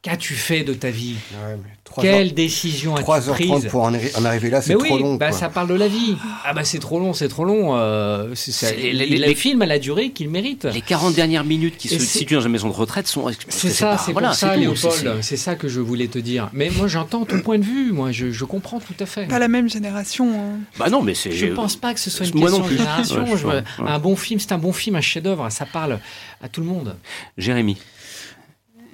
Qu'as-tu 0.05 0.35
fait 0.35 0.65
de 0.65 0.75
ta 0.75 0.91
vie 0.91 1.15
Ouais, 1.33 1.57
Quelle 2.03 2.27
heures- 2.29 2.33
décision 2.35 2.95
as-tu 2.95 3.05
3h30 3.05 3.33
prise 3.49 3.71
pour 3.71 3.83
en, 3.85 3.93
arri- 3.93 4.15
en 4.19 4.25
arriver 4.27 4.51
là, 4.51 4.61
c'est 4.61 4.75
Mais 4.75 4.85
trop 4.85 4.97
oui, 4.97 5.01
long. 5.03 5.15
bah, 5.15 5.31
quoi. 5.31 5.39
ça 5.39 5.49
parle 5.49 5.67
de 5.69 5.75
la 5.75 5.89
vie. 5.89 6.17
Ah 6.45 6.53
bah 6.53 6.63
c'est 6.63 6.79
trop 6.79 6.99
long, 6.99 7.15
c'est 7.15 7.29
trop 7.29 7.45
long. 7.47 7.75
euh, 7.77 8.35
les- 8.77 8.93
le 8.93 9.17
les- 9.27 9.35
film 9.35 9.63
a 9.63 9.67
la 9.67 9.79
durée 9.79 10.11
qu'il 10.11 10.29
mérite. 10.29 10.67
Les 10.67 10.83
40 10.83 11.15
dernières 11.15 11.45
minutes 11.45 11.79
qui 11.79 11.89
Et 11.89 11.93
se 11.93 11.99
c'est- 12.01 12.19
situent 12.19 12.35
dans 12.35 12.43
une 12.43 12.53
maison 12.53 12.69
de 12.69 12.75
retraite 12.75 13.07
sont. 13.07 13.31
C'est 13.49 13.71
ça, 13.71 13.93
pas- 13.93 13.99
c'est 13.99 14.13
voilà, 14.13 14.29
pour 14.29 14.37
ça, 14.37 14.55
c'est 14.55 14.65
tout. 14.65 14.77
C'est- 14.77 14.89
Léopold. 15.05 15.23
C'est 15.23 15.37
ça 15.39 15.55
que 15.55 15.69
je 15.69 15.81
voulais 15.81 16.09
te 16.09 16.19
dire. 16.19 16.51
Mais 16.53 16.69
moi, 16.69 16.87
j'entends 16.87 17.25
ton 17.25 17.41
point 17.41 17.59
de 17.59 17.65
vue. 17.65 17.91
Moi, 17.93 18.13
je, 18.13 18.31
je 18.31 18.45
comprends 18.45 18.81
tout 18.81 18.95
à 19.01 19.07
fait. 19.07 19.27
Pas 19.27 19.39
la 19.39 19.49
même 19.49 19.71
génération. 19.71 20.29
hein. 20.39 20.59
Bah 20.79 20.91
non, 20.91 21.01
mais 21.01 21.15
c'est. 21.15 21.33
Je 21.33 21.47
pense 21.47 21.77
pas 21.77 21.95
que 21.95 22.01
ce 22.01 22.11
soit 22.11 22.27
une 22.27 22.35
Moi 22.35 22.43
question 22.49 22.59
non 22.63 22.67
plus. 22.69 22.75
de 22.77 22.81
génération. 22.81 23.23
Ouais, 23.25 23.31
je- 23.33 23.37
Je- 23.39 23.47
ouais, 23.47 23.55
ouais. 23.55 23.89
Un 23.89 23.99
bon 23.99 24.17
film, 24.17 24.39
c'est 24.39 24.53
un 24.53 24.59
bon 24.59 24.73
film, 24.75 24.97
un 24.97 25.01
chef-d'œuvre. 25.01 25.49
Ça 25.51 25.65
parle 25.65 25.99
à 26.43 26.49
tout 26.49 26.61
le 26.61 26.67
monde. 26.67 26.95
Jérémy. 27.39 27.79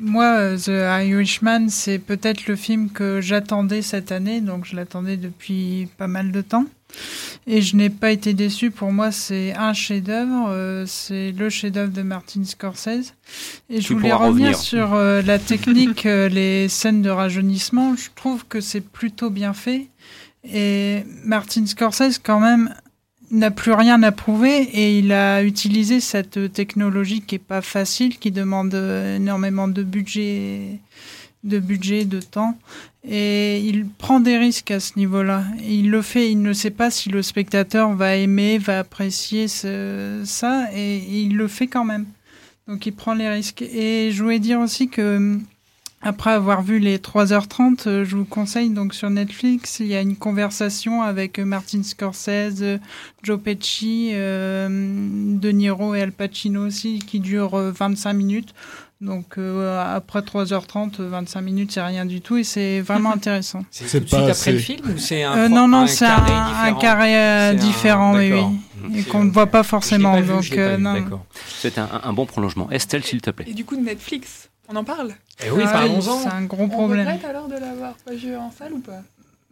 Moi, 0.00 0.24
euh, 0.24 0.56
The 0.56 1.04
Irishman, 1.06 1.68
c'est 1.68 1.98
peut-être 1.98 2.46
le 2.46 2.56
film 2.56 2.88
que 2.90 3.20
j'attendais 3.20 3.82
cette 3.82 4.12
année, 4.12 4.40
donc 4.40 4.64
je 4.64 4.74
l'attendais 4.74 5.16
depuis 5.18 5.88
pas 5.98 6.06
mal 6.06 6.32
de 6.32 6.40
temps. 6.40 6.64
Et 7.46 7.62
je 7.62 7.76
n'ai 7.76 7.90
pas 7.90 8.10
été 8.10 8.34
déçu. 8.34 8.70
Pour 8.70 8.92
moi, 8.92 9.12
c'est 9.12 9.54
un 9.54 9.72
chef-d'œuvre. 9.72 10.48
euh, 10.48 10.84
c'est 10.86 11.32
le 11.32 11.48
chef-d'œuvre 11.50 11.92
de 11.92 12.02
Martin 12.02 12.44
Scorsese. 12.44 13.14
Et 13.68 13.80
je 13.80 13.86
Tu 13.86 13.94
voulais 13.94 14.12
revenir 14.12 14.52
revenir. 14.52 14.58
sur 14.58 14.94
euh, 14.94 15.22
la 15.22 15.38
technique, 15.38 16.06
euh, 16.06 16.28
les 16.30 16.68
scènes 16.68 17.02
de 17.02 17.10
rajeunissement. 17.10 17.94
Je 17.94 18.08
trouve 18.16 18.44
que 18.46 18.60
c'est 18.60 18.80
plutôt 18.80 19.30
bien 19.30 19.52
fait. 19.52 19.88
Et 20.44 21.04
Martin 21.24 21.66
Scorsese, 21.66 22.18
quand 22.18 22.40
même, 22.40 22.74
n'a 23.30 23.50
plus 23.50 23.72
rien 23.72 24.02
à 24.02 24.12
prouver 24.12 24.56
et 24.62 24.98
il 24.98 25.12
a 25.12 25.42
utilisé 25.42 26.00
cette 26.00 26.52
technologie 26.52 27.20
qui 27.22 27.36
est 27.36 27.38
pas 27.38 27.62
facile, 27.62 28.18
qui 28.18 28.30
demande 28.30 28.74
euh, 28.74 29.16
énormément 29.16 29.68
de 29.68 29.82
budget, 29.82 30.78
de 31.44 31.58
budget, 31.58 32.04
de 32.04 32.20
temps. 32.20 32.58
Et 33.08 33.60
il 33.60 33.86
prend 33.86 34.20
des 34.20 34.36
risques 34.36 34.70
à 34.72 34.80
ce 34.80 34.98
niveau-là. 34.98 35.44
Il 35.66 35.90
le 35.90 36.02
fait, 36.02 36.31
il 36.31 36.42
ne 36.42 36.52
sait 36.52 36.70
pas 36.70 36.90
si 36.90 37.08
le 37.08 37.22
spectateur 37.22 37.94
va 37.94 38.16
aimer, 38.16 38.58
va 38.58 38.81
apprécier 38.81 39.48
ce- 39.48 40.22
ça, 40.24 40.66
et 40.74 40.98
il 40.98 41.37
le 41.37 41.48
fait 41.48 41.66
quand 41.66 41.85
même. 41.85 42.06
Donc 42.68 42.85
il 42.87 42.92
prend 42.92 43.14
les 43.14 43.28
risques. 43.28 43.62
Et 43.62 44.10
je 44.12 44.22
voulais 44.22 44.38
dire 44.38 44.60
aussi 44.60 44.88
que 44.88 45.38
après 46.03 46.31
avoir 46.31 46.63
vu 46.63 46.79
les 46.79 46.98
3h30, 46.98 47.87
euh, 47.87 48.05
je 48.05 48.17
vous 48.17 48.25
conseille 48.25 48.71
donc 48.71 48.94
sur 48.94 49.11
Netflix, 49.11 49.81
il 49.81 49.87
y 49.87 49.94
a 49.94 50.01
une 50.01 50.17
conversation 50.17 51.03
avec 51.03 51.38
Martin 51.38 51.83
Scorsese, 51.83 52.81
Joe 53.23 53.40
Pesci, 53.40 54.11
euh, 54.15 54.69
De 54.69 55.51
Niro 55.51 55.94
et 55.94 56.01
Al 56.03 56.13
Pacino 56.13 56.67
aussi, 56.67 57.01
qui 57.01 57.21
dure 57.21 57.57
25 57.57 58.13
minutes. 58.15 58.55
Donc 59.01 59.38
euh, 59.38 59.83
après 59.96 60.21
3h30, 60.21 61.01
25 61.01 61.40
minutes, 61.40 61.73
c'est 61.73 61.81
rien 61.81 62.05
du 62.05 62.21
tout 62.21 62.37
et 62.37 62.44
c'est 62.44 62.83
vraiment 62.83 63.13
intéressant. 63.15 63.65
C'est 63.71 63.87
tout 63.87 64.05
de 64.05 64.09
suite 64.09 64.29
après 64.29 64.53
le 64.53 64.59
film 64.59 64.90
ou 64.90 64.98
c'est 64.98 65.23
un 65.23 65.37
euh, 65.38 65.48
Non, 65.48 65.67
non, 65.67 65.87
c'est 65.87 66.05
un, 66.05 66.23
un, 66.65 66.75
carré 66.75 67.17
euh, 67.17 67.55
différent, 67.55 68.15
oui, 68.17 68.31
oui. 68.31 68.98
Et 68.98 69.03
qu'on 69.05 69.25
ne 69.25 69.31
voit 69.31 69.46
pas 69.46 69.63
forcément. 69.63 70.13
Pas 70.13 70.23
donc, 70.23 70.53
euh, 70.53 70.77
non. 70.77 71.21
C'est 71.48 71.79
un, 71.79 71.88
un, 72.03 72.13
bon 72.13 72.27
prolongement. 72.27 72.71
Estelle, 72.71 73.05
s'il 73.05 73.23
te 73.23 73.31
plaît. 73.31 73.46
Et 73.48 73.55
du 73.55 73.65
coup, 73.65 73.77
Netflix, 73.77 74.50
on 74.71 74.77
en 74.77 74.85
parle 74.85 75.12
Eh 75.44 75.50
oui, 75.50 75.62
Ah 75.66 75.73
parlons-en. 75.73 76.18
C'est 76.18 76.29
un 76.29 76.44
gros 76.44 76.64
On 76.64 76.68
problème. 76.68 77.06
regrette 77.06 77.25
alors 77.25 77.48
de 77.48 77.56
l'avoir 77.58 77.94
pas 78.04 78.12
vu 78.12 78.37
en 78.37 78.50
salle 78.50 78.73
ou 78.73 78.81
pas? 78.81 79.02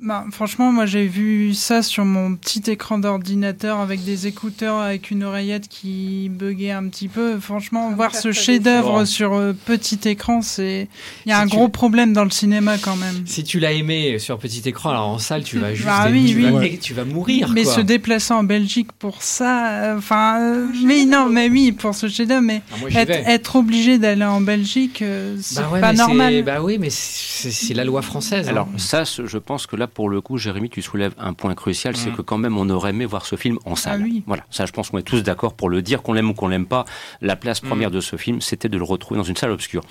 Bah, 0.01 0.25
franchement, 0.31 0.71
moi 0.71 0.87
j'ai 0.87 1.09
vu 1.09 1.55
ça 1.55 1.83
sur 1.83 2.05
mon 2.05 2.37
petit 2.37 2.63
écran 2.71 2.99
d'ordinateur 2.99 3.81
avec 3.81 4.05
des 4.05 4.29
écouteurs, 4.29 4.77
avec 4.79 5.11
une 5.11 5.25
oreillette 5.25 5.67
qui 5.67 6.29
buguait 6.33 6.71
un 6.71 6.87
petit 6.87 7.09
peu. 7.09 7.41
Franchement, 7.41 7.87
Ça 7.87 7.91
me 7.91 7.97
voir 7.97 8.15
ce 8.15 8.31
chef-d'œuvre 8.31 9.05
sur 9.05 9.35
euh, 9.35 9.53
petit 9.65 9.99
écran, 10.09 10.41
c'est 10.41 10.87
il 11.27 11.31
y 11.31 11.33
a 11.33 11.39
Si 11.39 11.43
un 11.43 11.47
tu- 11.49 11.57
gros 11.57 11.69
problème 11.69 12.13
dans 12.13 12.23
le 12.23 12.31
cinéma 12.31 12.79
quand 12.79 12.95
même. 12.95 13.25
Si 13.27 13.43
tu 13.43 13.59
l'as 13.59 13.73
aimé 13.73 14.21
sur 14.21 14.39
petit 14.39 14.63
écran, 14.69 14.91
alors 14.91 15.09
en 15.09 15.19
salle, 15.19 15.43
tu 15.43 15.59
vas 15.59 15.75
juste 15.75 15.89
Bah 15.89 16.07
oui, 16.13 16.27
tu, 16.31 16.37
oui. 16.37 16.43
vas, 16.45 16.53
Ouais. 16.53 16.79
tu 16.81 16.95
vas 16.95 17.05
mourir. 17.05 17.49
mais 17.53 17.65
quoi. 17.65 17.75
se 17.75 17.81
déplacer 17.81 18.33
en 18.35 18.45
Belgique 18.45 18.93
pour 19.01 19.21
ça, 19.25 19.69
euh, 19.83 19.99
enfin, 19.99 20.41
euh, 20.41 20.67
mais 20.85 21.07
non, 21.07 21.29
mais 21.29 21.49
oui, 21.51 21.73
pour 21.73 21.97
ce 21.97 22.09
chef-d'œuvre, 22.09 22.43
mais 22.43 22.63
Ah, 22.73 22.77
moi, 22.81 22.91
être, 22.93 23.57
obligé 23.57 23.99
d'aller 23.99 24.25
en 24.25 24.41
Belgique, 24.43 25.03
euh, 25.03 25.37
c'est 25.41 25.57
Bah 25.61 25.71
ouais, 25.73 25.81
pas 25.81 25.93
normal. 25.93 26.35
c'est- 26.35 26.43
Bah 26.43 26.63
oui, 26.63 26.79
mais 26.79 26.91
c'est 26.91 27.51
c'est 27.51 27.75
la 27.75 27.83
loi 27.85 28.01
française. 28.03 28.47
hein. 28.47 28.51
Alors 28.53 28.69
ça, 28.77 29.03
je 29.05 29.39
pense 29.39 29.67
que 29.67 29.75
là, 29.75 29.88
pour 29.89 30.09
le 30.09 30.21
coup, 30.21 30.39
Jérémy, 30.39 30.71
tu 30.71 30.83
soulèves 30.83 31.15
un 31.19 31.33
point 31.33 31.55
crucial, 31.55 31.97
c'est 31.97 32.11
que 32.11 32.23
quand 32.23 32.39
même, 32.39 32.57
on 32.57 32.69
aurait 32.71 32.91
aimé 32.91 33.05
voir 33.05 33.27
ce 33.27 33.37
film 33.37 33.59
en 33.65 33.77
salle. 33.77 34.01
Ah 34.03 34.05
oui. 34.05 34.23
Voilà, 34.27 34.45
ça, 34.51 34.67
je 34.67 34.73
pense 34.73 34.91
qu'on 34.91 34.99
est 34.99 35.03
tous 35.03 35.23
d'accord 35.23 35.55
pour 35.55 35.69
le 35.69 35.83
dire, 35.83 36.03
qu'on 36.03 36.13
l'aime 36.13 36.31
ou 36.31 36.35
qu'on 36.35 36.49
l'aime 36.49 36.67
pas. 36.67 36.85
La 37.21 37.37
place 37.37 37.61
première 37.61 37.91
de 37.91 38.01
ce 38.01 38.17
film, 38.17 38.41
c'était 38.41 38.69
de 38.69 38.79
le 38.79 38.85
retrouver 38.85 39.19
dans 39.19 39.25
une 39.25 39.37
salle 39.37 39.51
obscure. 39.51 39.83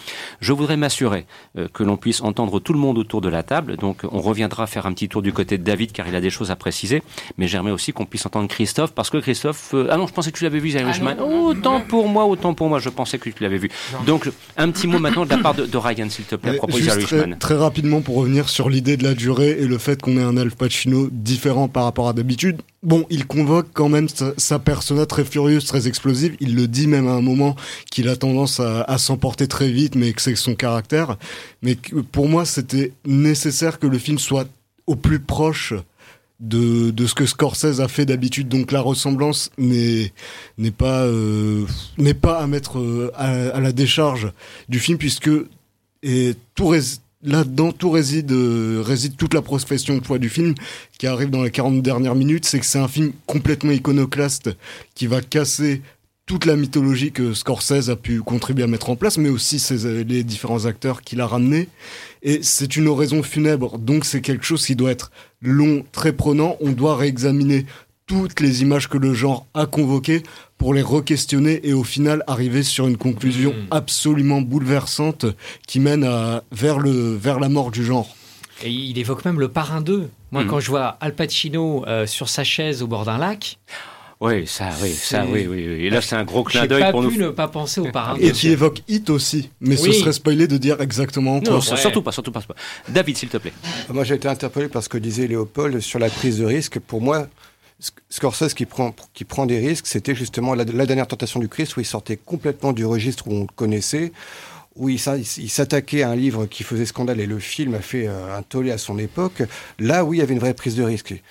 Je 0.42 0.54
voudrais 0.54 0.78
m'assurer 0.78 1.26
euh, 1.58 1.68
que 1.74 1.84
l'on 1.84 1.98
puisse 1.98 2.22
entendre 2.22 2.60
tout 2.60 2.74
le 2.74 2.80
monde 2.80 2.98
autour 2.98 3.22
de 3.22 3.30
la 3.30 3.44
table. 3.44 3.78
Donc, 3.78 4.02
on 4.12 4.22
reviendra 4.22 4.68
faire 4.68 4.86
un 4.86 4.94
petit 4.94 5.10
tour 5.10 5.22
du 5.22 5.34
côté 5.34 5.58
de 5.58 5.64
David, 5.64 5.92
car 5.92 6.08
il 6.08 6.16
a 6.16 6.22
des 6.22 6.30
choses 6.30 6.52
à 6.52 6.56
préciser. 6.56 7.04
Mais 7.38 7.48
j'aimerais 7.48 7.72
aussi 7.72 7.94
qu'on 7.94 8.06
puisse 8.06 8.26
entendre 8.26 8.48
Christophe, 8.48 8.94
parce 8.94 9.10
que 9.10 9.18
Christophe, 9.18 9.74
euh, 9.74 9.88
ah 9.90 9.98
non, 9.98 10.08
je 10.08 10.14
pensais 10.14 10.32
que 10.32 10.38
tu 10.38 10.44
l'avais 10.44 10.60
vu, 10.60 10.72
The 10.72 10.82
Irishman. 10.82 11.16
non, 11.16 11.30
non, 11.30 11.46
autant 11.48 11.82
pour 11.82 12.08
moi, 12.08 12.26
autant 12.26 12.54
pour 12.54 12.70
moi, 12.70 12.80
je 12.80 12.90
pensais 12.90 13.18
que 13.18 13.30
tu 13.30 13.44
l'avais 13.44 13.58
vu. 13.58 13.70
Donc, 14.06 14.30
un 14.58 14.72
petit 14.72 14.88
mot 14.88 15.00
maintenant 15.00 15.26
de 15.26 15.30
la 15.30 15.38
part 15.38 15.54
de, 15.54 15.66
de 15.66 15.78
Ryan, 15.78 16.10
s'il 16.10 16.26
te 16.26 16.36
plaît, 16.36 16.52
à 16.52 16.54
propos 16.56 16.78
juste 16.78 16.90
très, 16.90 17.18
Irishman. 17.18 17.38
très 17.40 17.56
rapidement 17.56 18.02
pour 18.02 18.16
revenir 18.16 18.50
sur 18.50 18.70
l'idée 18.70 18.98
de 18.98 19.04
la 19.04 19.14
durée 19.14 19.58
et 19.60 19.66
le 19.66 19.78
fait 19.88 20.02
qu'on 20.02 20.18
ait 20.18 20.22
un 20.22 20.36
Al 20.36 20.52
Pacino 20.52 21.08
différent 21.10 21.70
par 21.70 21.86
rapport 21.86 22.10
à 22.10 22.14
d'habitude. 22.14 22.62
Bon, 22.84 23.06
il 23.10 23.26
convoque 23.26 23.68
quand 23.74 23.88
même 23.88 24.10
sa, 24.10 24.34
sa 24.36 24.60
persona 24.60 25.06
très 25.06 25.24
furieuse, 25.24 25.66
très 25.66 25.88
explosive. 25.88 26.36
Il 26.42 26.56
le 26.56 26.68
dit 26.68 26.88
même 26.88 27.08
à 27.08 27.14
un 27.14 27.22
moment 27.22 27.56
qu'il 27.90 28.10
a 28.10 28.18
tendance 28.18 28.60
à, 28.60 28.98
s'emporter 28.98 29.48
très 29.48 29.72
vite, 29.72 29.96
mais 29.96 30.12
que 30.12 30.22
c'est 30.22 30.36
son 30.36 30.56
caractère. 30.56 31.18
Mais 31.62 31.78
pour 32.12 32.28
moi, 32.28 32.44
c'était 32.44 32.92
nécessaire 33.06 33.80
que 33.80 33.88
le 33.88 33.98
film 33.98 34.20
soit 34.20 34.48
au 34.88 34.98
plus 34.98 35.20
proche 35.20 35.74
de, 36.42 36.92
de 36.92 37.06
ce 37.08 37.16
que 37.16 37.26
Scorsese 37.26 37.80
a 37.80 37.88
fait 37.88 38.06
d'habitude. 38.06 38.50
Donc 38.50 38.74
la 38.74 38.82
ressemblance 38.82 39.52
n'est 39.58 40.12
pas 40.78 41.04
euh, 41.06 41.66
pas 42.22 42.40
à 42.40 42.48
mettre 42.48 42.80
euh, 42.80 43.10
à, 43.16 43.56
à 43.56 43.60
la 43.62 43.72
décharge 43.72 44.34
du 44.68 44.80
film 44.80 44.98
puisque 44.98 45.32
et 46.04 46.36
tout 46.56 46.68
là-dedans 47.28 47.72
tout 47.72 47.92
réside 47.92 48.32
euh, 48.32 48.82
réside 48.84 49.16
toute 49.18 49.34
la 49.34 49.42
profession 49.42 50.00
foi 50.04 50.18
du 50.18 50.30
film 50.30 50.56
qui 50.98 51.06
arrive 51.06 51.30
dans 51.30 51.44
les 51.44 51.52
40 51.52 51.82
dernières 51.82 52.16
minutes, 52.16 52.46
c'est 52.46 52.60
que 52.60 52.66
c'est 52.66 52.80
un 52.80 52.88
film 52.88 53.12
complètement 53.26 53.72
iconoclaste 53.72 54.50
qui 54.96 55.08
va 55.08 55.22
casser 55.22 55.82
toute 56.26 56.46
la 56.46 56.58
mythologie 56.58 57.14
que 57.14 57.34
Scorsese 57.34 57.90
a 57.90 57.96
pu 57.96 58.22
contribuer 58.22 58.66
à 58.66 58.68
mettre 58.68 58.90
en 58.90 58.98
place, 58.98 59.18
mais 59.18 59.30
aussi 59.30 59.64
les 60.06 60.24
différents 60.24 60.66
acteurs 60.66 61.02
qu'il 61.02 61.22
a 61.22 61.28
ramenés. 61.28 61.70
Et 62.22 62.40
c'est 62.44 62.76
une 62.76 62.90
oraison 62.90 63.24
funèbre, 63.24 63.78
donc 63.78 64.04
c'est 64.04 64.20
quelque 64.20 64.44
chose 64.44 64.66
qui 64.66 64.76
doit 64.76 64.92
être 64.92 65.12
long, 65.42 65.86
très 65.94 66.12
prenant. 66.12 66.58
On 66.60 66.72
doit 66.72 66.98
réexaminer 66.98 67.66
toutes 68.08 68.40
les 68.40 68.62
images 68.62 68.88
que 68.88 68.98
le 68.98 69.14
genre 69.14 69.46
a 69.54 69.66
convoquées 69.66 70.24
pour 70.58 70.74
les 70.74 70.82
re-questionner 70.82 71.60
et 71.68 71.74
au 71.74 71.84
final 71.84 72.24
arriver 72.26 72.64
sur 72.64 72.88
une 72.88 72.98
conclusion 72.98 73.52
Mhm. 73.54 73.68
absolument 73.70 74.42
bouleversante 74.42 75.26
qui 75.68 75.80
mène 75.80 76.04
à, 76.06 76.42
vers, 76.52 76.80
le, 76.80 77.16
vers 77.16 77.40
la 77.40 77.50
mort 77.50 77.70
du 77.70 77.84
genre. 77.86 78.16
Et 78.64 78.72
il 78.72 78.98
évoque 78.98 79.24
même 79.26 79.40
le 79.40 79.50
parrain 79.50 79.82
2. 79.82 80.10
Moi, 80.32 80.44
Mhm. 80.44 80.50
quand 80.50 80.60
je 80.62 80.70
vois 80.70 80.98
Al 81.02 81.14
Pacino 81.14 81.86
euh, 81.86 82.08
sur 82.08 82.30
sa 82.30 82.44
chaise 82.44 82.82
au 82.82 82.88
bord 82.88 83.06
d'un 83.06 83.18
lac, 83.20 83.60
Oui, 84.20 84.48
ça, 84.48 84.70
oui, 84.82 84.90
ça, 84.94 85.26
oui, 85.32 85.46
oui, 85.48 85.64
oui. 85.68 85.86
Et 85.86 85.90
là, 85.92 86.02
c'est 86.02 86.16
un 86.16 86.24
gros 86.24 86.44
clin 86.44 86.66
d'œil 86.66 86.82
pas 86.82 86.90
pour 86.92 87.04
nous. 87.04 87.12
pu 87.12 87.20
ne 87.20 87.30
pas 87.30 87.48
penser 87.50 87.80
au 87.82 87.92
parrain 87.92 88.16
Et 88.16 88.30
2. 88.30 88.32
qui 88.32 88.48
évoque 88.48 88.82
Hit 88.88 89.12
aussi, 89.12 89.52
mais 89.62 89.76
ce 89.78 89.92
serait 89.92 90.12
spoilé 90.12 90.48
de 90.48 90.58
dire 90.58 90.82
exactement 90.82 91.36
Non, 91.36 91.42
quoi. 91.42 91.56
Ouais. 91.58 91.62
surtout 91.78 92.02
pas, 92.02 92.12
surtout 92.12 92.32
pas. 92.32 92.40
surtout 92.42 92.56
pas. 92.56 92.92
David, 92.92 93.16
s'il 93.16 93.30
te 93.30 93.38
plaît. 93.38 93.54
Moi, 93.94 94.04
j'ai 94.06 94.16
été 94.16 94.28
interpellé 94.28 94.70
par 94.70 94.82
ce 94.82 94.90
que 94.90 94.98
disait 94.98 95.28
Léopold 95.28 95.82
sur 95.82 96.00
la 96.00 96.10
prise 96.10 96.40
de 96.40 96.46
risque. 96.46 96.80
Pour 96.80 97.00
moi, 97.00 97.28
Scorsese 98.10 98.54
qui 98.56 98.66
prend, 98.66 98.96
qui 99.14 99.24
prend 99.24 99.46
des 99.46 99.60
risques, 99.60 99.86
c'était 99.88 100.16
justement 100.16 100.56
la, 100.56 100.66
dernière 100.66 101.08
tentation 101.08 101.40
du 101.40 101.48
Christ 101.48 101.78
où 101.78 101.80
il 101.80 101.86
sortait 101.86 102.18
complètement 102.18 102.74
du 102.74 102.86
registre 102.86 103.28
où 103.28 103.34
on 103.34 103.42
le 103.42 103.48
connaissait, 103.56 104.12
où 104.76 104.90
il, 104.90 105.00
s'a- 105.00 105.18
il 105.18 105.50
s'attaquait 105.50 106.02
à 106.04 106.10
un 106.10 106.16
livre 106.16 106.48
qui 106.48 106.64
faisait 106.64 106.86
scandale 106.88 107.20
et 107.20 107.28
le 107.28 107.38
film 107.40 107.76
a 107.76 107.80
fait 107.82 108.08
euh, 108.08 108.36
un 108.36 108.42
tollé 108.42 108.72
à 108.72 108.78
son 108.80 108.98
époque. 108.98 109.44
Là, 109.80 110.04
oui, 110.06 110.18
il 110.18 110.20
y 110.20 110.24
avait 110.24 110.34
une 110.34 110.40
vraie 110.40 110.54
prise 110.56 110.76
de 110.76 110.84
risque. 110.84 111.22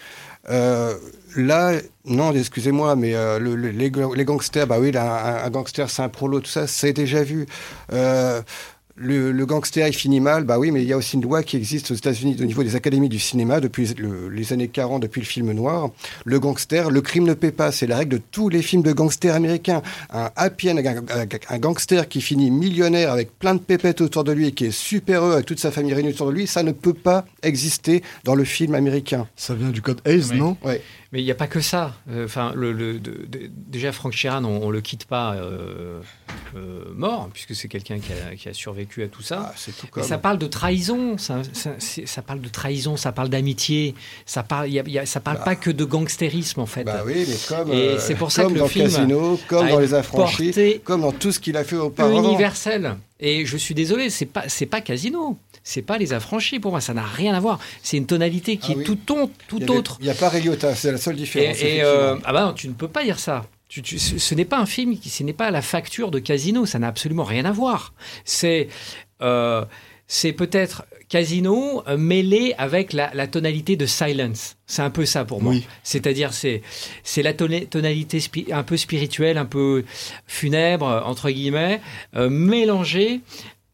Euh, 0.49 0.95
là, 1.37 1.73
non, 2.05 2.33
excusez-moi, 2.33 2.95
mais 2.95 3.15
euh, 3.17 3.41
le- 3.41 3.57
le- 3.57 3.71
les, 3.71 3.91
ga- 3.91 4.09
les 4.15 4.25
gangsters, 4.25 4.67
bah 4.69 4.79
oui, 4.79 4.93
un, 4.97 5.01
un 5.45 5.51
gangster, 5.51 5.91
c'est 5.91 6.03
un 6.03 6.09
prolo, 6.09 6.41
tout 6.41 6.51
ça, 6.51 6.69
c'est 6.69 6.93
déjà 6.93 7.25
vu. 7.25 7.47
Euh, 7.93 8.41
le, 8.99 9.31
le 9.31 9.47
gangster, 9.47 9.87
il 9.87 9.93
finit 9.93 10.21
mal, 10.21 10.45
bah 10.45 10.59
oui, 10.59 10.71
mais 10.71 10.83
il 10.83 10.89
y 10.89 10.93
a 10.93 10.97
aussi 10.97 11.17
une 11.17 11.23
loi 11.23 11.43
qui 11.43 11.57
existe 11.57 11.91
aux 11.91 11.95
États-Unis 11.95 12.37
au 12.41 12.45
niveau 12.45 12.63
des 12.63 12.77
académies 12.77 13.11
du 13.11 13.19
cinéma 13.19 13.61
depuis 13.61 13.93
le- 13.99 14.29
les 14.31 14.53
années 14.55 14.69
40, 14.69 15.03
depuis 15.03 15.21
le 15.21 15.27
film 15.27 15.53
noir. 15.53 15.91
Le 16.25 16.41
gangster, 16.41 16.91
le 16.91 17.01
crime 17.03 17.25
ne 17.25 17.35
paie 17.35 17.51
pas, 17.53 17.73
c'est 17.73 17.87
la 17.87 17.99
règle 17.99 18.17
de 18.17 18.23
tous 18.31 18.49
les 18.49 18.63
films 18.63 18.83
de 18.83 18.93
gangsters 18.93 19.35
américains. 19.35 19.83
Un 20.11 20.31
happy 20.35 20.71
end, 20.71 20.79
un, 20.79 20.97
un- 20.97 21.27
un 21.51 21.59
gangster 21.59 22.09
qui 22.09 22.21
finit 22.23 22.51
millionnaire 22.51 23.13
avec 23.13 23.39
plein 23.39 23.55
de 23.55 23.61
pépettes 23.61 24.01
autour 24.01 24.25
de 24.25 24.33
lui 24.33 24.47
et 24.49 24.53
qui 24.53 24.65
est 24.65 24.71
super 24.71 25.23
heureux 25.23 25.35
avec 25.35 25.47
toute 25.47 25.61
sa 25.61 25.71
famille 25.71 25.93
réunie 25.93 26.09
autour 26.11 26.29
de 26.29 26.33
lui, 26.33 26.47
ça 26.47 26.63
ne 26.63 26.73
peut 26.73 26.95
pas 26.95 27.27
exister 27.43 28.03
dans 28.25 28.35
le 28.35 28.45
film 28.45 28.75
américain. 28.75 29.27
Ça 29.37 29.55
vient 29.55 29.69
du 29.71 29.83
code 29.83 30.01
Hayes, 30.07 30.25
Oui. 30.31 30.39
non? 30.39 30.57
Ouais. 30.65 30.81
Mais 31.17 31.23
il 31.23 31.25
n'y 31.25 31.31
a 31.31 31.35
pas 31.35 31.47
que 31.47 31.63
ça. 31.63 31.95
Euh, 32.11 32.27
Enfin, 32.27 32.53
le, 32.55 32.73
le- 32.73 32.99
de- 32.99 33.25
de- 33.27 33.51
déjà 33.51 33.91
Frank 33.91 34.13
Sheeran, 34.13 34.45
on, 34.45 34.65
on 34.67 34.69
le 34.71 34.83
quitte 34.83 35.07
pas 35.07 35.33
euh, 35.33 36.03
euh, 36.55 36.85
mort, 36.95 37.31
puisque 37.33 37.55
c'est 37.55 37.69
quelqu'un 37.69 37.99
qui 38.01 38.13
a, 38.13 38.35
qui 38.37 38.51
a 38.51 38.53
survécu 38.53 39.03
à 39.03 39.09
tout 39.09 39.23
ça. 39.23 39.51
Ah, 39.51 39.55
tout 39.91 40.03
ça 40.03 40.19
parle 40.19 40.37
de 40.37 40.47
trahison, 40.47 41.17
ça, 41.17 41.41
ça- 41.55 41.71
c'est- 41.79 42.05
ça 42.05 42.21
parle 42.21 42.43
de 42.43 42.49
trahison, 42.51 42.99
ça 42.99 43.13
parle 43.13 43.31
d'amitié, 43.31 43.95
ça 44.27 44.43
parle, 44.43 44.69
il 44.69 44.75
y 44.75 44.79
a- 44.81 44.85
il 44.87 44.93
y 44.93 44.99
a- 44.99 45.07
ça 45.07 45.21
parle 45.21 45.39
Bah. 45.39 45.45
pas 45.45 45.57
que 45.57 45.71
de 45.71 45.85
gangstérisme 45.87 46.61
en 46.61 46.67
fait. 46.67 46.85
Bah 46.85 47.01
oui, 47.07 47.25
mais 47.27 47.37
comme, 47.49 47.73
Et 47.73 47.77
euh, 47.77 47.99
c'est 47.99 48.15
pour 48.15 48.31
ça 48.31 48.43
comme 48.43 48.51
que 48.53 48.59
le 48.59 48.61
dans 48.61 48.69
film 48.69 48.85
Casino, 48.91 49.41
comme 49.49 49.69
dans 49.71 49.79
Les 49.79 49.95
Affranchis, 49.95 50.81
comme 50.85 51.01
dans 51.01 51.13
tout 51.13 51.33
ce 51.33 51.41
qu'il 51.41 51.57
a 51.57 51.65
fait 51.65 51.77
auparavant. 51.77 52.23
universel. 52.29 52.97
Et 53.19 53.47
je 53.47 53.57
suis 53.57 53.75
désolé, 53.75 54.11
c'est 54.11 54.27
pas 54.27 54.45
c'est 54.49 54.67
pas 54.67 54.83
Casino, 54.83 55.39
c'est 55.69 55.83
pas 55.83 55.99
les 55.99 56.13
affranchis 56.13 56.61
pour 56.61 56.71
moi, 56.71 56.81
ça 56.81 56.95
n'a 56.95 57.03
rien 57.05 57.35
à 57.35 57.41
voir. 57.41 57.59
C'est 57.83 57.97
une 57.97 58.07
tonalité 58.07 58.57
qui 58.57 58.69
Ah 58.71 58.81
est 58.81 58.89
oui. 58.89 58.99
tout, 59.05 59.31
autre. 59.73 59.97
Il 59.99 60.05
n'y 60.05 60.11
a 60.11 60.15
pas 60.15 60.29
Ray 60.29 60.43
Liotta, 60.43 60.77
c'est 60.77 60.93
la 60.93 60.99
seule 60.99 61.17
différence. 61.17 61.61
et, 61.61 61.83
euh, 61.83 62.15
ah 62.25 62.33
bah 62.33 62.45
non, 62.47 62.53
tu 62.53 62.69
ne 62.69 62.73
peux 62.75 62.87
pas 62.87 63.03
dire 63.03 63.19
ça. 63.19 63.45
Tu- 63.69 63.83
tu- 63.83 63.99
ce 63.99 64.17
ce 64.19 64.35
n'est 64.37 64.45
pas 64.45 64.59
un 64.59 64.67
film, 64.67 64.97
qui, 64.97 65.11
ce 65.11 65.25
n'est 65.25 65.33
pas 65.33 65.51
la 65.51 65.61
facture 65.63 66.13
de 66.13 66.21
Casino, 66.21 66.67
ça 66.67 66.79
n'a 66.79 66.87
absolument 66.87 67.25
rien 67.25 67.45
à 67.47 67.51
voir. 67.53 67.95
C'est 68.25 68.69
euh, 69.23 69.65
c'est 70.07 70.33
peut-être 70.33 70.85
Casino 71.09 71.83
euh, 71.89 71.97
mêlé 71.97 72.55
avec 72.59 72.93
la, 72.93 73.11
la 73.13 73.27
tonalité 73.27 73.75
de 73.75 73.87
Silence. 73.87 74.55
C'est 74.67 74.83
un 74.83 74.91
peu 74.91 75.05
ça 75.05 75.25
pour 75.25 75.43
moi. 75.43 75.53
Oui. 75.53 75.67
C'est-à-dire 75.83 76.33
c'est 76.33 76.63
c'est 77.03 77.23
la 77.23 77.33
tona- 77.33 77.67
tonalité 77.67 78.21
un 78.53 78.63
peu 78.63 78.77
spirituelle, 78.77 79.37
un 79.37 79.45
peu 79.47 79.85
funèbre 80.29 81.03
entre 81.05 81.31
guillemets, 81.31 81.81
euh, 82.15 82.29
mélangée 82.31 83.21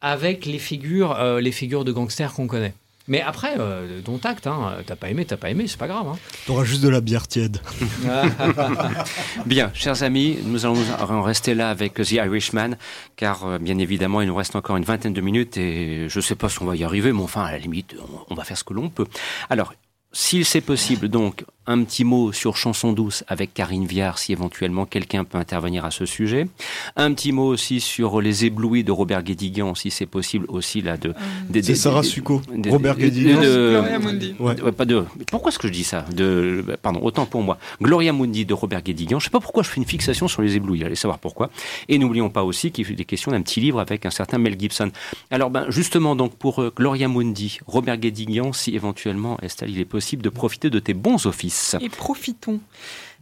avec 0.03 0.45
les 0.45 0.59
figures 0.59 1.13
euh, 1.19 1.41
les 1.41 1.51
figures 1.51 1.83
de 1.83 1.91
gangsters 1.91 2.33
qu'on 2.33 2.45
connaît. 2.45 2.73
Mais 3.09 3.19
après, 3.21 3.55
euh, 3.59 3.99
dont 3.99 4.17
acte, 4.23 4.47
hein, 4.47 4.77
t'as 4.85 4.95
pas 4.95 5.09
aimé, 5.09 5.25
t'as 5.25 5.35
pas 5.35 5.49
aimé, 5.49 5.65
c'est 5.67 5.77
pas 5.79 5.87
grave. 5.87 6.07
hein. 6.07 6.17
T'auras 6.45 6.63
juste 6.63 6.81
de 6.81 6.87
la 6.87 7.01
bière 7.01 7.27
tiède. 7.27 7.59
Bien, 9.45 9.71
chers 9.73 10.03
amis, 10.03 10.37
nous 10.45 10.65
allons 10.65 10.77
en 10.99 11.21
rester 11.21 11.53
là 11.53 11.69
avec 11.69 11.95
The 11.95 12.11
Irishman, 12.11 12.75
car 13.15 13.45
euh, 13.45 13.57
bien 13.59 13.77
évidemment, 13.77 14.21
il 14.21 14.27
nous 14.27 14.35
reste 14.35 14.55
encore 14.55 14.77
une 14.77 14.83
vingtaine 14.85 15.13
de 15.13 15.21
minutes 15.21 15.57
et 15.57 16.07
je 16.09 16.17
ne 16.17 16.21
sais 16.21 16.35
pas 16.35 16.47
si 16.49 16.61
on 16.61 16.65
va 16.65 16.75
y 16.75 16.83
arriver, 16.83 17.11
mais 17.11 17.21
enfin, 17.21 17.43
à 17.43 17.51
la 17.51 17.57
limite, 17.57 17.95
on, 17.99 18.33
on 18.33 18.35
va 18.35 18.43
faire 18.43 18.57
ce 18.57 18.63
que 18.63 18.73
l'on 18.73 18.89
peut. 18.89 19.05
Alors, 19.49 19.73
s'il 20.11 20.45
c'est 20.45 20.61
possible, 20.61 21.09
donc, 21.09 21.43
un 21.65 21.83
petit 21.83 22.03
mot 22.03 22.31
sur 22.31 22.57
Chanson 22.57 22.91
douce 22.93 23.23
avec 23.27 23.53
Karine 23.53 23.85
Viard, 23.85 24.17
si 24.19 24.31
éventuellement 24.33 24.85
quelqu'un 24.85 25.23
peut 25.23 25.37
intervenir 25.37 25.85
à 25.85 25.91
ce 25.91 26.05
sujet. 26.05 26.47
Un 26.95 27.13
petit 27.13 27.31
mot 27.31 27.45
aussi 27.47 27.79
sur 27.79 28.19
Les 28.21 28.45
éblouis 28.45 28.83
de 28.83 28.91
Robert 28.91 29.23
Guédiguian, 29.23 29.73
si 29.75 29.89
c'est 29.89 30.05
possible 30.05 30.45
aussi 30.49 30.81
là 30.81 30.97
de. 30.97 31.13
des- 31.49 31.61
C'est 31.63 31.71
des- 31.73 31.75
Sarah 31.75 32.01
des- 32.01 32.07
Succo, 32.07 32.41
des- 32.53 32.69
Robert 32.69 32.95
des- 32.95 33.03
Guédiguian. 33.05 33.41
de- 33.41 33.69
Gloria 33.79 33.99
Mundi. 33.99 34.35
Ouais. 34.39 34.55
Pas 34.73 34.85
de. 34.85 35.05
Pourquoi 35.31 35.49
est-ce 35.51 35.59
que 35.59 35.67
je 35.67 35.73
dis 35.73 35.83
ça 35.85 36.05
De 36.13 36.65
pardon, 36.81 36.99
autant 37.01 37.25
pour 37.25 37.41
moi. 37.43 37.57
Gloria 37.81 38.11
Mundi 38.11 38.45
de 38.45 38.53
Robert 38.53 38.81
Guédiguian. 38.81 39.19
Je 39.19 39.25
sais 39.25 39.29
pas 39.31 39.39
pourquoi 39.39 39.63
je 39.63 39.69
fais 39.69 39.77
une 39.77 39.85
fixation 39.87 40.27
sur 40.27 40.41
les 40.41 40.55
éblouis. 40.57 40.83
Allez 40.83 40.95
savoir 40.95 41.19
pourquoi. 41.19 41.49
Et 41.87 41.97
n'oublions 41.97 42.29
pas 42.29 42.43
aussi 42.43 42.71
qu'il 42.71 42.99
est 42.99 43.05
question 43.05 43.31
d'un 43.31 43.41
petit 43.41 43.61
livre 43.61 43.79
avec 43.79 44.05
un 44.05 44.09
certain 44.11 44.37
Mel 44.37 44.59
Gibson. 44.59 44.91
Alors 45.31 45.49
ben 45.49 45.65
justement 45.69 46.15
donc 46.17 46.35
pour 46.35 46.61
euh, 46.61 46.73
Gloria 46.75 47.07
Mundi, 47.07 47.59
Robert 47.67 47.97
Guédiguian, 47.97 48.51
si 48.51 48.75
éventuellement 48.75 49.37
Estelle, 49.41 49.69
il 49.69 49.79
est 49.79 49.85
possible 49.85 50.21
de 50.23 50.29
profiter 50.29 50.69
de 50.69 50.79
tes 50.79 50.93
bons 50.93 51.25
offices? 51.25 51.52
Et 51.81 51.89
profitons. 51.89 52.59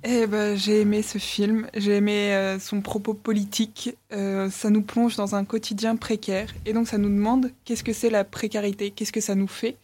Eh 0.04 0.26
ben, 0.26 0.58
j'ai 0.58 0.82
aimé 0.82 1.04
ce 1.04 1.20
film, 1.20 1.68
j'ai 1.76 1.98
aimé 1.98 2.34
euh, 2.34 2.58
son 2.60 2.82
propos 2.82 3.14
politique. 3.14 3.96
Euh, 4.12 4.50
ça 4.50 4.72
nous 4.72 4.82
plonge 4.82 5.16
dans 5.16 5.36
un 5.36 5.46
quotidien 5.46 5.96
précaire 5.96 6.52
et 6.66 6.74
donc 6.74 6.88
ça 6.88 6.98
nous 6.98 7.10
demande 7.10 7.52
qu'est-ce 7.66 7.84
que 7.84 7.94
c'est 7.94 8.10
la 8.10 8.24
précarité, 8.24 8.90
qu'est-ce 8.90 9.12
que 9.12 9.22
ça 9.22 9.36
nous 9.36 9.48
fait, 9.48 9.76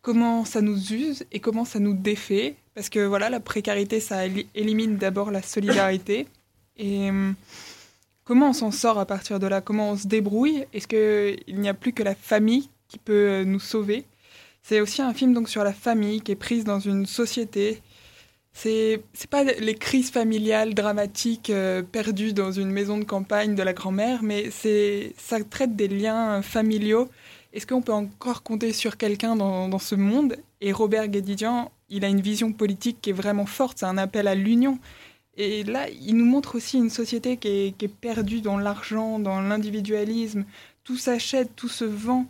comment 0.00 0.46
ça 0.46 0.62
nous 0.62 0.92
use 0.94 1.26
et 1.30 1.40
comment 1.40 1.66
ça 1.66 1.78
nous 1.78 1.92
défait? 1.92 2.54
Parce 2.74 2.88
que 2.88 3.00
voilà, 3.00 3.28
la 3.28 3.40
précarité, 3.40 4.00
ça 4.00 4.26
éli- 4.26 4.46
élimine 4.54 4.96
d'abord 4.96 5.30
la 5.30 5.42
solidarité. 5.42 6.26
Et 6.78 7.10
hum, 7.10 7.34
comment 8.24 8.50
on 8.50 8.52
s'en 8.54 8.70
sort 8.70 8.98
à 8.98 9.04
partir 9.04 9.40
de 9.40 9.46
là? 9.46 9.60
Comment 9.60 9.90
on 9.90 9.96
se 9.98 10.06
débrouille? 10.06 10.64
Est-ce 10.72 10.86
qu'il 10.86 11.58
n'y 11.60 11.68
a 11.68 11.74
plus 11.74 11.92
que 11.92 12.02
la 12.02 12.14
famille 12.14 12.70
qui 12.86 12.96
peut 12.98 13.12
euh, 13.28 13.44
nous 13.44 13.60
sauver? 13.60 14.04
C'est 14.68 14.82
aussi 14.82 15.00
un 15.00 15.14
film 15.14 15.32
donc 15.32 15.48
sur 15.48 15.64
la 15.64 15.72
famille 15.72 16.20
qui 16.20 16.32
est 16.32 16.36
prise 16.36 16.64
dans 16.64 16.78
une 16.78 17.06
société. 17.06 17.80
C'est 18.52 19.00
c'est 19.14 19.30
pas 19.30 19.42
les 19.42 19.74
crises 19.74 20.10
familiales 20.10 20.74
dramatiques 20.74 21.48
euh, 21.48 21.82
perdues 21.82 22.34
dans 22.34 22.52
une 22.52 22.70
maison 22.70 22.98
de 22.98 23.04
campagne 23.04 23.54
de 23.54 23.62
la 23.62 23.72
grand-mère, 23.72 24.22
mais 24.22 24.50
c'est 24.50 25.14
ça 25.16 25.42
traite 25.42 25.74
des 25.74 25.88
liens 25.88 26.42
familiaux. 26.42 27.08
Est-ce 27.54 27.66
qu'on 27.66 27.80
peut 27.80 27.94
encore 27.94 28.42
compter 28.42 28.74
sur 28.74 28.98
quelqu'un 28.98 29.36
dans, 29.36 29.70
dans 29.70 29.78
ce 29.78 29.94
monde? 29.94 30.36
Et 30.60 30.72
Robert 30.72 31.08
Guédiguian, 31.08 31.72
il 31.88 32.04
a 32.04 32.08
une 32.08 32.20
vision 32.20 32.52
politique 32.52 32.98
qui 33.00 33.08
est 33.08 33.14
vraiment 33.14 33.46
forte. 33.46 33.78
C'est 33.78 33.86
un 33.86 33.96
appel 33.96 34.28
à 34.28 34.34
l'union. 34.34 34.78
Et 35.38 35.64
là, 35.64 35.88
il 35.88 36.14
nous 36.14 36.26
montre 36.26 36.56
aussi 36.56 36.76
une 36.76 36.90
société 36.90 37.38
qui 37.38 37.48
est, 37.48 37.78
qui 37.78 37.86
est 37.86 37.88
perdue 37.88 38.42
dans 38.42 38.58
l'argent, 38.58 39.18
dans 39.18 39.40
l'individualisme. 39.40 40.44
Tout 40.84 40.98
s'achète, 40.98 41.56
tout 41.56 41.70
se 41.70 41.86
vend. 41.86 42.26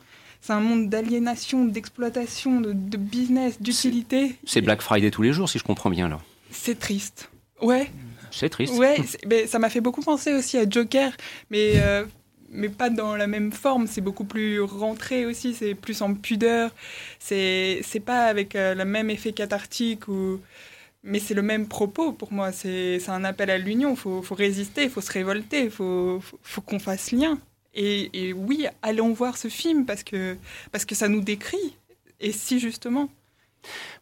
C'est 0.49 0.55
un 0.55 0.61
monde 0.61 0.89
d'aliénation, 0.89 1.67
d'exploitation, 1.67 2.63
de, 2.63 2.73
de 2.73 2.97
business, 2.97 3.61
d'utilité. 3.61 4.35
C'est 4.47 4.63
Black 4.63 4.81
Friday 4.81 5.11
tous 5.11 5.21
les 5.21 5.35
jours, 5.35 5.47
si 5.47 5.59
je 5.59 5.63
comprends 5.63 5.91
bien 5.91 6.09
là. 6.09 6.21
C'est 6.51 6.79
triste. 6.79 7.29
Ouais, 7.61 7.91
C'est 8.31 8.49
triste. 8.49 8.73
ouais. 8.79 8.97
mais 9.27 9.47
ça 9.47 9.59
m'a 9.59 9.69
fait 9.69 9.83
beaucoup 9.83 10.01
penser 10.01 10.33
aussi 10.33 10.57
à 10.57 10.65
Joker, 10.67 11.13
mais 11.51 11.73
euh, 11.75 12.07
mais 12.51 12.71
pas 12.71 12.89
dans 12.89 13.15
la 13.15 13.27
même 13.27 13.53
forme. 13.53 13.87
C'est 13.87 14.01
beaucoup 14.01 14.25
plus 14.25 14.63
rentré 14.63 15.27
aussi. 15.27 15.53
C'est 15.53 15.75
plus 15.75 16.01
en 16.01 16.15
pudeur. 16.15 16.71
C'est 17.19 18.03
pas 18.03 18.25
avec 18.25 18.57
euh, 18.57 18.75
le 18.75 18.87
même 18.87 19.11
effet 19.11 19.35
cathartique 19.35 20.09
ou. 20.09 20.41
Mais 21.03 21.19
c'est 21.19 21.35
le 21.35 21.43
même 21.43 21.69
propos 21.69 22.13
pour 22.13 22.33
moi. 22.33 22.53
C'est 22.53 23.07
un 23.09 23.25
appel 23.25 23.51
à 23.51 23.59
l'union. 23.59 23.97
Faut 23.97 24.23
faut 24.23 24.35
résister. 24.35 24.89
Faut 24.89 25.03
se 25.03 25.13
révolter. 25.13 25.69
Faut 25.69 26.21
faut, 26.23 26.39
faut 26.43 26.63
qu'on 26.63 26.79
fasse 26.79 27.13
lien. 27.13 27.39
Et, 27.75 28.11
et 28.29 28.33
oui, 28.33 28.67
allons 28.83 29.13
voir 29.13 29.37
ce 29.37 29.49
film 29.49 29.85
parce 29.87 30.03
que 30.03 30.37
parce 30.73 30.85
que 30.85 30.95
ça 30.95 31.09
nous 31.09 31.21
décrit. 31.21 31.77
Et 32.21 32.33
si 32.33 32.59
justement. 32.59 33.09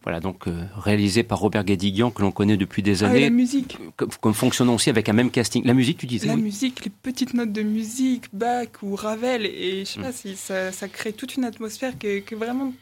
Voilà, 0.03 0.21
donc 0.21 0.47
euh, 0.47 0.65
réalisé 0.77 1.23
par 1.23 1.39
Robert 1.41 1.65
Guédiguian, 1.65 2.11
que 2.11 2.23
l'on 2.23 2.31
connaît 2.31 2.57
depuis 2.57 2.83
des 2.83 3.03
Ah, 3.03 3.07
et 3.07 3.11
années. 3.11 3.21
la 3.21 3.31
musique. 3.31 3.79
comme, 3.97 4.11
comme 4.21 4.35
fonctionnant 4.35 4.75
aussi 4.75 4.91
avec 4.91 5.09
un 5.09 5.13
même 5.13 5.31
casting. 5.31 5.65
La 5.65 5.75
musique, 5.75 5.99
tu 5.99 6.07
disais 6.07 6.29
La 6.29 6.35
oui. 6.35 6.43
musique, 6.43 6.85
les 6.85 6.91
petites 6.91 7.35
notes 7.35 7.53
de 7.53 7.63
musique, 7.63 8.25
Bach 8.33 8.69
ou 8.83 8.95
Ravel, 8.95 9.45
et 9.47 9.81
je 9.81 9.93
sais 9.93 10.01
Mm. 10.01 10.03
pas 10.03 10.13
si 10.13 10.37
ça, 10.37 10.73
ça 10.73 10.89
crée 10.89 11.13
toute 11.13 11.37
une 11.37 11.45
atmosphère 11.45 11.99
que, 11.99 12.21
que 12.21 12.35
vraiment 12.37 12.73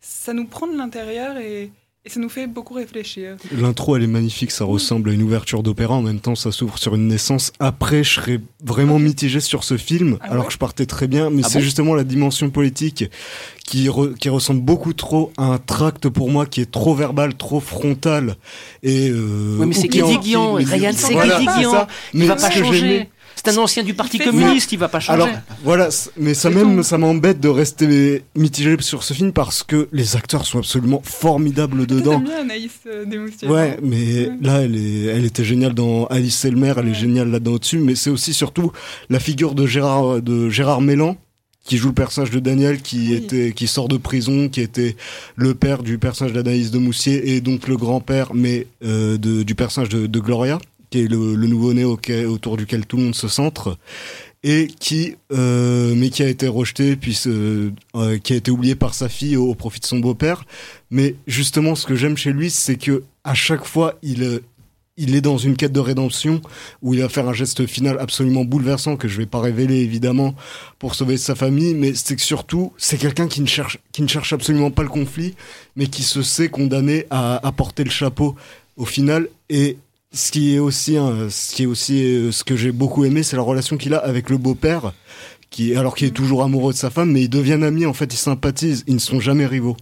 ça 0.00 0.32
nous 0.32 0.46
prend 0.46 0.66
de 0.66 0.76
l'intérieur 0.76 1.36
et, 1.38 1.70
et 2.04 2.10
ça 2.10 2.18
nous 2.18 2.28
fait 2.28 2.46
beaucoup 2.48 2.74
réfléchir. 2.74 3.36
L'intro, 3.56 3.96
elle 3.96 4.02
est 4.02 4.06
magnifique, 4.08 4.50
ça 4.50 4.64
ressemble 4.64 5.10
à 5.10 5.12
une 5.12 5.22
ouverture 5.22 5.62
d'opéra. 5.62 5.94
En 5.94 6.02
même 6.02 6.18
temps, 6.18 6.34
ça 6.34 6.50
s'ouvre 6.50 6.76
sur 6.78 6.96
une 6.96 7.06
naissance. 7.06 7.52
Après, 7.60 8.02
je 8.02 8.14
serais 8.14 8.40
vraiment 8.64 8.98
mitigé 8.98 9.38
sur 9.40 9.62
ce 9.62 9.76
film, 9.76 10.18
Ah 10.20 10.32
alors 10.32 10.42
ouais 10.42 10.46
que 10.48 10.52
je 10.52 10.58
partais 10.58 10.86
très 10.86 11.06
bien. 11.06 11.30
Mais 11.30 11.42
Ah 11.44 11.48
c'est 11.48 11.58
bon 11.58 11.64
justement 11.64 11.94
la 11.94 12.02
dimension 12.04 12.50
politique 12.50 13.04
qui, 13.64 13.86
re- 13.86 14.14
qui 14.14 14.28
ressemble 14.28 14.62
beaucoup 14.62 14.92
trop 14.94 15.32
à 15.36 15.44
un 15.44 15.58
tract 15.58 16.08
pour 16.08 16.28
moi 16.28 16.44
qui 16.46 16.60
est 16.60 16.70
trop 16.70 16.94
verbal, 16.94 17.34
trop 17.34 17.60
frontal. 17.60 18.34
Et, 18.82 19.08
euh, 19.08 19.58
Oui, 19.60 19.66
mais 19.66 19.74
c'est 19.74 19.86
Guédiguian, 19.86 20.54
Ryan, 20.54 20.90
c'est 20.96 21.12
voilà, 21.12 21.38
Guédiguian. 21.38 21.86
Il 22.14 22.20
Mais 22.20 22.26
va 22.26 22.34
pas 22.36 22.50
changer. 22.50 23.08
C'est 23.44 23.50
un 23.50 23.56
ancien 23.58 23.82
du 23.82 23.94
Parti 23.94 24.18
Il 24.18 24.24
communiste, 24.24 24.70
il 24.72 24.78
va 24.78 24.88
pas 24.88 25.00
changer. 25.00 25.22
Alors 25.22 25.28
voilà, 25.64 25.88
mais 26.16 26.34
ça 26.34 26.48
même 26.50 26.82
ça 26.82 26.96
m'embête 26.98 27.40
de 27.40 27.48
rester 27.48 28.22
mitigé 28.36 28.76
sur 28.80 29.02
ce 29.02 29.14
film 29.14 29.32
parce 29.32 29.62
que 29.64 29.88
les 29.92 30.14
acteurs 30.16 30.46
sont 30.46 30.58
absolument 30.58 31.02
formidables 31.04 31.86
dedans. 31.86 32.20
Bien 32.20 32.40
Anaïs 32.42 32.70
euh, 32.86 33.04
Ouais, 33.48 33.78
mais 33.82 34.26
Ouais. 34.28 34.30
là, 34.42 34.60
elle, 34.62 34.76
est, 34.76 35.04
elle 35.06 35.24
était 35.24 35.44
géniale 35.44 35.74
dans 35.74 36.06
Alice 36.06 36.44
et 36.44 36.50
le 36.50 36.56
maire, 36.56 36.78
elle 36.78 36.88
est 36.88 36.94
géniale 36.94 37.30
là-dedans 37.30 37.52
au-dessus, 37.52 37.78
mais 37.78 37.94
c'est 37.94 38.10
aussi 38.10 38.32
surtout 38.32 38.70
la 39.10 39.18
figure 39.18 39.54
de 39.54 39.66
Gérard, 39.66 40.22
de 40.22 40.48
Gérard 40.48 40.80
Mélan, 40.80 41.16
qui 41.64 41.76
joue 41.78 41.88
le 41.88 41.94
personnage 41.94 42.30
de 42.30 42.40
Daniel, 42.40 42.80
qui, 42.82 43.08
Oui. 43.08 43.14
était, 43.14 43.52
qui 43.52 43.66
sort 43.68 43.88
de 43.88 43.96
prison, 43.96 44.48
qui 44.48 44.60
était 44.60 44.96
le 45.36 45.54
père 45.54 45.82
du 45.82 45.98
personnage 45.98 46.32
d'Anaïs 46.32 46.70
de 46.72 46.78
Moussier, 46.78 47.34
et 47.34 47.40
donc 47.40 47.68
le 47.68 47.76
grand-père, 47.76 48.34
mais 48.34 48.66
euh, 48.84 49.16
de, 49.18 49.42
du 49.44 49.54
personnage 49.54 49.88
de, 49.88 50.06
de 50.06 50.20
Gloria, 50.20 50.58
qui 50.92 51.00
est 51.00 51.08
le, 51.08 51.46
nouveau-né 51.46 51.84
autour 51.84 52.56
duquel 52.56 52.86
tout 52.86 52.98
le 52.98 53.04
monde 53.04 53.14
se 53.14 53.26
centre 53.26 53.78
et 54.44 54.66
qui 54.66 55.16
euh, 55.32 55.94
mais 55.96 56.10
qui 56.10 56.22
a 56.22 56.28
été 56.28 56.48
rejeté 56.48 56.96
puis 56.96 57.18
euh, 57.26 57.70
qui 58.22 58.32
a 58.34 58.36
été 58.36 58.50
oublié 58.50 58.74
par 58.74 58.92
sa 58.92 59.08
fille 59.08 59.36
au, 59.36 59.54
profit 59.54 59.80
de 59.80 59.86
son 59.86 60.00
beau-père. 60.00 60.44
Mais 60.90 61.14
justement 61.26 61.74
ce 61.74 61.86
que 61.86 61.94
j'aime 61.94 62.16
chez 62.16 62.32
lui 62.32 62.50
c'est 62.50 62.76
que 62.76 63.04
à 63.24 63.34
chaque 63.34 63.64
fois 63.64 63.98
il 64.02 64.22
euh, 64.22 64.40
il 64.98 65.14
est 65.14 65.22
dans 65.22 65.38
une 65.38 65.56
quête 65.56 65.72
de 65.72 65.80
rédemption 65.80 66.42
où 66.82 66.92
il 66.92 67.00
va 67.00 67.08
faire 67.08 67.26
un 67.26 67.32
geste 67.32 67.66
final 67.66 67.96
absolument 67.98 68.44
bouleversant 68.44 68.96
que 68.98 69.08
je 69.08 69.16
vais 69.16 69.26
pas 69.26 69.40
révéler 69.40 69.76
évidemment 69.76 70.34
pour 70.78 70.94
sauver 70.94 71.16
sa 71.16 71.34
famille 71.34 71.74
mais 71.74 71.94
c'est 71.94 72.16
que 72.16 72.20
surtout 72.20 72.74
c'est 72.76 72.98
quelqu'un 72.98 73.26
qui 73.26 73.40
ne 73.40 73.46
cherche 73.46 73.78
qui 73.92 74.02
ne 74.02 74.08
cherche 74.08 74.34
absolument 74.34 74.70
pas 74.70 74.82
le 74.82 74.90
conflit 74.90 75.34
mais 75.76 75.86
qui 75.86 76.02
se 76.02 76.20
sait 76.20 76.50
condamné 76.50 77.06
à, 77.08 77.46
à 77.46 77.52
porter 77.52 77.84
le 77.84 77.90
chapeau 77.90 78.36
au 78.76 78.84
final. 78.84 79.28
Et 79.48 79.76
ce 80.12 80.30
qui 80.30 80.54
est 80.54 80.58
aussi 80.58 80.94
ce 80.94 81.54
qui 81.54 81.62
est 81.62 81.66
aussi 81.66 82.02
euh, 82.04 82.32
ce 82.32 82.44
que 82.44 82.56
j'ai 82.56 82.72
beaucoup 82.72 83.04
aimé 83.04 83.22
c'est 83.22 83.36
la 83.36 83.42
relation 83.42 83.76
qu'il 83.76 83.94
a 83.94 83.98
avec 83.98 84.30
le 84.30 84.36
beau-père 84.36 84.92
qui 85.50 85.74
alors 85.74 85.94
qu'il 85.94 86.08
est 86.08 86.12
toujours 86.12 86.42
amoureux 86.42 86.72
de 86.72 86.78
sa 86.78 86.90
femme 86.90 87.12
mais 87.12 87.22
ils 87.22 87.30
deviennent 87.30 87.64
amis 87.64 87.86
en 87.86 87.94
fait 87.94 88.12
ils 88.12 88.18
sympathisent 88.18 88.84
ils 88.86 88.94
ne 88.94 89.00
sont 89.00 89.20
jamais 89.20 89.46
rivaux 89.46 89.76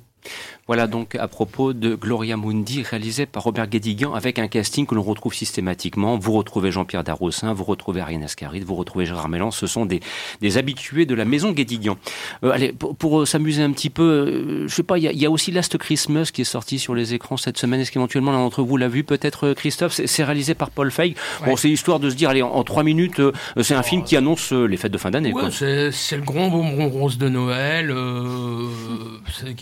Voilà 0.66 0.86
donc 0.86 1.16
à 1.16 1.26
propos 1.26 1.72
de 1.72 1.94
Gloria 1.96 2.36
Mundi, 2.36 2.82
réalisé 2.82 3.26
par 3.26 3.42
Robert 3.42 3.66
Guédiguian, 3.66 4.14
avec 4.14 4.38
un 4.38 4.46
casting 4.48 4.86
que 4.86 4.94
l'on 4.94 5.02
retrouve 5.02 5.34
systématiquement. 5.34 6.16
Vous 6.16 6.32
retrouvez 6.32 6.70
Jean-Pierre 6.70 7.02
Darroussin, 7.02 7.52
vous 7.52 7.64
retrouvez 7.64 8.00
Ariane 8.00 8.22
Ascaride, 8.22 8.62
vous 8.64 8.76
retrouvez 8.76 9.04
Gérard 9.06 9.28
Mélan. 9.28 9.50
Ce 9.50 9.66
sont 9.66 9.84
des, 9.84 10.00
des 10.40 10.58
habitués 10.58 11.06
de 11.06 11.14
la 11.14 11.24
maison 11.24 11.50
Guédiguian. 11.52 11.96
Euh, 12.44 12.50
allez, 12.52 12.72
pour, 12.72 12.94
pour, 12.94 13.20
euh, 13.20 13.26
s'amuser 13.26 13.62
un 13.62 13.72
petit 13.72 13.90
peu, 13.90 14.02
euh, 14.02 14.68
je 14.68 14.74
sais 14.74 14.82
pas, 14.84 14.98
il 14.98 15.04
y, 15.04 15.08
a- 15.08 15.12
il 15.12 15.18
y 15.20 15.26
a 15.26 15.30
aussi 15.30 15.50
Last 15.50 15.76
Christmas 15.76 16.30
qui 16.32 16.42
est 16.42 16.44
sorti 16.44 16.78
sur 16.78 16.94
les 16.94 17.14
écrans 17.14 17.36
cette 17.36 17.58
semaine. 17.58 17.80
Est-ce 17.80 17.90
qu'éventuellement 17.90 18.30
l'un 18.32 18.38
d'entre 18.38 18.62
vous 18.62 18.76
l'a 18.76 18.88
vu 18.88 19.02
Peut-être 19.02 19.48
euh, 19.48 19.54
Christophe? 19.54 20.00
C'est 20.04 20.22
réalisé 20.24 20.54
par 20.54 20.70
Paul 20.70 20.90
Feig. 20.92 21.14
Bon, 21.44 21.56
c'est 21.56 21.68
histoire 21.70 21.98
de 21.98 22.10
se 22.10 22.14
dire, 22.14 22.30
allez, 22.30 22.42
en, 22.42 22.50
en 22.50 22.62
trois 22.62 22.84
minutes, 22.84 23.18
euh, 23.20 23.32
c'est 23.62 23.74
un 23.74 23.82
film 23.82 24.04
qui 24.04 24.16
annonce 24.16 24.52
les 24.52 24.76
fêtes 24.76 24.92
de 24.92 24.98
fin 24.98 25.10
d'année. 25.10 25.32
Ouais, 25.32 25.50
c'est 25.50 26.16
le 26.16 26.22
grand 26.22 26.48
bonbon 26.48 26.88
rose 26.88 27.18
de 27.18 27.28
Noël, 27.28 27.92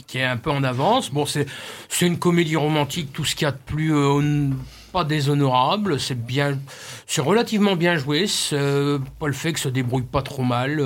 qui 0.07 0.19
est 0.19 0.25
un 0.25 0.37
peu 0.37 0.51
en 0.51 0.63
Bon, 1.13 1.27
c'est 1.27 1.47
une 2.01 2.19
comédie 2.19 2.57
romantique, 2.57 3.13
tout 3.13 3.25
ce 3.25 3.35
qu'il 3.35 3.45
y 3.45 3.49
a 3.49 3.53
de 3.53 3.59
plus 3.65 3.95
euh, 3.95 4.49
pas 4.93 5.05
déshonorable. 5.05 6.01
C'est 6.01 6.27
bien, 6.27 6.59
c'est 7.07 7.21
relativement 7.21 7.77
bien 7.77 7.97
joué. 7.97 8.27
euh, 8.53 8.99
Paul 9.19 9.35
Feig 9.35 9.57
se 9.59 9.69
débrouille 9.69 10.03
pas 10.03 10.23
trop 10.23 10.43
mal. 10.43 10.81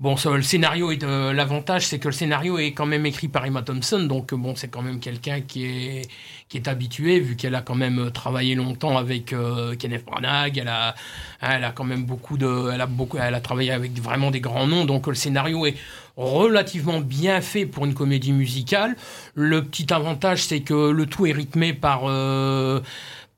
Bon, 0.00 0.16
le 0.24 0.42
scénario 0.42 0.90
est 0.90 1.04
euh, 1.04 1.32
l'avantage, 1.32 1.86
c'est 1.86 2.00
que 2.00 2.08
le 2.08 2.12
scénario 2.12 2.58
est 2.58 2.72
quand 2.72 2.84
même 2.84 3.06
écrit 3.06 3.28
par 3.28 3.46
Emma 3.46 3.62
Thompson, 3.62 4.00
donc 4.00 4.32
euh, 4.32 4.36
bon, 4.36 4.56
c'est 4.56 4.66
quand 4.66 4.82
même 4.82 4.98
quelqu'un 4.98 5.40
qui 5.40 5.66
est 5.66 6.08
qui 6.48 6.56
est 6.56 6.66
habitué, 6.66 7.20
vu 7.20 7.36
qu'elle 7.36 7.54
a 7.54 7.62
quand 7.62 7.76
même 7.76 8.00
euh, 8.00 8.10
travaillé 8.10 8.56
longtemps 8.56 8.98
avec 8.98 9.32
Kenneth 9.78 10.04
Branagh, 10.04 10.58
elle 10.58 10.66
a 10.66 10.96
elle 11.40 11.62
a 11.62 11.70
quand 11.70 11.84
même 11.84 12.04
beaucoup 12.04 12.36
de, 12.36 12.70
elle 12.72 12.80
a 12.80 12.86
beaucoup, 12.86 13.18
elle 13.18 13.34
a 13.34 13.40
travaillé 13.40 13.70
avec 13.70 13.92
vraiment 14.00 14.32
des 14.32 14.40
grands 14.40 14.66
noms, 14.66 14.84
donc 14.84 15.06
le 15.06 15.14
scénario 15.14 15.64
est 15.64 15.76
relativement 16.16 17.00
bien 17.00 17.40
fait 17.40 17.66
pour 17.66 17.84
une 17.84 17.94
comédie 17.94 18.32
musicale. 18.32 18.96
Le 19.34 19.62
petit 19.64 19.92
avantage, 19.92 20.44
c'est 20.44 20.60
que 20.60 20.90
le 20.90 21.06
tout 21.06 21.26
est 21.26 21.32
rythmé 21.32 21.72
par 21.72 22.02
euh, 22.04 22.80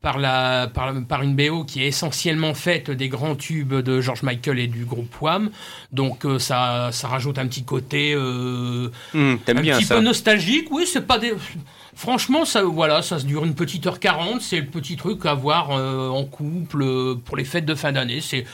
par, 0.07 0.21
la, 0.21 0.69
par, 0.73 0.95
par 1.09 1.23
une 1.23 1.35
BO 1.35 1.65
qui 1.65 1.83
est 1.83 1.89
essentiellement 1.89 2.55
faite 2.55 2.93
des 2.93 3.09
grands 3.09 3.35
tubes 3.35 3.75
de 3.75 4.01
George 4.01 4.23
Michael 4.23 4.61
et 4.61 4.69
du 4.69 4.85
groupe 4.85 5.21
Wham. 5.21 5.51
Donc 5.91 6.25
euh, 6.25 6.39
ça, 6.39 6.91
ça 6.93 7.09
rajoute 7.09 7.41
un 7.41 7.47
petit 7.49 7.65
côté 7.65 8.13
euh, 8.15 8.89
T'aimes 9.11 9.59
un 9.59 9.63
petit 9.63 9.85
ça 9.85 9.97
peu 9.97 10.01
nostalgique. 10.03 10.69
Oui, 10.71 10.87
c'est 10.87 11.09
pas 11.09 11.19
des 11.19 11.35
Franchement, 11.97 12.45
ça, 12.45 12.63
voilà, 12.63 13.03
ça 13.03 13.19
se 13.19 13.27
dure 13.27 13.45
une 13.45 13.57
petite 13.57 13.85
heure 13.89 13.99
40. 13.99 14.43
C'est 14.43 14.61
le 14.61 14.67
petit 14.67 14.95
truc 14.95 15.27
à 15.27 15.35
voir 15.35 15.73
euh, 15.73 16.09
en 16.09 16.23
couple 16.23 17.17
pour 17.25 17.37
les 17.37 17.45
fêtes 17.45 17.67
de 17.67 17.75
fin 17.75 17.91
d'année. 17.91 18.21
C'est, 18.21 18.45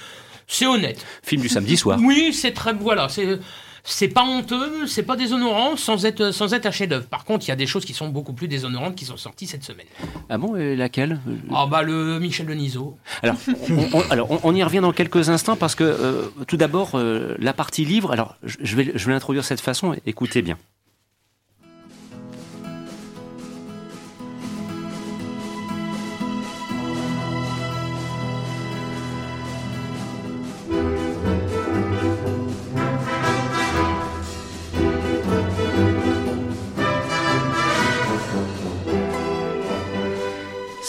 c'est 0.47 0.67
honnête. 0.67 1.05
Film 1.23 1.43
du 1.43 1.51
samedi 1.51 1.77
soir. 1.77 1.99
Oui, 2.03 2.33
c'est 2.33 2.53
très, 2.53 2.73
voilà, 2.73 3.11
c'est, 3.11 3.39
c'est 3.85 4.09
pas 4.09 4.23
honteux, 4.25 4.87
c'est 4.87 5.03
pas 5.03 5.17
déshonorant 5.17 5.77
sans 5.77 6.05
être, 6.07 6.31
sans 6.31 6.55
être 6.55 6.67
un 6.67 6.71
chef-d'œuvre. 6.71 7.07
Par 7.07 7.25
contre, 7.25 7.45
il 7.47 7.49
y 7.49 7.53
a 7.53 7.57
des 7.57 7.67
choses 7.67 7.85
qui 7.85 7.93
sont 7.95 8.09
beaucoup 8.09 8.33
plus 8.33 8.47
déshonorantes 8.49 8.95
qui 8.95 9.05
sont 9.05 9.17
sorties 9.17 9.47
cette 9.47 9.65
semaine. 9.65 9.87
Ah 10.29 10.39
bon, 10.39 10.55
et 10.57 10.77
laquelle? 10.77 11.21
Ah 11.53 11.67
bah 11.69 11.83
le 11.83 12.19
Michel 12.21 12.47
Denisot. 12.47 12.97
Alors, 13.23 13.37
on, 13.71 13.99
on- 13.99 14.11
alors 14.11 14.31
on, 14.31 14.41
on 14.45 14.55
y 14.55 14.63
revient 14.63 14.81
dans 14.81 14.93
quelques 14.93 15.29
instants 15.31 15.57
parce 15.57 15.75
que 15.75 15.85
euh, 15.85 16.29
tout 16.47 16.57
d'abord 16.57 16.91
euh, 16.95 17.35
la 17.39 17.53
partie 17.53 17.85
livre. 17.85 18.13
Alors, 18.13 18.37
je 18.43 18.57
je 18.63 18.77
vais, 18.77 18.93
je 18.95 19.07
vais 19.07 19.13
l'introduire 19.13 19.43
de 19.43 19.47
cette 19.47 19.61
façon. 19.61 19.95
Écoutez 20.07 20.43
bien. 20.43 20.57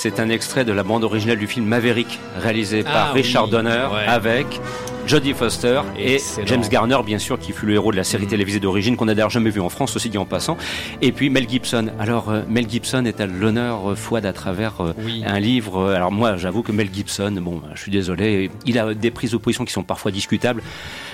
C'est 0.03 0.19
un 0.19 0.27
extrait 0.27 0.65
de 0.65 0.73
la 0.73 0.83
bande 0.83 1.05
originale 1.05 1.37
du 1.37 1.47
film 1.47 1.65
Maverick, 1.65 2.19
réalisé 2.37 2.83
par 2.83 3.11
Ah 3.11 3.11
Richard 3.13 3.45
oui, 3.45 3.51
Donner, 3.51 3.69
ouais. 3.89 4.05
avec 4.05 4.59
Jodie 5.07 5.31
Foster 5.31 5.79
et 5.97 6.15
Excellent. 6.15 6.45
James 6.45 6.63
Garner, 6.69 6.97
bien 7.05 7.19
sûr, 7.19 7.39
qui 7.39 7.53
fut 7.53 7.65
le 7.67 7.75
héros 7.75 7.93
de 7.93 7.95
la 7.95 8.03
série 8.03 8.27
télévisée 8.27 8.59
d'origine 8.59 8.97
qu'on 8.97 9.05
n'a 9.05 9.15
d'ailleurs 9.15 9.29
jamais 9.29 9.49
vu 9.49 9.61
en 9.61 9.69
France, 9.69 9.95
aussi 9.95 10.09
dit 10.09 10.17
en 10.17 10.25
passant. 10.25 10.57
Et 11.01 11.13
puis 11.13 11.29
Mel 11.29 11.47
Gibson. 11.49 11.87
Alors 12.01 12.31
euh, 12.31 12.41
Mel 12.49 12.69
Gibson 12.69 13.05
est 13.05 13.21
à 13.21 13.27
l'honneur 13.27 13.91
euh, 13.91 13.95
Fouad 13.95 14.25
à 14.25 14.33
travers 14.33 14.81
euh, 14.81 14.91
Oui. 15.05 15.23
un 15.25 15.39
livre. 15.39 15.77
euh, 15.79 15.95
Alors 15.95 16.11
moi, 16.11 16.35
j'avoue 16.35 16.63
que 16.63 16.73
Mel 16.73 16.89
Gibson, 16.93 17.31
bon, 17.39 17.61
je 17.73 17.79
suis 17.81 17.91
désolé, 17.91 18.51
il 18.65 18.77
a 18.77 18.93
des 18.93 19.09
prises 19.09 19.31
de 19.31 19.37
position 19.37 19.63
qui 19.63 19.71
sont 19.71 19.83
parfois 19.83 20.11
discutables. 20.11 20.63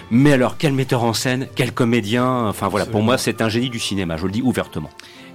Mais 0.09 0.33
alors, 0.33 0.57
quel 0.57 0.73
metteur 0.73 1.03
en 1.03 1.13
scène, 1.13 1.47
quel 1.55 1.73
comédien. 1.73 2.47
Enfin 2.47 2.67
voilà, 2.69 2.87
pour 2.87 3.03
moi, 3.03 3.19
c'est 3.19 3.43
un 3.43 3.49
génie 3.49 3.69
du 3.69 3.77
cinéma. 3.77 4.17
Je 4.17 4.25
le 4.25 4.31
dis 4.31 4.41
ouvertement. 4.41 4.89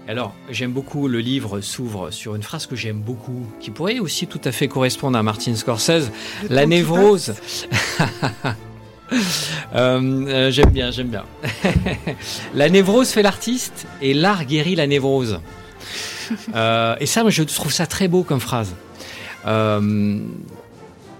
Alors, 0.06 0.34
j'aime 0.50 0.72
beaucoup 0.72 1.08
le 1.08 1.18
livre 1.20 1.60
s'ouvre 1.62 2.10
sur 2.10 2.34
une 2.34 2.42
phrase 2.42 2.66
que 2.66 2.76
j'aime 2.76 2.98
beaucoup, 3.00 3.46
qui 3.60 3.70
pourrait 3.70 4.00
aussi 4.00 4.26
tout 4.26 4.40
à 4.44 4.52
fait 4.52 4.68
correspondre 4.68 5.16
à 5.16 5.22
Martin 5.22 5.54
Scorsese, 5.56 6.10
la 6.50 6.66
névrose. 6.66 7.34
Euh, 9.74 10.00
euh, 10.28 10.50
j'aime 10.50 10.70
bien, 10.70 10.90
j'aime 10.90 11.08
bien. 11.08 11.24
la 12.54 12.68
névrose 12.70 13.10
fait 13.10 13.22
l'artiste 13.22 13.86
et 14.00 14.14
l'art 14.14 14.44
guérit 14.46 14.74
la 14.74 14.86
névrose. 14.86 15.40
Euh, 16.54 16.96
et 17.00 17.06
ça, 17.06 17.20
moi, 17.20 17.30
je 17.30 17.42
trouve 17.42 17.70
ça 17.70 17.86
très 17.86 18.08
beau 18.08 18.22
comme 18.22 18.40
phrase. 18.40 18.74
Euh, 19.46 20.18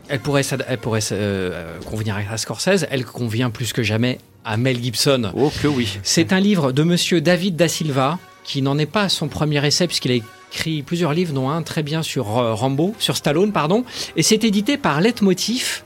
elle 0.09 0.19
pourrait, 0.21 0.43
s'ad- 0.43 0.65
elle 0.67 0.79
pourrait 0.79 1.03
euh, 1.13 1.79
convenir 1.85 2.17
à 2.31 2.39
Scorsese, 2.39 2.87
elle 2.91 3.05
convient 3.05 3.51
plus 3.51 3.75
que 3.75 3.83
jamais 3.83 4.19
à 4.47 4.57
Mel 4.57 4.83
Gibson. 4.83 5.31
Oh 5.37 5.53
que 5.63 5.69
oui. 5.69 5.99
C'est 6.03 6.33
un 6.33 6.41
livre 6.41 6.73
de 6.73 6.83
monsieur 6.85 7.21
David 7.21 7.55
Da 7.57 7.69
Silva, 7.69 8.19
qui 8.45 8.63
n'en 8.63 8.79
est 8.79 8.87
pas 8.87 9.03
à 9.03 9.09
son 9.09 9.29
premier 9.29 9.67
essai, 9.67 9.87
puisqu'il 9.87 10.13
a 10.13 10.21
écrit 10.53 10.83
plusieurs 10.83 11.13
livres, 11.13 11.33
dont 11.33 11.49
un 11.49 11.63
très 11.63 11.83
bien 11.83 12.03
sur 12.03 12.39
euh, 12.39 12.55
Rambo, 12.55 12.95
sur 12.99 13.17
Stallone, 13.17 13.53
pardon. 13.53 13.85
Et 14.17 14.23
c'est 14.23 14.45
édité 14.45 14.77
par 14.77 15.01
Leitmotiv, 15.01 15.83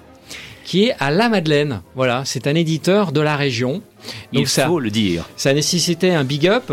qui 0.65 0.87
est 0.87 0.97
à 0.99 1.11
La 1.11 1.29
Madeleine. 1.29 1.81
Voilà, 1.95 2.25
c'est 2.27 2.47
un 2.47 2.55
éditeur 2.55 3.13
de 3.13 3.21
la 3.21 3.37
région. 3.37 3.81
Il 4.33 4.41
Donc 4.41 4.49
ça, 4.49 4.67
faut 4.67 4.81
le 4.81 4.91
dire. 4.91 5.25
ça 5.37 5.55
nécessitait 5.55 6.11
un 6.11 6.25
big 6.25 6.47
up 6.47 6.73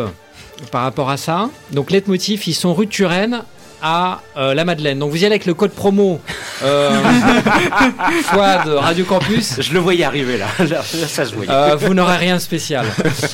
par 0.71 0.83
rapport 0.83 1.09
à 1.09 1.17
ça. 1.17 1.49
Donc 1.71 1.91
Leitmotiv, 1.91 2.47
ils 2.47 2.53
sont 2.53 2.73
rue 2.73 2.86
de 2.88 2.91
Turenne 2.91 3.43
à 3.82 4.21
euh, 4.38 4.53
La 4.53 4.65
Madeleine. 4.65 4.99
Donc 4.99 5.11
vous 5.11 5.17
y 5.17 5.26
allez 5.26 5.36
avec 5.36 5.45
le 5.45 5.53
code 5.53 5.71
promo 5.71 6.19
euh, 6.63 6.89
de 8.65 8.71
Radio 8.71 9.05
Campus. 9.05 9.61
Je 9.61 9.73
le 9.73 9.80
voyais 9.80 10.03
arriver 10.03 10.38
là. 10.38 10.47
Là, 10.59 10.82
ça 10.84 11.26
se 11.26 11.36
voyait. 11.36 11.51
Euh, 11.51 11.76
vous 11.76 11.93
n'aurez 11.93 12.17
rien 12.17 12.36
de 12.36 12.41
spécial. 12.41 12.86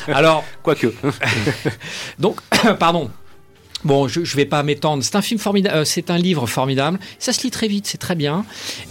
Alors, 0.08 0.44
Quoique. 0.64 0.88
donc, 2.20 2.39
pardon. 2.80 3.10
Bon, 3.84 4.08
je, 4.08 4.24
je 4.24 4.36
vais 4.36 4.46
pas 4.46 4.62
m'étendre. 4.64 5.04
C'est 5.04 5.16
un 5.16 5.22
film 5.22 5.39
formidable. 5.39 5.76
euh, 5.76 5.86
c'est 5.86 6.12
un 6.12 6.18
livre 6.18 6.46
formidable. 6.46 7.00
Ça 7.18 7.34
se 7.34 7.42
lit 7.42 7.52
très 7.52 7.68
vite, 7.68 7.88
c'est 7.88 7.98
très 7.98 8.16
bien. 8.16 8.46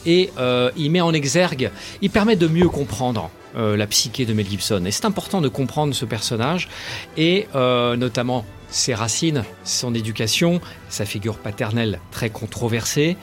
Et 0.05 0.31
euh, 0.39 0.71
il 0.77 0.91
met 0.91 1.01
en 1.01 1.13
exergue. 1.13 1.71
Il 2.03 2.11
permet 2.11 2.37
de 2.37 2.49
mieux 2.49 2.69
comprendre 2.69 3.31
euh, 3.57 3.77
la 3.77 3.87
psyché 3.87 4.27
de 4.27 4.33
Mel 4.33 4.49
Gibson. 4.49 4.85
Et 4.87 4.91
c'est 4.91 5.05
important 5.05 5.41
de 5.41 5.49
comprendre 5.49 5.95
ce 5.95 6.05
personnage 6.05 6.69
et 7.17 7.47
notamment 7.55 8.45
ses 8.71 8.95
racines, 8.95 9.45
son 9.65 9.95
éducation, 9.95 10.61
sa 10.89 11.05
figure 11.05 11.39
paternelle 11.39 12.01
très 12.11 12.31
controversée. 12.31 13.17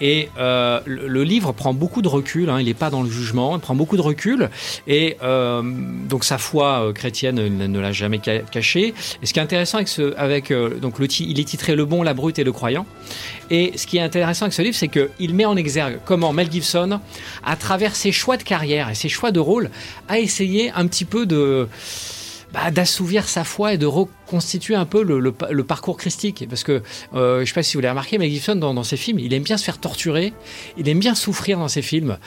Et 0.00 0.28
euh, 0.38 0.80
le, 0.84 1.22
livre 1.22 1.52
prend 1.52 1.74
beaucoup 1.74 2.02
de 2.02 2.08
recul. 2.08 2.50
hein, 2.50 2.58
il 2.58 2.66
n'est 2.66 2.74
pas 2.74 2.90
dans 2.90 3.02
le 3.02 3.10
jugement. 3.10 3.56
Il 3.56 3.60
prend 3.60 3.74
beaucoup 3.74 3.96
de 3.96 4.02
recul. 4.02 4.50
Et 4.86 5.16
euh, 5.22 5.62
donc 6.08 6.24
sa 6.24 6.38
foi 6.38 6.82
euh, 6.82 6.92
chrétienne 6.92 7.36
ne, 7.36 7.78
l'a 7.78 7.92
jamais 7.92 8.20
ca- 8.22 8.40
caché. 8.40 8.94
Et 9.22 9.26
ce 9.26 9.32
qui 9.32 9.38
est 9.38 9.42
intéressant 9.42 9.78
avec 9.78 9.88
ce, 9.88 10.14
avec 10.16 10.50
euh, 10.50 10.78
donc 10.80 10.98
le 10.98 11.06
il 11.20 11.38
est 11.38 11.44
titré 11.44 11.76
Le 11.76 11.84
bon, 11.84 12.02
la 12.02 12.14
brute 12.14 12.38
et 12.38 12.44
le 12.44 12.52
croyant. 12.52 12.86
Et 13.50 13.72
ce 13.76 13.86
qui 13.86 13.98
est 13.98 14.02
intéressant 14.02 14.46
avec 14.46 14.54
ce 14.54 14.62
livre, 14.62 14.76
c'est 14.76 14.88
qu'il 14.88 15.34
met 15.34 15.44
en 15.44 15.56
exergue 15.56 15.98
comment 16.04 16.32
Mel 16.32 16.50
Gibson, 16.50 17.00
à 17.44 17.56
travers 17.56 17.94
ses 17.94 18.10
choix 18.12 18.36
de 18.36 18.42
carrière 18.42 18.88
et 18.88 18.94
ses 18.94 19.08
choix 19.08 19.30
de 19.30 19.40
rôle, 19.40 19.70
a 20.08 20.18
essayé 20.18 20.70
un 20.74 20.86
petit 20.86 21.04
peu 21.04 21.26
de 21.26 21.68
bah, 22.52 22.70
d'assouvir 22.70 23.28
sa 23.28 23.44
foi 23.44 23.74
et 23.74 23.78
de 23.78 23.86
reconstituer 23.86 24.74
un 24.74 24.84
peu 24.84 25.02
le, 25.02 25.20
le 25.20 25.32
pa- 25.32 25.50
le 25.50 25.64
parcours 25.64 25.96
christique. 25.96 26.44
Parce 26.48 26.64
que, 26.64 26.82
euh, 27.14 27.36
je 27.36 27.40
ne 27.40 27.44
sais 27.46 27.52
pas 27.54 27.62
si 27.62 27.76
vous 27.76 27.80
l'avez 27.80 27.90
remarqué, 27.90 28.18
Mel 28.18 28.30
Gibson, 28.30 28.54
dans, 28.56 28.74
dans 28.74 28.84
ses 28.84 28.96
films, 28.96 29.18
il 29.18 29.32
aime 29.34 29.42
bien 29.42 29.56
se 29.56 29.64
faire 29.64 29.78
torturer, 29.78 30.32
il 30.76 30.88
aime 30.88 30.98
bien 30.98 31.14
souffrir 31.14 31.58
dans 31.58 31.68
ses 31.68 31.82
films. 31.82 32.18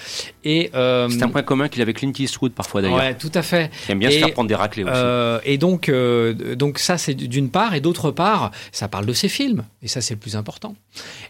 Et, 0.43 0.71
euh, 0.75 1.09
C'est 1.09 1.23
un 1.23 1.29
point 1.29 1.43
commun 1.43 1.67
qu'il 1.67 1.81
avait 1.81 1.85
avec 1.89 1.97
Clint 1.97 2.11
Eastwood 2.17 2.53
parfois 2.53 2.81
d'ailleurs. 2.81 2.97
Ouais, 2.97 3.15
tout 3.15 3.31
à 3.33 3.41
fait. 3.41 3.69
Il 3.87 3.91
aime 3.91 3.99
bien 3.99 4.09
se 4.09 4.15
Et, 4.15 4.19
faire 4.19 4.33
prendre 4.33 4.49
des 4.49 4.55
raclés 4.55 4.83
aussi. 4.83 4.91
Euh, 4.95 5.39
et 5.45 5.57
donc, 5.57 5.89
euh, 5.89 6.55
donc 6.55 6.79
ça, 6.79 6.97
c'est 6.97 7.13
d'une 7.13 7.49
part. 7.49 7.75
Et 7.75 7.81
d'autre 7.81 8.09
part, 8.11 8.51
ça 8.71 8.87
parle 8.87 9.05
de 9.05 9.13
ses 9.13 9.29
films. 9.29 9.63
Et 9.83 9.87
ça, 9.87 10.01
c'est 10.01 10.15
le 10.15 10.19
plus 10.19 10.35
important. 10.35 10.75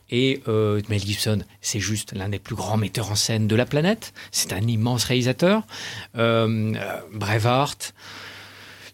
Et 0.09 0.41
euh, 0.47 0.81
Mel 0.89 0.99
Gibson, 1.01 1.39
c'est 1.61 1.79
juste 1.79 2.13
l'un 2.15 2.29
des 2.29 2.39
plus 2.39 2.55
grands 2.55 2.77
metteurs 2.77 3.11
en 3.11 3.15
scène 3.15 3.47
de 3.47 3.55
la 3.55 3.65
planète. 3.65 4.13
C'est 4.31 4.53
un 4.53 4.61
immense 4.61 5.03
réalisateur. 5.05 5.63
Euh, 6.17 6.73
Braveheart, 7.13 7.93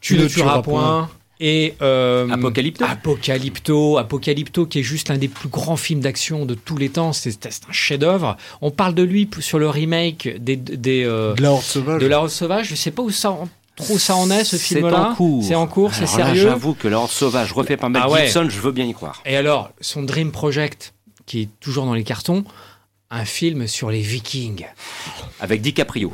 Tu 0.02 0.18
ne 0.18 0.28
tueras 0.28 0.62
point. 0.62 1.10
Et 1.44 1.74
euh, 1.82 2.30
Apocalypto. 2.30 2.86
Apocalypto, 2.86 3.98
Apocalypto, 3.98 4.66
qui 4.68 4.80
est 4.80 4.84
juste 4.84 5.10
l'un 5.10 5.18
des 5.18 5.28
plus 5.28 5.50
grands 5.50 5.76
films 5.76 6.00
d'action 6.02 6.46
de 6.46 6.54
tous 6.54 6.78
les 6.78 6.90
temps. 6.90 7.14
C'est 7.14 7.32
c'est 7.32 7.68
un 7.68 7.72
chef-d'œuvre. 7.72 8.38
On 8.62 8.70
parle 8.72 8.94
de 8.94 9.02
lui 9.04 9.28
sur 9.40 9.58
le 9.58 9.68
remake 9.70 10.30
des, 10.40 10.56
des 10.56 11.04
euh, 11.04 11.34
De 11.34 11.42
la 11.42 11.52
Horde 11.52 11.64
Sauvage. 11.64 12.02
de 12.02 12.06
La 12.08 12.18
Horde 12.20 12.30
Sauvage. 12.30 12.68
Je 12.68 12.76
sais 12.76 12.92
pas 12.92 13.02
où 13.02 13.10
ça 13.10 13.32
en- 13.32 13.50
trop 13.76 13.98
ça 13.98 14.16
en 14.16 14.30
est 14.30 14.44
ce 14.44 14.58
C'est 14.58 14.76
film-là. 14.76 15.10
en 15.12 15.16
cours. 15.16 15.44
C'est 15.44 15.56
en 15.56 15.66
cours, 15.66 15.94
c'est 15.96 16.06
sérieux. 16.06 16.42
J'avoue 16.44 16.74
que 16.76 16.88
l'ordre 16.88 17.10
sauvage 17.10 17.52
refait 17.54 17.78
par 17.78 17.90
Mel 17.90 18.02
Ah 18.06 18.10
ouais. 18.12 18.26
Gibson, 18.26 18.46
je 18.50 18.60
veux 18.60 18.72
bien 18.72 18.86
y 18.86 18.94
croire. 18.94 19.24
Et 19.26 19.36
alors, 19.36 19.72
son 19.82 20.04
Dream 20.04 20.30
Project, 20.32 20.94
qui 21.26 21.42
est 21.44 21.50
toujours 21.60 21.86
dans 21.86 21.94
les 21.96 22.04
cartons, 22.04 22.44
un 23.12 23.26
film 23.26 23.68
sur 23.68 23.92
les 23.92 24.00
Vikings 24.00 24.66
Avec 25.42 25.62
DiCaprio. 25.62 26.12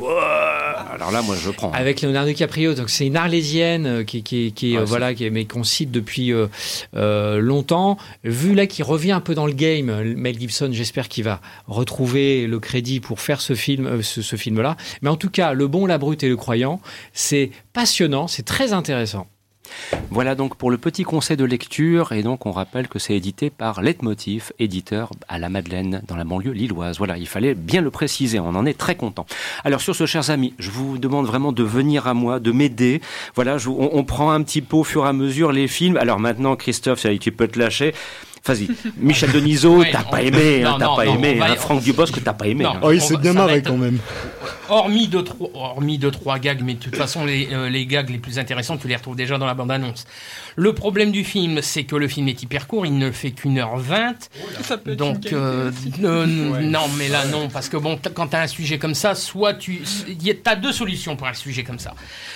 Alors 0.91 1.11
là, 1.11 1.21
moi, 1.21 1.35
je 1.39 1.51
prends. 1.51 1.71
avec 1.71 2.01
Leonardo 2.01 2.29
DiCaprio. 2.31 2.73
Donc 2.73 2.89
c'est 2.89 3.05
une 3.05 3.15
Arlésienne 3.15 3.85
euh, 3.85 4.03
qui, 4.03 4.23
qui, 4.23 4.51
qui 4.51 4.71
Ouais, 4.73 4.77
euh, 4.77 4.85
c'est- 4.85 4.89
voilà, 4.89 5.13
qui, 5.13 5.29
mais 5.29 5.45
qu'on 5.45 5.63
cite 5.63 5.91
depuis 5.91 6.33
euh, 6.33 6.47
euh, 6.95 7.37
longtemps. 7.39 7.97
Vu 8.23 8.55
là 8.55 8.65
qu'il 8.67 8.83
revient 8.83 9.11
un 9.11 9.21
peu 9.21 9.35
dans 9.35 9.45
le 9.45 9.53
game, 9.53 9.85
Mel 10.15 10.39
Gibson, 10.39 10.69
j'espère 10.71 11.07
qu'il 11.07 11.23
va 11.23 11.39
retrouver 11.67 12.47
le 12.47 12.59
crédit 12.59 12.99
pour 12.99 13.19
faire 13.21 13.41
ce 13.41 13.53
film, 13.53 13.85
euh, 13.85 14.01
ce, 14.01 14.21
ce 14.23 14.35
film-là. 14.35 14.75
Mais 15.03 15.09
en 15.09 15.17
tout 15.17 15.29
cas, 15.29 15.53
Le 15.53 15.67
Bon, 15.67 15.85
la 15.85 15.97
Brute 15.99 16.23
et 16.23 16.29
le 16.29 16.35
Croyant, 16.37 16.81
c'est 17.13 17.51
passionnant, 17.73 18.27
c'est 18.27 18.43
très 18.45 18.73
intéressant. 18.73 19.27
Voilà 20.09 20.35
donc 20.35 20.55
pour 20.55 20.71
le 20.71 20.77
petit 20.77 21.03
conseil 21.03 21.37
de 21.37 21.45
lecture. 21.45 22.11
Et 22.11 22.23
donc, 22.23 22.45
on 22.45 22.51
rappelle 22.51 22.87
que 22.87 22.99
c'est 22.99 23.15
édité 23.15 23.49
par 23.49 23.81
Leitmotiv, 23.81 24.51
éditeur 24.59 25.11
à 25.27 25.39
la 25.39 25.49
Madeleine, 25.49 26.01
dans 26.07 26.15
la 26.15 26.23
banlieue 26.23 26.51
lilloise. 26.51 26.97
Voilà, 26.97 27.17
il 27.17 27.27
fallait 27.27 27.53
bien 27.55 27.81
le 27.81 27.91
préciser. 27.91 28.39
On 28.39 28.49
en 28.55 28.65
est 28.65 28.77
très 28.77 28.95
content. 28.95 29.25
Alors, 29.63 29.81
sur 29.81 29.95
ce, 29.95 30.05
chers 30.05 30.29
amis, 30.29 30.53
je 30.59 30.71
vous 30.71 30.97
demande 30.97 31.25
vraiment 31.25 31.51
de 31.51 31.63
venir 31.63 32.07
à 32.07 32.13
moi, 32.13 32.39
de 32.39 32.51
m'aider. 32.51 33.01
Voilà, 33.35 33.57
je 33.57 33.69
on, 33.69 33.97
on 33.97 34.03
prend 34.03 34.31
un 34.31 34.41
petit 34.43 34.61
peu 34.61 34.77
au 34.77 34.83
fur 34.83 35.05
et 35.05 35.09
à 35.09 35.13
mesure 35.13 35.51
les 35.51 35.67
films. 35.67 35.97
Alors 35.97 36.19
maintenant, 36.19 36.55
Christophe, 36.55 37.05
tu 37.19 37.31
peux 37.31 37.47
te 37.47 37.59
lâcher. 37.59 37.93
Vas-y, 38.45 38.69
Michel 38.97 39.31
Denisot, 39.33 39.79
Ouais, 39.79 39.89
t'as 39.91 40.03
on- 40.07 40.09
pas 40.11 40.21
aimé, 40.21 40.63
hein, 40.63 40.77
t'as 40.79 40.95
pas 40.95 41.05
non, 41.05 41.15
aimé, 41.15 41.37
on 41.41 41.43
hein, 41.43 41.55
Franck 41.57 41.81
Dubosc, 41.83 42.23
t'as 42.23 42.31
pas 42.33 42.47
aimé. 42.47 42.63
Non. 42.63 42.69
hein. 42.75 42.79
Oh, 42.81 42.91
il 42.91 43.01
s'est 43.01 43.17
bien 43.17 43.33
marré 43.33 43.61
quand 43.61 43.75
même. 43.75 43.97
Hormis 44.69 45.07
deux, 45.07 45.23
trois, 45.23 45.49
hormis 45.53 45.97
deux, 45.97 46.11
trois 46.11 46.39
gags, 46.39 46.61
mais 46.61 46.73
de 46.73 46.79
toute 46.79 46.95
façon, 46.95 47.25
les, 47.25 47.49
euh, 47.51 47.69
les 47.69 47.85
gags 47.85 48.09
les 48.09 48.17
plus 48.17 48.39
intéressants, 48.39 48.77
tu 48.77 48.87
les 48.87 48.95
retrouves 48.95 49.15
déjà 49.15 49.37
dans 49.37 49.45
la 49.45 49.53
bande-annonce. 49.53 50.05
Le 50.55 50.73
problème 50.73 51.11
du 51.11 51.23
film, 51.23 51.61
c'est 51.61 51.83
que 51.83 51.95
le 51.95 52.07
film 52.07 52.27
est 52.27 52.41
hyper 52.41 52.67
court, 52.67 52.85
il 52.85 52.97
ne 52.97 53.11
fait 53.11 53.31
qu'une 53.31 53.59
heure 53.59 53.77
vingt. 53.77 54.29
Donc, 54.85 55.31
une 55.31 55.37
euh, 55.37 55.71
non, 56.61 56.87
mais 56.97 57.07
là, 57.09 57.25
non, 57.25 57.47
parce 57.49 57.69
que 57.69 57.77
bon, 57.77 57.99
quand 58.13 58.27
tu 58.27 58.35
as 58.35 58.41
un 58.41 58.47
sujet 58.47 58.77
comme 58.77 58.95
ça, 58.95 59.15
soit 59.15 59.53
tu. 59.53 59.81
Tu 60.19 60.37
as 60.45 60.55
deux 60.55 60.71
solutions 60.71 61.15
pour 61.15 61.27
un 61.27 61.33
sujet 61.33 61.63
comme 61.63 61.79
ça. 61.79 61.93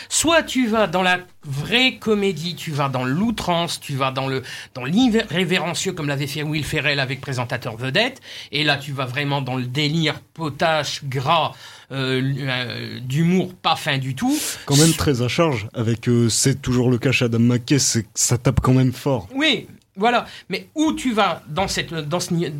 Soit 0.09 0.43
tu 0.43 0.68
vas 0.68 0.88
dans 0.88 1.01
la 1.01 1.20
vraie 1.43 1.95
comédie, 1.95 2.55
tu 2.55 2.72
vas 2.72 2.89
dans 2.89 3.03
l'outrance, 3.03 3.80
tu 3.80 3.95
vas 3.95 4.12
dans 4.12 4.28
le 4.28 4.43
dans 4.74 4.86
l'irrévérencieux, 4.86 5.93
comme 5.93 6.07
l'avait 6.07 6.28
fait 6.28 6.43
Will 6.43 6.64
Ferrell 6.64 6.99
avec 6.99 7.22
présentateur 7.22 7.76
vedette, 7.76 8.22
et 8.51 8.64
là, 8.64 8.78
tu 8.78 8.91
vas 8.91 9.05
vraiment 9.05 9.41
dans 9.41 9.55
le 9.55 9.66
délire 9.66 10.20
potache, 10.34 11.03
gras, 11.03 11.53
euh, 11.91 12.21
euh, 12.39 12.99
d'humour 13.01 13.53
pas 13.53 13.75
fin 13.75 13.97
du 13.97 14.15
tout. 14.15 14.35
Quand 14.65 14.77
même 14.77 14.93
très 14.93 15.21
à 15.21 15.27
charge, 15.27 15.67
avec 15.73 16.07
euh, 16.07 16.29
C'est 16.29 16.61
toujours 16.61 16.89
le 16.89 16.97
cas 16.97 17.11
chez 17.11 17.25
Adam 17.25 17.39
McKay, 17.39 17.77
ça 17.79 18.37
tape 18.37 18.59
quand 18.61 18.73
même 18.73 18.93
fort. 18.93 19.27
Oui, 19.35 19.67
voilà. 19.95 20.25
Mais 20.49 20.67
où 20.75 20.93
tu 20.93 21.13
vas 21.13 21.43
dans 21.49 21.67
cette, 21.67 21.93
dans 21.93 22.19
ce, 22.19 22.33
ni- 22.33 22.53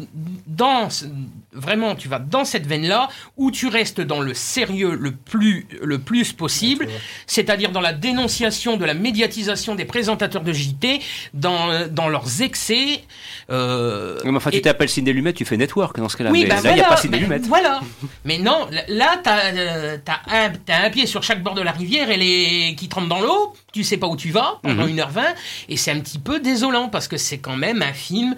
dans 0.48 0.90
ce- 0.90 1.06
vraiment, 1.54 1.96
tu 1.96 2.08
vas 2.08 2.20
dans 2.20 2.46
cette 2.46 2.66
veine-là, 2.68 3.10
où 3.38 3.52
tu 3.52 3.68
restes 3.68 4.02
dans 4.02 4.20
le 4.22 4.34
sérieux 4.34 4.96
le 5.00 5.12
plus, 5.12 5.68
le 5.82 6.00
plus 6.00 6.34
possible, 6.34 6.88
c'est-à-dire 7.28 7.72
dans 7.72 7.82
la 7.82 7.94
dénonciation 7.94 8.78
de 8.78 8.86
la 8.86 8.94
médiatisation 8.94 9.76
des 9.76 9.86
présentateurs 9.86 10.44
de 10.44 10.54
JT, 10.54 11.02
dans, 11.34 11.88
dans 11.90 12.08
leurs 12.10 12.42
excès. 12.42 13.04
euh, 13.50 14.20
Mais 14.24 14.36
enfin, 14.36 14.50
tu 14.52 14.62
t'appelles 14.62 14.90
Ciné 14.90 15.14
Lumet, 15.14 15.34
tu 15.34 15.46
fais 15.46 15.58
Network 15.58 15.98
dans 15.98 16.10
ce 16.10 16.18
cas-là. 16.18 16.32
oui, 16.32 16.44
mais 16.44 16.50
bah 16.50 16.62
là, 16.64 16.72
il 16.72 16.76
n'y 16.76 16.82
a 16.82 16.88
pas 16.90 16.98
Ciné 16.98 17.18
mais 17.18 17.24
Lumet. 17.24 17.40
Voilà. 17.48 17.82
Mais 18.26 18.38
non, 18.38 18.68
là, 18.88 19.20
t'as 19.24 19.52
euh, 19.54 19.98
t'as 20.04 20.20
un, 20.28 20.90
pied 20.90 21.06
sur 21.06 21.24
chaque 21.24 21.44
bord 21.44 21.54
de 21.56 21.62
la 21.62 21.72
rivière 21.72 22.10
et 22.10 22.18
les 22.18 22.76
qui 22.78 22.88
trempe 22.90 23.08
dans 23.10 23.22
l'eau. 23.22 23.54
Tu 23.74 23.84
sais 23.84 23.98
pas 23.98 24.08
où 24.08 24.16
tu 24.16 24.32
vas 24.32 24.60
pendant 24.64 24.86
Mhm. 24.86 24.98
1h20. 24.98 25.22
Et 25.70 25.78
c'est 25.78 25.92
un 25.92 26.00
petit 26.00 26.20
peu 26.20 26.40
désolant 26.40 26.90
parce 26.90 27.08
que 27.08 27.18
c'est 27.18 27.38
quand 27.40 27.56
même 27.56 27.82
un 27.82 27.94
film. 27.94 28.36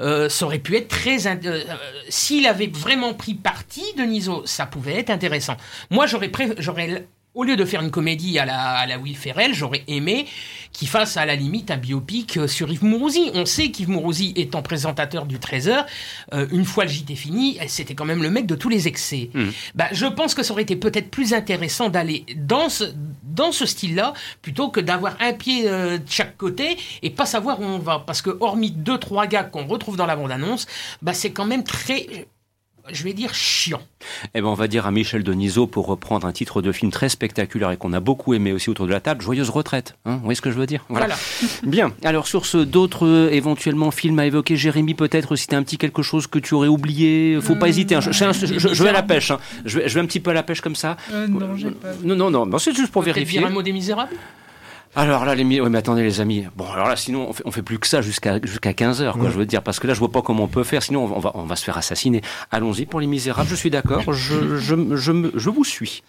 Euh, 0.00 0.28
ça 0.28 0.46
aurait 0.46 0.58
pu 0.58 0.76
être 0.76 0.88
très. 0.88 1.26
euh, 1.26 1.34
euh, 1.44 1.64
S'il 2.08 2.46
avait 2.46 2.68
vraiment 2.68 3.14
pris 3.14 3.34
parti 3.34 3.82
de 3.96 4.02
Niso, 4.02 4.42
ça 4.46 4.66
pouvait 4.66 4.94
être 4.94 5.10
intéressant. 5.10 5.56
Moi, 5.90 6.06
j'aurais 6.06 6.28
au 7.38 7.44
lieu 7.44 7.54
de 7.54 7.64
faire 7.64 7.82
une 7.82 7.92
comédie 7.92 8.36
à 8.40 8.44
la, 8.44 8.70
à 8.72 8.86
la 8.86 8.98
Will 8.98 9.16
Ferrell, 9.16 9.54
j'aurais 9.54 9.84
aimé 9.86 10.26
qu'il 10.72 10.88
fasse 10.88 11.16
à 11.16 11.24
la 11.24 11.36
limite 11.36 11.70
un 11.70 11.76
biopic 11.76 12.36
euh, 12.36 12.48
sur 12.48 12.68
Yves 12.68 12.84
Mourouzi. 12.84 13.30
On 13.32 13.46
sait 13.46 13.70
qu'Yves 13.70 13.88
Mourouzi, 13.88 14.32
étant 14.34 14.60
présentateur 14.60 15.24
du 15.24 15.38
Trésor, 15.38 15.86
euh, 16.34 16.48
une 16.50 16.64
fois 16.64 16.84
le 16.84 16.90
JT 16.90 17.14
fini, 17.14 17.56
c'était 17.68 17.94
quand 17.94 18.04
même 18.04 18.24
le 18.24 18.30
mec 18.30 18.46
de 18.46 18.56
tous 18.56 18.68
les 18.68 18.88
excès. 18.88 19.30
Mhm. 19.34 19.52
Bah, 19.76 19.86
je 19.92 20.06
pense 20.06 20.34
que 20.34 20.42
ça 20.42 20.52
aurait 20.52 20.62
été 20.62 20.74
peut-être 20.74 21.12
plus 21.12 21.32
intéressant 21.32 21.88
d'aller 21.88 22.26
dans 22.36 22.68
ce, 22.68 22.84
dans 23.22 23.52
ce 23.52 23.66
style-là, 23.66 24.14
plutôt 24.42 24.68
que 24.70 24.80
d'avoir 24.80 25.16
un 25.20 25.32
pied 25.32 25.68
euh, 25.68 25.98
de 25.98 26.10
chaque 26.10 26.36
côté 26.36 26.76
et 27.02 27.10
pas 27.10 27.24
savoir 27.24 27.60
où 27.60 27.64
on 27.64 27.78
va. 27.78 28.02
Parce 28.04 28.20
que 28.20 28.36
hormis 28.40 28.72
deux, 28.72 28.98
trois 28.98 29.28
gars 29.28 29.44
qu'on 29.44 29.64
retrouve 29.64 29.96
dans 29.96 30.06
la 30.06 30.16
bande-annonce, 30.16 30.66
bah, 31.02 31.14
c'est 31.14 31.30
quand 31.30 31.46
même 31.46 31.62
très, 31.62 32.26
je 32.92 33.04
vais 33.04 33.12
dire, 33.12 33.34
chiant. 33.34 33.80
Eh 34.34 34.40
ben, 34.40 34.46
on 34.48 34.54
va 34.54 34.68
dire 34.68 34.86
à 34.86 34.90
Michel 34.90 35.22
Denisot, 35.22 35.66
pour 35.66 35.86
reprendre 35.86 36.26
un 36.26 36.32
titre 36.32 36.62
de 36.62 36.72
film 36.72 36.90
très 36.90 37.08
spectaculaire 37.08 37.70
et 37.70 37.76
qu'on 37.76 37.92
a 37.92 38.00
beaucoup 38.00 38.34
aimé 38.34 38.52
aussi 38.52 38.70
autour 38.70 38.86
de 38.86 38.92
la 38.92 39.00
table, 39.00 39.22
Joyeuse 39.22 39.50
retraite. 39.50 39.96
Hein 40.04 40.16
vous 40.16 40.20
voyez 40.24 40.34
ce 40.36 40.40
que 40.42 40.50
je 40.50 40.56
veux 40.58 40.66
dire? 40.66 40.84
Voilà. 40.88 41.16
Bien. 41.62 41.92
Alors, 42.04 42.26
sur 42.26 42.46
ce, 42.46 42.58
d'autres 42.58 43.06
euh, 43.06 43.30
éventuellement 43.32 43.90
films 43.90 44.18
à 44.18 44.26
évoquer, 44.26 44.56
Jérémy, 44.56 44.94
peut-être 44.94 45.36
si 45.36 45.46
t'as 45.46 45.56
un 45.56 45.62
petit 45.62 45.78
quelque 45.78 46.02
chose 46.02 46.26
que 46.26 46.38
tu 46.38 46.54
aurais 46.54 46.68
oublié, 46.68 47.38
faut 47.40 47.56
pas 47.56 47.66
Euh, 47.66 47.68
hésiter. 47.70 47.94
hein. 47.96 48.00
Je, 48.00 48.12
je- 48.12 48.32
je- 48.32 48.46
Les 48.54 48.58
je- 48.58 48.68
je 48.74 48.82
vais 48.82 48.88
à 48.90 48.92
la 48.92 49.02
pêche. 49.02 49.30
hein. 49.30 49.38
Je, 49.64 49.78
vais, 49.80 49.88
je 49.88 49.94
vais 49.94 50.00
un 50.00 50.06
petit 50.06 50.20
peu 50.20 50.30
à 50.30 50.34
la 50.34 50.42
pêche 50.42 50.60
comme 50.60 50.76
ça. 50.76 50.96
Euh, 51.12 51.26
non, 51.26 51.56
j'ai 51.56 51.70
pas. 51.70 51.88
Non, 52.04 52.14
non, 52.16 52.30
non. 52.30 52.46
non, 52.46 52.58
c'est 52.58 52.74
juste 52.74 52.92
pour 52.92 53.02
vérifier. 53.02 53.40
dire 53.40 53.48
un 53.48 53.50
mot 53.50 53.62
des 53.62 53.72
Misérables? 53.72 54.14
Alors 54.96 55.24
là, 55.24 55.34
les 55.34 55.44
mi- 55.44 55.60
ouais, 55.60 55.68
mais 55.70 55.78
attendez, 55.78 56.02
les 56.02 56.20
amis. 56.20 56.46
Bon, 56.56 56.70
alors 56.70 56.88
là, 56.88 56.96
sinon, 56.96 57.28
on 57.28 57.32
fait, 57.32 57.42
on 57.46 57.50
fait 57.50 57.62
plus 57.62 57.78
que 57.78 57.86
ça 57.86 58.00
jusqu'à 58.02 58.40
jusqu'à 58.42 58.72
15 58.72 59.02
heures, 59.02 59.14
quoi. 59.14 59.24
Ouais. 59.24 59.30
Je 59.30 59.36
veux 59.38 59.46
dire, 59.46 59.62
parce 59.62 59.78
que 59.78 59.86
là, 59.86 59.94
je 59.94 59.98
vois 59.98 60.10
pas 60.10 60.22
comment 60.22 60.44
on 60.44 60.48
peut 60.48 60.64
faire. 60.64 60.82
Sinon, 60.82 61.04
on 61.04 61.18
va, 61.20 61.30
on 61.34 61.44
va 61.44 61.56
se 61.56 61.64
faire 61.64 61.76
assassiner. 61.78 62.20
Allons-y 62.50 62.86
pour 62.86 62.98
les 63.00 63.06
Misérables. 63.06 63.48
Je 63.48 63.54
suis 63.54 63.70
d'accord. 63.70 64.02
Je, 64.12 64.56
je, 64.58 64.96
je, 64.96 65.30
je 65.34 65.50
vous 65.50 65.64
suis. 65.64 66.02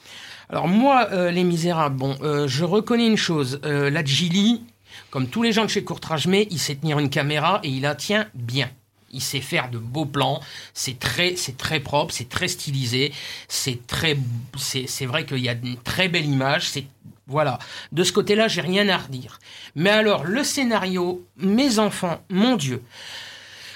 Alors 0.49 0.67
moi, 0.67 1.09
euh, 1.11 1.29
Les 1.29 1.43
Misérables, 1.43 1.95
bon, 1.97 2.15
euh, 2.23 2.47
je 2.47 2.63
reconnais 2.65 3.05
une 3.05 3.17
chose. 3.17 3.59
Euh, 3.65 3.89
la 3.91 4.03
Gilly, 4.03 4.63
comme 5.11 5.27
tous 5.27 5.43
les 5.43 5.51
gens 5.51 5.63
de 5.65 5.69
chez 5.69 5.83
Courtrage-Mais, 5.83 6.47
il 6.49 6.57
sait 6.57 6.75
tenir 6.75 6.97
une 6.97 7.09
caméra 7.09 7.59
et 7.63 7.69
il 7.69 7.81
la 7.81 7.93
tient 7.93 8.25
bien. 8.33 8.69
Il 9.11 9.21
sait 9.21 9.41
faire 9.41 9.69
de 9.69 9.77
beaux 9.77 10.05
plans. 10.05 10.39
C'est 10.73 10.97
très, 10.97 11.35
c'est 11.35 11.57
très 11.57 11.79
propre, 11.79 12.13
c'est 12.13 12.29
très 12.29 12.47
stylisé. 12.47 13.11
C'est 13.47 13.85
très, 13.85 14.17
c'est, 14.57 14.85
c'est 14.87 15.05
vrai 15.05 15.25
qu'il 15.25 15.39
y 15.39 15.49
a 15.49 15.53
une 15.53 15.77
très 15.77 16.07
belle 16.09 16.25
image. 16.25 16.67
C'est 16.69 16.85
voilà. 17.29 17.57
De 17.91 18.03
ce 18.03 18.11
côté-là, 18.11 18.47
j'ai 18.47 18.61
rien 18.61 18.89
à 18.89 18.97
redire. 18.97 19.39
Mais 19.75 19.89
alors, 19.91 20.23
le 20.25 20.43
scénario, 20.43 21.25
mes 21.37 21.79
enfants, 21.79 22.19
mon 22.29 22.55
Dieu, 22.57 22.81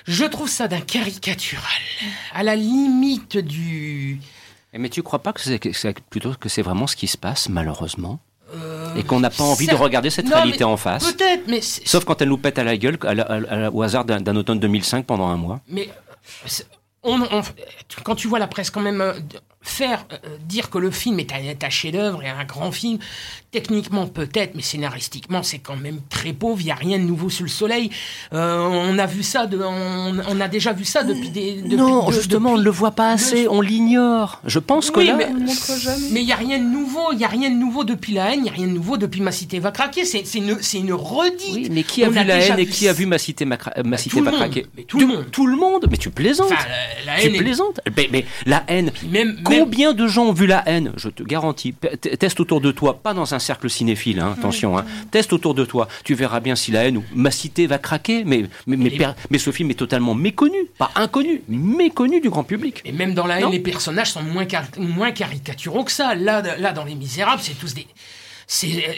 je 0.06 0.26
trouve 0.26 0.50
ça 0.50 0.68
d'un 0.68 0.82
caricatural, 0.82 1.64
à 2.34 2.44
la 2.44 2.56
limite 2.56 3.38
du. 3.38 4.20
Eh, 4.74 4.78
Mais 4.80 4.90
tu 4.90 5.02
crois 5.04 5.20
pas 5.20 5.32
que 5.34 5.40
c'est 5.42 6.00
plutôt 6.10 6.34
que 6.34 6.50
c'est 6.50 6.62
vraiment 6.64 6.88
ce 6.88 6.96
qui 6.96 7.08
se 7.08 7.18
passe, 7.18 7.48
malheureusement? 7.48 8.20
Euh, 8.56 8.94
Et 8.96 9.04
qu'on 9.04 9.20
n'a 9.20 9.30
pas 9.30 9.44
envie 9.44 9.66
de 9.68 9.74
regarder 9.76 10.10
cette 10.10 10.26
Non, 10.26 10.36
réalité 10.36 10.64
en 10.64 10.78
face? 10.78 11.12
Peut-être, 11.14 11.44
mais 11.48 11.62
Sauf 11.62 12.06
quand 12.06 12.22
elle 12.22 12.30
nous 12.30 12.38
pète 12.38 12.60
à 12.60 12.64
la 12.64 12.78
gueule 12.78 12.98
à 13.04 13.14
la- 13.16 13.24
à 13.24 13.40
la- 13.40 13.72
au 13.72 13.82
hasard 13.82 14.06
d'un 14.06 14.36
automne 14.36 14.60
2005 14.60 15.06
pendant 15.06 15.28
un 15.28 15.38
mois. 15.38 15.60
Mais 15.68 15.88
euh, 15.90 16.14
c'est- 16.46 16.68
on, 17.02 17.20
on- 17.22 17.42
quand 18.04 18.16
tu 18.16 18.28
vois 18.28 18.38
la 18.40 18.48
presse 18.48 18.70
quand 18.70 18.82
même 18.82 19.02
euh, 19.02 19.14
faire 19.64 20.06
euh, 20.12 20.18
dire 20.46 20.70
que 20.70 20.78
le 20.78 20.92
film 20.92 21.20
est 21.20 21.32
un, 21.32 21.38
un 21.66 21.70
chef-d'œuvre 21.70 22.22
et 22.24 22.30
un 22.30 22.44
grand 22.44 22.72
film, 22.72 23.00
techniquement 23.52 24.08
peut-être, 24.08 24.56
mais 24.56 24.62
scénaristiquement 24.62 25.44
c'est 25.44 25.60
quand 25.60 25.76
même 25.78 26.00
très 26.10 26.34
pauvre. 26.34 26.60
Il 26.62 26.68
y 26.68 26.72
a 26.72 26.76
rien 26.76 26.98
de 27.00 27.04
nouveau 27.04 27.30
sous 27.30 27.44
le 27.44 27.50
soleil. 27.50 27.90
Euh, 28.34 28.58
on 28.60 28.98
a 29.00 29.06
vu 29.06 29.24
ça, 29.24 29.46
de, 29.48 29.60
on, 29.62 30.16
on 30.28 30.42
a 30.42 30.48
déjà 30.48 30.74
vu 30.74 30.86
ça 30.86 31.04
depuis 31.04 31.30
des. 31.30 31.54
depuis- 31.62 31.76
non, 31.76 32.08
de- 32.10 32.14
justement, 32.14 32.52
on 32.54 32.58
ne 32.58 32.64
le 32.64 32.72
voit 32.72 32.92
pas 32.92 33.12
assez, 33.12 33.48
on 33.48 33.62
l'ignore. 33.62 34.42
Je 34.46 34.60
pense 34.60 34.92
que 34.92 35.00
Oui, 35.00 35.08
là, 35.08 35.16
mais- 35.18 35.28
On 35.32 36.16
il 36.16 36.26
n'y 36.26 36.32
a 36.32 36.36
rien 36.36 36.60
de 36.60 36.64
nouveau, 36.64 37.12
il 37.12 37.18
n'y 37.18 37.26
a 37.26 37.28
rien 37.28 37.50
de 37.50 37.56
nouveau 37.56 37.84
depuis 37.84 38.14
la 38.14 38.32
haine, 38.34 38.40
il 38.40 38.44
n'y 38.44 38.50
a 38.50 38.54
rien 38.54 38.68
de 38.68 38.72
nouveau 38.74 38.98
depuis 38.98 39.22
Ma 39.22 39.32
cité 39.32 39.60
va 39.60 39.72
craquer. 39.72 40.06
C'est 40.06 40.26
c'est 40.26 40.40
une, 40.40 40.58
c'est 40.62 40.80
une 40.80 40.94
redite. 40.94 41.42
Oui, 41.54 41.68
mais 41.72 41.84
qui 41.84 42.04
a 42.04 42.08
On 42.08 42.12
vu 42.12 42.18
a 42.20 42.24
la 42.24 42.38
haine 42.40 42.60
et 42.60 42.66
qui 42.66 42.88
a 42.88 42.94
vu 42.94 43.06
ma 43.06 43.18
cité, 43.18 43.46
ma, 43.46 43.56
cra- 43.56 43.82
ma 43.84 43.98
cité 43.98 44.18
tout 44.18 44.24
va 44.24 44.32
le 44.32 44.38
monde, 44.38 44.46
craquer? 44.52 44.66
mais 44.76 44.84
tout 44.84 45.00
le 45.00 45.08
monde. 45.08 45.26
Tout 45.32 45.48
le 45.48 45.56
monde? 45.56 45.88
Mais 45.90 45.98
tu 45.98 46.10
plaisantes 46.10 46.52
Enfin, 46.52 46.66
la, 47.06 47.14
la 47.14 47.20
Tu 47.20 47.28
haine 47.28 47.36
est- 47.36 47.40
plaisantes? 47.40 47.80
Mais, 47.96 48.10
mais 48.12 48.26
la 48.46 48.64
haine, 48.68 48.92
Puis 48.94 49.08
même, 49.08 49.36
même- 49.36 49.44
combien 49.60 49.94
de 49.94 50.08
gens 50.08 50.26
ont 50.26 50.34
vu 50.34 50.46
la 50.48 50.64
haine 50.68 50.92
Je 50.98 51.10
te 51.10 51.24
garantis. 51.24 51.74
Teste 52.20 52.40
autour 52.40 52.62
de 52.62 52.72
toi, 52.72 53.00
pas 53.02 53.14
dans 53.14 53.34
un 53.34 53.40
cercle 53.40 53.70
cinéphile, 53.70 54.20
hein, 54.20 54.36
attention. 54.38 54.78
Hein. 54.78 54.86
Teste 55.12 55.34
autour 55.34 55.54
de 55.54 55.66
toi. 55.66 55.88
Tu 56.04 56.14
verras 56.16 56.40
bien 56.40 56.56
si 56.56 56.72
la 56.72 56.84
haine 56.86 56.98
ou 56.98 57.04
ma 57.16 57.32
cité 57.32 57.68
va 57.68 57.78
craquer. 57.78 58.24
Mais, 58.24 58.46
mais, 58.68 58.78
mais, 58.78 58.90
Et- 58.94 58.98
per- 58.98 59.12
mais 59.30 59.38
ce 59.38 59.52
film 59.52 59.72
est 59.72 59.76
totalement 59.76 60.16
méconnu. 60.16 60.58
Pas 60.78 60.92
inconnu, 60.96 61.42
méconnu 61.48 62.22
du 62.22 62.30
grand 62.30 62.44
public. 62.44 62.82
Et 62.86 62.92
même 62.92 63.14
dans 63.14 63.26
la 63.28 63.38
haine, 63.38 63.44
Non. 63.46 63.50
les 63.52 63.60
personnages 63.60 64.12
sont 64.12 64.24
moins, 64.24 64.46
car- 64.46 64.66
moins 64.78 65.12
caricaturaux 65.12 65.84
que 65.84 65.92
ça. 65.92 66.16
Là, 66.16 66.42
là 66.58 66.72
dans 66.74 66.84
Les 66.86 66.96
Misérables, 66.96 67.42
c'est 67.42 67.58
tous 67.58 67.74
des. 67.74 67.88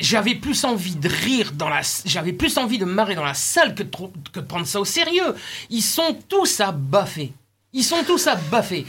J'avais 0.02 0.36
plus 0.36 0.64
envie 0.66 0.96
de 0.96 1.08
rire 1.08 1.52
dans 1.54 1.70
la. 1.70 1.82
J'avais 2.06 2.34
plus 2.34 2.58
envie 2.58 2.78
de 2.78 2.86
me 2.86 2.92
marrer 2.94 3.16
dans 3.16 3.24
la 3.24 3.34
salle 3.36 3.76
que 3.76 3.84
de, 3.84 3.90
que 4.34 4.40
de 4.40 4.46
prendre 4.46 4.66
ça 4.66 4.80
au 4.82 4.86
sérieux. 4.86 5.36
Ils 5.70 5.82
sont 5.84 6.18
tous 6.28 6.60
à 6.60 6.72
baffer. 6.72 7.32
Ils 7.78 7.84
sont 7.84 8.04
tous 8.08 8.26
à 8.28 8.36
baffer. 8.36 8.86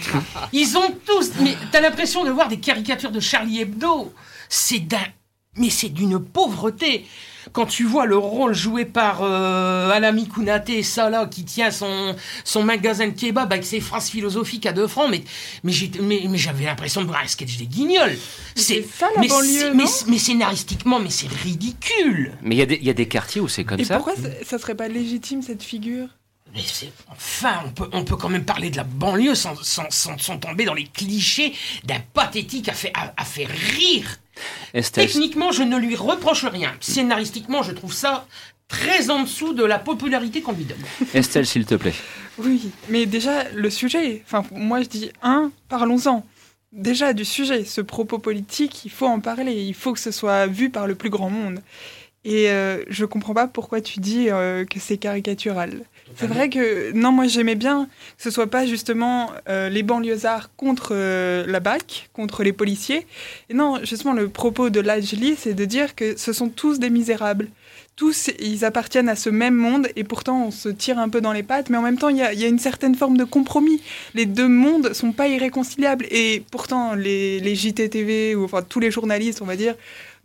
Ils 0.52 0.78
ont 0.78 0.94
tous. 1.04 1.32
Mais 1.40 1.56
t'as 1.72 1.80
l'impression 1.80 2.24
de 2.24 2.30
voir 2.30 2.46
des 2.48 2.58
caricatures 2.60 3.10
de 3.10 3.18
Charlie 3.20 3.60
Hebdo. 3.60 4.14
C'est 4.48 4.78
d'un. 4.78 4.96
Mais 5.58 5.70
c'est 5.70 5.88
d'une 5.88 6.18
pauvreté. 6.20 7.04
Quand 7.52 7.66
tu 7.66 7.84
vois 7.84 8.06
le 8.06 8.16
rôle 8.18 8.54
joué 8.54 8.84
par 8.84 9.22
euh, 9.22 9.90
Alami 9.90 10.28
Kounate, 10.28 10.82
ça 10.82 11.08
là, 11.10 11.26
qui 11.26 11.44
tient 11.44 11.70
son, 11.70 12.14
son 12.44 12.62
magasin 12.62 13.06
de 13.08 13.12
kebab 13.12 13.50
avec 13.52 13.64
ses 13.64 13.80
phrases 13.80 14.08
philosophiques 14.10 14.66
à 14.66 14.72
deux 14.72 14.86
francs, 14.86 15.08
mais, 15.10 15.22
mais, 15.64 15.72
j'ai- 15.72 15.90
mais, 16.02 16.22
mais 16.28 16.36
j'avais 16.38 16.64
l'impression 16.66 17.00
de 17.02 17.06
voir 17.06 17.20
un 17.24 17.26
sketch 17.26 17.56
des 17.56 17.66
guignols. 17.66 18.16
c'est 18.54 18.82
ça, 18.86 19.08
la 19.14 19.20
mais, 19.22 19.28
banlieue, 19.28 19.48
c'est- 19.48 19.70
non 19.74 19.84
mais, 19.84 19.90
mais 20.12 20.18
scénaristiquement, 20.18 20.98
mais 21.00 21.10
c'est 21.10 21.28
ridicule. 21.28 22.32
Mais 22.42 22.54
il 22.56 22.58
y, 22.58 22.62
a 22.62 22.66
des- 22.66 22.76
il 22.80 22.84
y 22.86 22.90
a 22.90 22.94
des 22.94 23.08
quartiers 23.08 23.40
où 23.40 23.48
c'est 23.48 23.64
comme 23.64 23.80
Et 23.80 23.84
ça. 23.84 23.96
pourquoi 23.96 24.14
ça, 24.16 24.28
ça 24.44 24.58
serait 24.58 24.74
pas 24.74 24.88
légitime 24.88 25.40
cette 25.42 25.62
figure? 25.62 26.08
Mais 26.54 26.62
c'est, 26.64 26.92
enfin, 27.10 27.62
on 27.66 27.70
peut, 27.70 27.88
on 27.92 28.04
peut 28.04 28.16
quand 28.16 28.28
même 28.28 28.44
parler 28.44 28.70
de 28.70 28.76
la 28.76 28.84
banlieue 28.84 29.34
sans, 29.34 29.54
sans, 29.62 29.90
sans, 29.90 30.16
sans 30.18 30.38
tomber 30.38 30.64
dans 30.64 30.74
les 30.74 30.86
clichés 30.86 31.52
d'un 31.84 32.00
pathétique 32.14 32.68
à 32.68 32.72
fait, 32.72 32.92
à, 32.94 33.12
à 33.16 33.24
faire 33.24 33.48
rire. 33.48 34.18
Estelle, 34.74 35.06
Techniquement, 35.06 35.52
je 35.52 35.62
ne 35.62 35.76
lui 35.76 35.96
reproche 35.96 36.44
rien. 36.44 36.72
Scénaristiquement, 36.80 37.62
je 37.62 37.72
trouve 37.72 37.92
ça 37.92 38.26
très 38.68 39.10
en 39.10 39.22
dessous 39.22 39.52
de 39.52 39.64
la 39.64 39.78
popularité 39.78 40.42
qu'on 40.42 40.52
lui 40.52 40.64
donne. 40.64 40.82
Estelle, 41.14 41.46
s'il 41.46 41.66
te 41.66 41.74
plaît. 41.74 41.94
Oui, 42.38 42.70
mais 42.88 43.06
déjà, 43.06 43.48
le 43.50 43.70
sujet, 43.70 44.22
enfin, 44.26 44.44
moi 44.52 44.82
je 44.82 44.88
dis, 44.88 45.10
un, 45.22 45.50
parlons-en. 45.68 46.26
Déjà, 46.72 47.12
du 47.12 47.24
sujet, 47.24 47.64
ce 47.64 47.80
propos 47.80 48.18
politique, 48.18 48.84
il 48.84 48.90
faut 48.90 49.06
en 49.06 49.20
parler, 49.20 49.52
il 49.52 49.74
faut 49.74 49.92
que 49.92 50.00
ce 50.00 50.10
soit 50.10 50.46
vu 50.46 50.68
par 50.68 50.86
le 50.86 50.94
plus 50.94 51.10
grand 51.10 51.30
monde. 51.30 51.60
Et 52.24 52.50
euh, 52.50 52.82
je 52.88 53.04
comprends 53.04 53.34
pas 53.34 53.46
pourquoi 53.46 53.80
tu 53.80 54.00
dis 54.00 54.30
euh, 54.30 54.64
que 54.64 54.80
c'est 54.80 54.98
caricatural. 54.98 55.84
C'est 56.16 56.26
vrai 56.26 56.48
que 56.48 56.92
non, 56.92 57.12
moi 57.12 57.26
j'aimais 57.26 57.54
bien 57.54 57.88
que 58.16 58.22
ce 58.22 58.30
soit 58.30 58.46
pas 58.46 58.64
justement 58.64 59.30
euh, 59.48 59.68
les 59.68 59.82
banlieusards 59.82 60.50
contre 60.56 60.90
euh, 60.92 61.44
la 61.46 61.60
BAC, 61.60 62.08
contre 62.14 62.42
les 62.42 62.52
policiers. 62.52 63.06
Et 63.50 63.54
non, 63.54 63.78
justement 63.82 64.14
le 64.14 64.28
propos 64.28 64.70
de 64.70 64.80
Lajli, 64.80 65.36
c'est 65.36 65.54
de 65.54 65.64
dire 65.64 65.94
que 65.94 66.16
ce 66.16 66.32
sont 66.32 66.48
tous 66.48 66.78
des 66.78 66.90
misérables. 66.90 67.48
Tous, 67.96 68.30
ils 68.40 68.64
appartiennent 68.64 69.08
à 69.08 69.16
ce 69.16 69.30
même 69.30 69.54
monde 69.54 69.88
et 69.96 70.04
pourtant 70.04 70.46
on 70.46 70.50
se 70.50 70.68
tire 70.68 70.98
un 70.98 71.08
peu 71.08 71.22
dans 71.22 71.32
les 71.32 71.42
pattes, 71.42 71.70
mais 71.70 71.78
en 71.78 71.82
même 71.82 71.98
temps 71.98 72.10
il 72.10 72.18
y 72.18 72.22
a, 72.22 72.32
il 72.32 72.40
y 72.40 72.44
a 72.44 72.48
une 72.48 72.58
certaine 72.58 72.94
forme 72.94 73.16
de 73.16 73.24
compromis. 73.24 73.80
Les 74.14 74.26
deux 74.26 74.48
mondes 74.48 74.92
sont 74.92 75.12
pas 75.12 75.28
irréconciliables 75.28 76.06
et 76.10 76.44
pourtant 76.50 76.94
les, 76.94 77.40
les 77.40 77.54
JTTV 77.54 78.34
ou 78.34 78.44
enfin 78.44 78.60
tous 78.62 78.80
les 78.80 78.90
journalistes, 78.90 79.40
on 79.40 79.46
va 79.46 79.56
dire, 79.56 79.74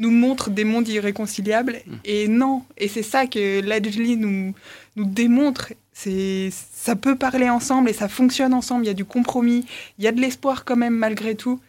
nous 0.02 0.12
montrent 0.12 0.50
des 0.50 0.66
mondes 0.66 0.90
irréconciliables 0.90 1.80
et 2.04 2.28
non. 2.28 2.64
Et 2.78 2.88
c'est 2.90 3.04
ça 3.04 3.28
que 3.28 3.62
Lajli 3.62 4.18
nous 4.18 4.54
nous 4.98 5.06
démontre. 5.06 5.74
C'est, 5.94 6.50
ça 6.52 6.96
peut 6.96 7.16
parler 7.16 7.50
ensemble 7.50 7.90
et 7.90 7.94
ça 7.94 8.10
fonctionne 8.10 8.54
ensemble. 8.54 8.84
Il 8.86 8.88
y 8.88 8.92
a 8.92 8.96
du 8.96 9.06
compromis, 9.06 9.64
il 10.00 10.04
y 10.04 10.08
a 10.08 10.12
de 10.12 10.20
l'espoir 10.20 10.66
quand 10.66 10.76
même 10.76 10.96
malgré 10.96 11.36
tout. 11.36 11.60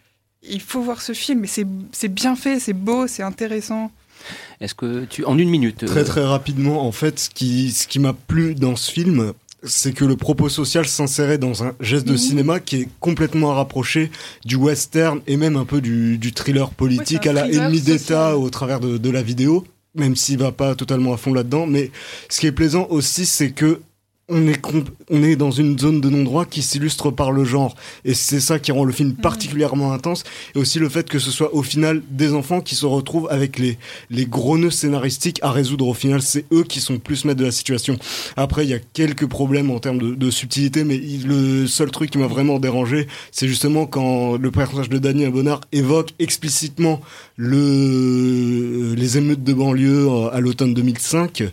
Il 0.43 0.61
faut 0.61 0.81
voir 0.81 1.03
ce 1.03 1.13
film, 1.13 1.45
et 1.45 1.47
c'est, 1.47 1.67
c'est 1.93 2.13
bien 2.13 2.35
fait, 2.35 2.59
c'est 2.59 2.73
beau, 2.73 3.07
c'est 3.07 3.23
intéressant. 3.23 3.93
Est-ce 4.61 4.75
que 4.75 5.05
tu, 5.05 5.25
en 5.25 5.39
une 5.39 5.51
minute, 5.51 5.85
Très 5.87 6.01
euh, 6.01 6.05
très 6.05 6.25
rapidement, 6.25 6.85
en 6.85 6.91
fait, 6.91 7.21
ce 7.21 7.31
qui, 7.31 7.71
ce 7.71 7.87
qui 7.87 8.01
m'a 8.01 8.13
plu 8.13 8.57
dans 8.57 8.75
ce 8.75 8.91
film, 8.91 9.35
c'est 9.65 9.93
que 9.93 10.05
le 10.05 10.17
propos 10.17 10.49
social 10.49 10.87
s'insérait 10.87 11.39
dans 11.39 11.63
un 11.65 11.73
geste 11.81 12.07
de 12.07 12.13
Mhm. 12.13 12.19
cinéma 12.19 12.61
qui 12.61 12.77
est 12.83 12.89
complètement 13.01 13.55
rapproché 13.55 14.11
du 14.45 14.57
western 14.57 15.21
et 15.27 15.37
même 15.37 15.57
un 15.57 15.65
peu 15.65 15.81
du, 15.81 16.19
du 16.19 16.33
thriller 16.33 16.71
politique 16.71 17.23
Ouais, 17.23 17.29
à 17.29 17.33
la 17.33 17.49
ennemi 17.51 17.81
d'État 17.81 18.37
au 18.37 18.51
travers 18.51 18.81
de, 18.81 18.99
de 18.99 19.11
la 19.11 19.23
vidéo, 19.23 19.65
même 19.95 20.17
s'il 20.17 20.39
va 20.39 20.53
pas 20.53 20.75
totalement 20.75 21.13
à 21.13 21.17
fond 21.17 21.33
là-dedans. 21.33 21.67
Mais 21.67 21.91
ce 22.29 22.41
qui 22.41 22.47
est 22.47 22.53
plaisant 22.53 22.87
aussi, 22.91 23.25
c'est 23.27 23.51
que 23.53 23.81
on 24.29 24.47
est, 24.49 24.61
on 25.11 25.23
est 25.23 25.37
dans 25.37 25.51
une 25.51 25.79
zone 25.79 26.01
de 26.01 26.09
non-droit 26.09 26.47
qui 26.47 26.63
s'illustre 26.63 27.11
par 27.11 27.33
le 27.33 27.45
genre. 27.45 27.75
Et 28.05 28.15
c'est 28.15 28.41
ça 28.41 28.59
qui 28.59 28.73
rend 28.73 28.85
le 28.85 28.93
film 28.93 29.15
particulièrement 29.15 29.93
intense. 29.93 30.23
Et 30.55 30.59
aussi 30.59 30.79
le 30.79 30.89
fait 30.89 31.09
que 31.09 31.19
ce 31.19 31.31
soit 31.31 31.55
au 31.55 31.63
final 31.63 32.03
des 32.11 32.33
enfants 32.33 32.61
qui 32.61 32.75
se 32.75 32.87
retrouvent 32.87 33.29
avec 33.31 33.59
les, 33.59 33.77
les 34.11 34.25
gros 34.25 34.57
nœuds 34.57 34.71
scénaristiques 34.71 35.39
à 35.43 35.51
résoudre. 35.51 35.87
Au 35.87 35.93
final, 35.93 36.23
c'est 36.23 36.47
eux 36.53 36.63
qui 36.63 36.81
sont 36.81 36.99
plus 36.99 37.25
maîtres 37.25 37.41
de 37.41 37.45
la 37.45 37.51
situation. 37.53 37.99
Après, 38.37 38.65
il 38.65 38.71
y 38.71 38.75
a 38.75 38.79
quelques 38.79 39.27
problèmes 39.27 39.71
en 39.71 39.81
termes 39.81 39.99
de, 39.99 40.15
de 40.15 40.31
subtilité, 40.31 40.85
mais 40.85 40.97
il- 40.97 41.27
le 41.27 41.67
seul 41.67 41.91
truc 41.91 42.11
qui 42.11 42.19
m'a 42.19 42.27
vraiment 42.27 42.59
dérangé, 42.59 43.09
c'est 43.33 43.49
justement 43.49 43.87
quand 43.87 44.37
le 44.39 44.51
personnage 44.51 44.89
de 44.89 44.99
Daniel 44.99 45.31
Bonnard 45.33 45.61
évoque 45.73 46.11
explicitement 46.19 47.01
le, 47.37 48.95
les 48.95 49.19
émeutes 49.19 49.43
de 49.45 49.53
banlieue 49.53 50.09
euh, 50.09 50.31
à 50.33 50.41
l'automne 50.41 50.75
2005. 50.75 51.45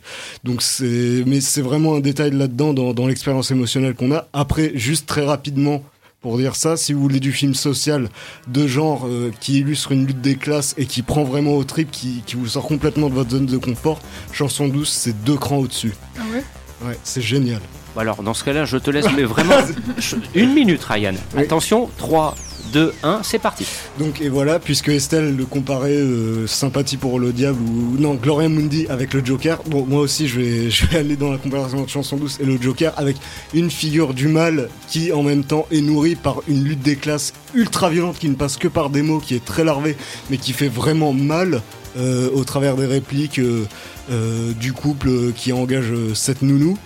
Donc 0.43 0.61
c'est, 0.61 1.23
mais 1.25 1.41
c'est 1.41 1.61
vraiment 1.61 1.95
un 1.95 1.99
détail 1.99 2.31
là-dedans 2.31 2.58
dans, 2.73 2.93
dans 2.93 3.07
l'expérience 3.07 3.51
émotionnelle 3.51 3.95
qu'on 3.95 4.11
a. 4.11 4.27
Après, 4.33 4.71
juste 4.75 5.05
très 5.07 5.25
rapidement. 5.25 5.83
Pour 6.21 6.37
dire 6.37 6.57
ça, 6.57 6.75
si 6.75 6.91
vous 6.91 6.99
voulez 6.99 7.21
du 7.21 7.31
film 7.31 7.53
social 7.53 8.09
de 8.49 8.67
genre 8.67 9.07
euh, 9.07 9.31
qui 9.39 9.59
illustre 9.59 9.93
une 9.93 10.05
lutte 10.05 10.19
des 10.19 10.35
classes 10.35 10.75
et 10.77 10.85
qui 10.85 11.01
prend 11.01 11.23
vraiment 11.23 11.53
au 11.53 11.63
trip, 11.63 11.89
qui, 11.91 12.23
qui 12.25 12.35
vous 12.35 12.45
sort 12.45 12.67
complètement 12.67 13.07
de 13.07 13.13
votre 13.13 13.29
zone 13.29 13.45
de 13.45 13.55
confort, 13.57 14.01
Chanson 14.33 14.67
douce, 14.67 14.89
c'est 14.91 15.23
deux 15.23 15.37
crans 15.37 15.59
au-dessus. 15.59 15.93
Ah 16.17 16.23
ouais? 16.33 16.43
Ouais, 16.85 16.97
c'est 17.05 17.21
génial. 17.21 17.61
Alors, 17.95 18.21
dans 18.21 18.33
ce 18.33 18.43
cas-là, 18.43 18.65
je 18.65 18.75
te 18.75 18.89
laisse, 18.91 19.05
mais 19.15 19.23
vraiment, 19.23 19.55
je- 19.97 20.17
une 20.35 20.53
minute, 20.53 20.83
Ryan. 20.83 21.13
Oui. 21.37 21.43
Attention, 21.43 21.89
3, 21.97 22.35
2, 22.71 22.93
1, 23.03 23.21
c'est 23.23 23.39
parti. 23.39 23.65
Donc 23.97 24.21
et 24.21 24.29
voilà, 24.29 24.59
puisque 24.59 24.89
Estelle 24.89 25.35
le 25.35 25.45
comparait 25.45 25.91
euh, 25.91 26.47
Sympathie 26.47 26.97
pour 26.97 27.19
le 27.19 27.33
diable 27.33 27.59
ou 27.61 27.97
non 27.99 28.15
Gloria 28.15 28.49
Mundi 28.49 28.87
avec 28.89 29.13
le 29.13 29.23
Joker. 29.23 29.61
Bon, 29.67 29.85
moi 29.85 30.01
aussi 30.01 30.27
je 30.27 30.39
vais 30.39 30.69
je 30.69 30.97
aller 30.97 31.15
dans 31.15 31.31
la 31.31 31.37
comparaison 31.37 31.79
entre 31.79 31.89
Chanson 31.89 32.17
douce 32.17 32.37
et 32.39 32.45
le 32.45 32.61
Joker 32.61 32.93
avec 32.97 33.17
une 33.53 33.71
figure 33.71 34.13
du 34.13 34.27
mal 34.27 34.69
qui 34.87 35.11
en 35.11 35.23
même 35.23 35.43
temps 35.43 35.65
est 35.71 35.81
nourrie 35.81 36.15
par 36.15 36.41
une 36.47 36.63
lutte 36.63 36.81
des 36.81 36.95
classes 36.95 37.33
ultra 37.53 37.89
violente 37.89 38.17
qui 38.19 38.29
ne 38.29 38.35
passe 38.35 38.57
que 38.57 38.67
par 38.67 38.89
des 38.89 39.01
mots, 39.01 39.19
qui 39.19 39.35
est 39.35 39.43
très 39.43 39.63
larvée, 39.63 39.97
mais 40.29 40.37
qui 40.37 40.53
fait 40.53 40.67
vraiment 40.67 41.13
mal 41.13 41.61
euh, 41.97 42.29
au 42.33 42.43
travers 42.43 42.75
des 42.75 42.85
répliques 42.85 43.39
euh, 43.39 44.53
du 44.53 44.73
couple 44.73 45.31
qui 45.35 45.51
engage 45.53 45.91
cette 46.13 46.41
nounou. 46.41 46.77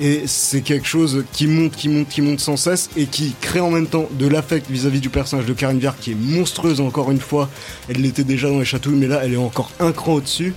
Et 0.00 0.22
c'est 0.26 0.60
quelque 0.60 0.86
chose 0.86 1.24
qui 1.32 1.48
monte, 1.48 1.72
qui 1.72 1.88
monte, 1.88 2.08
qui 2.08 2.22
monte 2.22 2.38
sans 2.38 2.56
cesse 2.56 2.88
et 2.96 3.06
qui 3.06 3.34
crée 3.40 3.60
en 3.60 3.70
même 3.70 3.86
temps 3.86 4.08
de 4.12 4.28
l'affect 4.28 4.70
vis-à-vis 4.70 5.00
du 5.00 5.10
personnage 5.10 5.46
de 5.46 5.52
Karine 5.52 5.78
Viard 5.78 5.98
qui 5.98 6.12
est 6.12 6.16
monstrueuse 6.16 6.80
encore 6.80 7.10
une 7.10 7.20
fois. 7.20 7.48
Elle 7.88 8.02
l'était 8.02 8.24
déjà 8.24 8.48
dans 8.48 8.60
les 8.60 8.64
chatouilles, 8.64 8.94
mais 8.94 9.08
là 9.08 9.20
elle 9.24 9.34
est 9.34 9.38
encore 9.38 9.72
un 9.80 9.90
cran 9.90 10.14
au-dessus. 10.14 10.54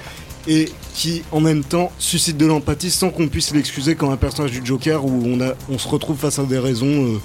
Et 0.48 0.70
qui 0.96 1.22
en 1.32 1.40
même 1.40 1.64
temps 1.64 1.92
suscite 2.00 2.36
de 2.38 2.46
l'empathie 2.46 2.90
sans 2.90 3.10
qu'on 3.12 3.28
puisse 3.28 3.54
l'excuser 3.54 3.96
comme 3.96 4.10
un 4.10 4.18
personnage 4.18 4.52
du 4.52 4.62
Joker 4.64 5.06
où 5.06 5.38
on, 5.70 5.78
se 5.78 5.88
retrouve 5.88 6.18
face 6.18 6.40
à 6.40 6.44
des 6.44 6.58
raisons, 6.58 7.06
euh, 7.06 7.20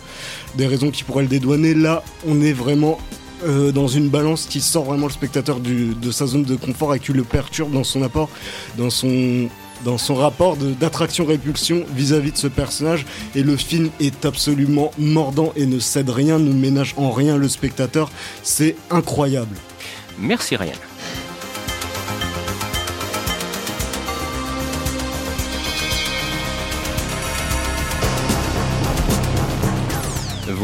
des 0.55 0.67
raisons 0.67 0.91
qui 0.91 1.03
pourraient 1.03 1.23
le 1.23 1.29
dédouaner. 1.29 1.73
Là, 1.73 2.03
on 2.27 2.43
est 2.43 2.53
vraiment 2.53 2.99
euh, 3.47 3.73
dans 3.73 3.89
une 3.89 4.11
balance 4.11 4.47
qui 4.47 4.61
sort 4.61 4.85
vraiment 4.85 5.07
le 5.07 5.13
spectateur 5.13 5.61
de 5.61 6.11
sa 6.11 6.27
zone 6.27 6.45
de 6.45 6.57
confort 6.57 6.95
et 6.95 7.01
qui 7.01 7.13
le 7.13 7.25
perturbe 7.25 7.73
dans 7.73 7.85
son 7.85 8.03
apport, 8.03 8.29
dans 8.77 8.91
son 8.91 9.49
dans 9.85 9.99
son 9.99 10.15
rapport 10.15 10.57
d'attraction-répulsion 10.57 11.85
vis-à-vis 11.95 12.33
de 12.33 12.37
ce 12.37 12.47
personnage 12.47 13.07
et 13.35 13.43
le 13.43 13.57
film 13.57 13.91
est 14.01 14.25
absolument 14.25 14.91
mordant 14.99 15.53
et 15.57 15.67
ne 15.67 15.79
cède 15.79 16.11
rien, 16.11 16.39
ne 16.39 16.53
ménage 16.53 16.95
en 16.97 17.11
rien 17.11 17.37
le 17.37 17.49
spectateur. 17.49 18.11
C'est 18.43 18.77
incroyable. 18.91 19.57
Merci, 20.19 20.57
Ryan. 20.57 20.73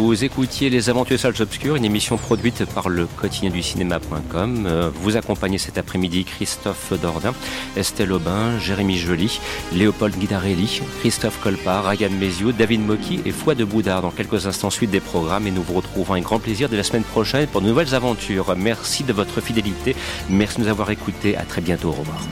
Vous 0.05 0.25
écoutiez 0.25 0.69
Les 0.69 0.91
Aventures 0.91 1.19
Salles 1.19 1.41
Obscures, 1.41 1.77
une 1.77 1.85
émission 1.85 2.17
produite 2.17 2.65
par 2.65 2.89
le 2.89 3.07
quotidien 3.07 3.51
du 3.51 3.63
cinéma.com. 3.63 4.67
Euh, 4.67 4.91
Vous 4.93 5.17
accompagnez 5.17 5.59
cet 5.59 5.79
après-midi 5.79 6.25
Christophe 6.25 6.93
Dordain, 7.01 7.33
Estelle 7.77 8.11
Aubin, 8.13 8.59
Jérémy 8.59 8.99
Joly, 8.99 9.39
Léopold 9.73 10.19
Guidarelli, 10.19 10.83
Christophe 10.99 11.41
Colpart, 11.41 11.87
Ryan 11.87 12.11
Méziou, 12.11 12.51
David 12.51 12.85
Mocky 12.85 13.21
et 13.25 13.31
Foi 13.31 13.55
de 13.55 13.65
Boudard. 13.65 14.03
Dans 14.03 14.11
quelques 14.11 14.45
instants, 14.49 14.71
suite 14.71 14.91
des 14.91 14.99
programmes 15.01 15.47
et 15.47 15.53
nous 15.53 15.63
vous 15.63 15.75
retrouvons 15.75 16.15
avec 16.15 16.25
grand 16.25 16.41
plaisir 16.41 16.69
de 16.69 16.77
la 16.77 16.83
semaine 16.83 17.05
prochaine 17.05 17.47
pour 17.47 17.61
de 17.61 17.69
nouvelles 17.69 17.95
aventures. 17.95 18.57
Merci 18.57 19.05
de 19.05 19.13
votre 19.13 19.41
fidélité. 19.41 19.95
Merci 20.29 20.59
de 20.59 20.65
nous 20.65 20.69
avoir 20.69 20.91
écoutés. 20.91 21.37
À 21.37 21.45
très 21.45 21.61
bientôt. 21.61 21.91
Au 21.91 21.93
revoir. 21.93 22.23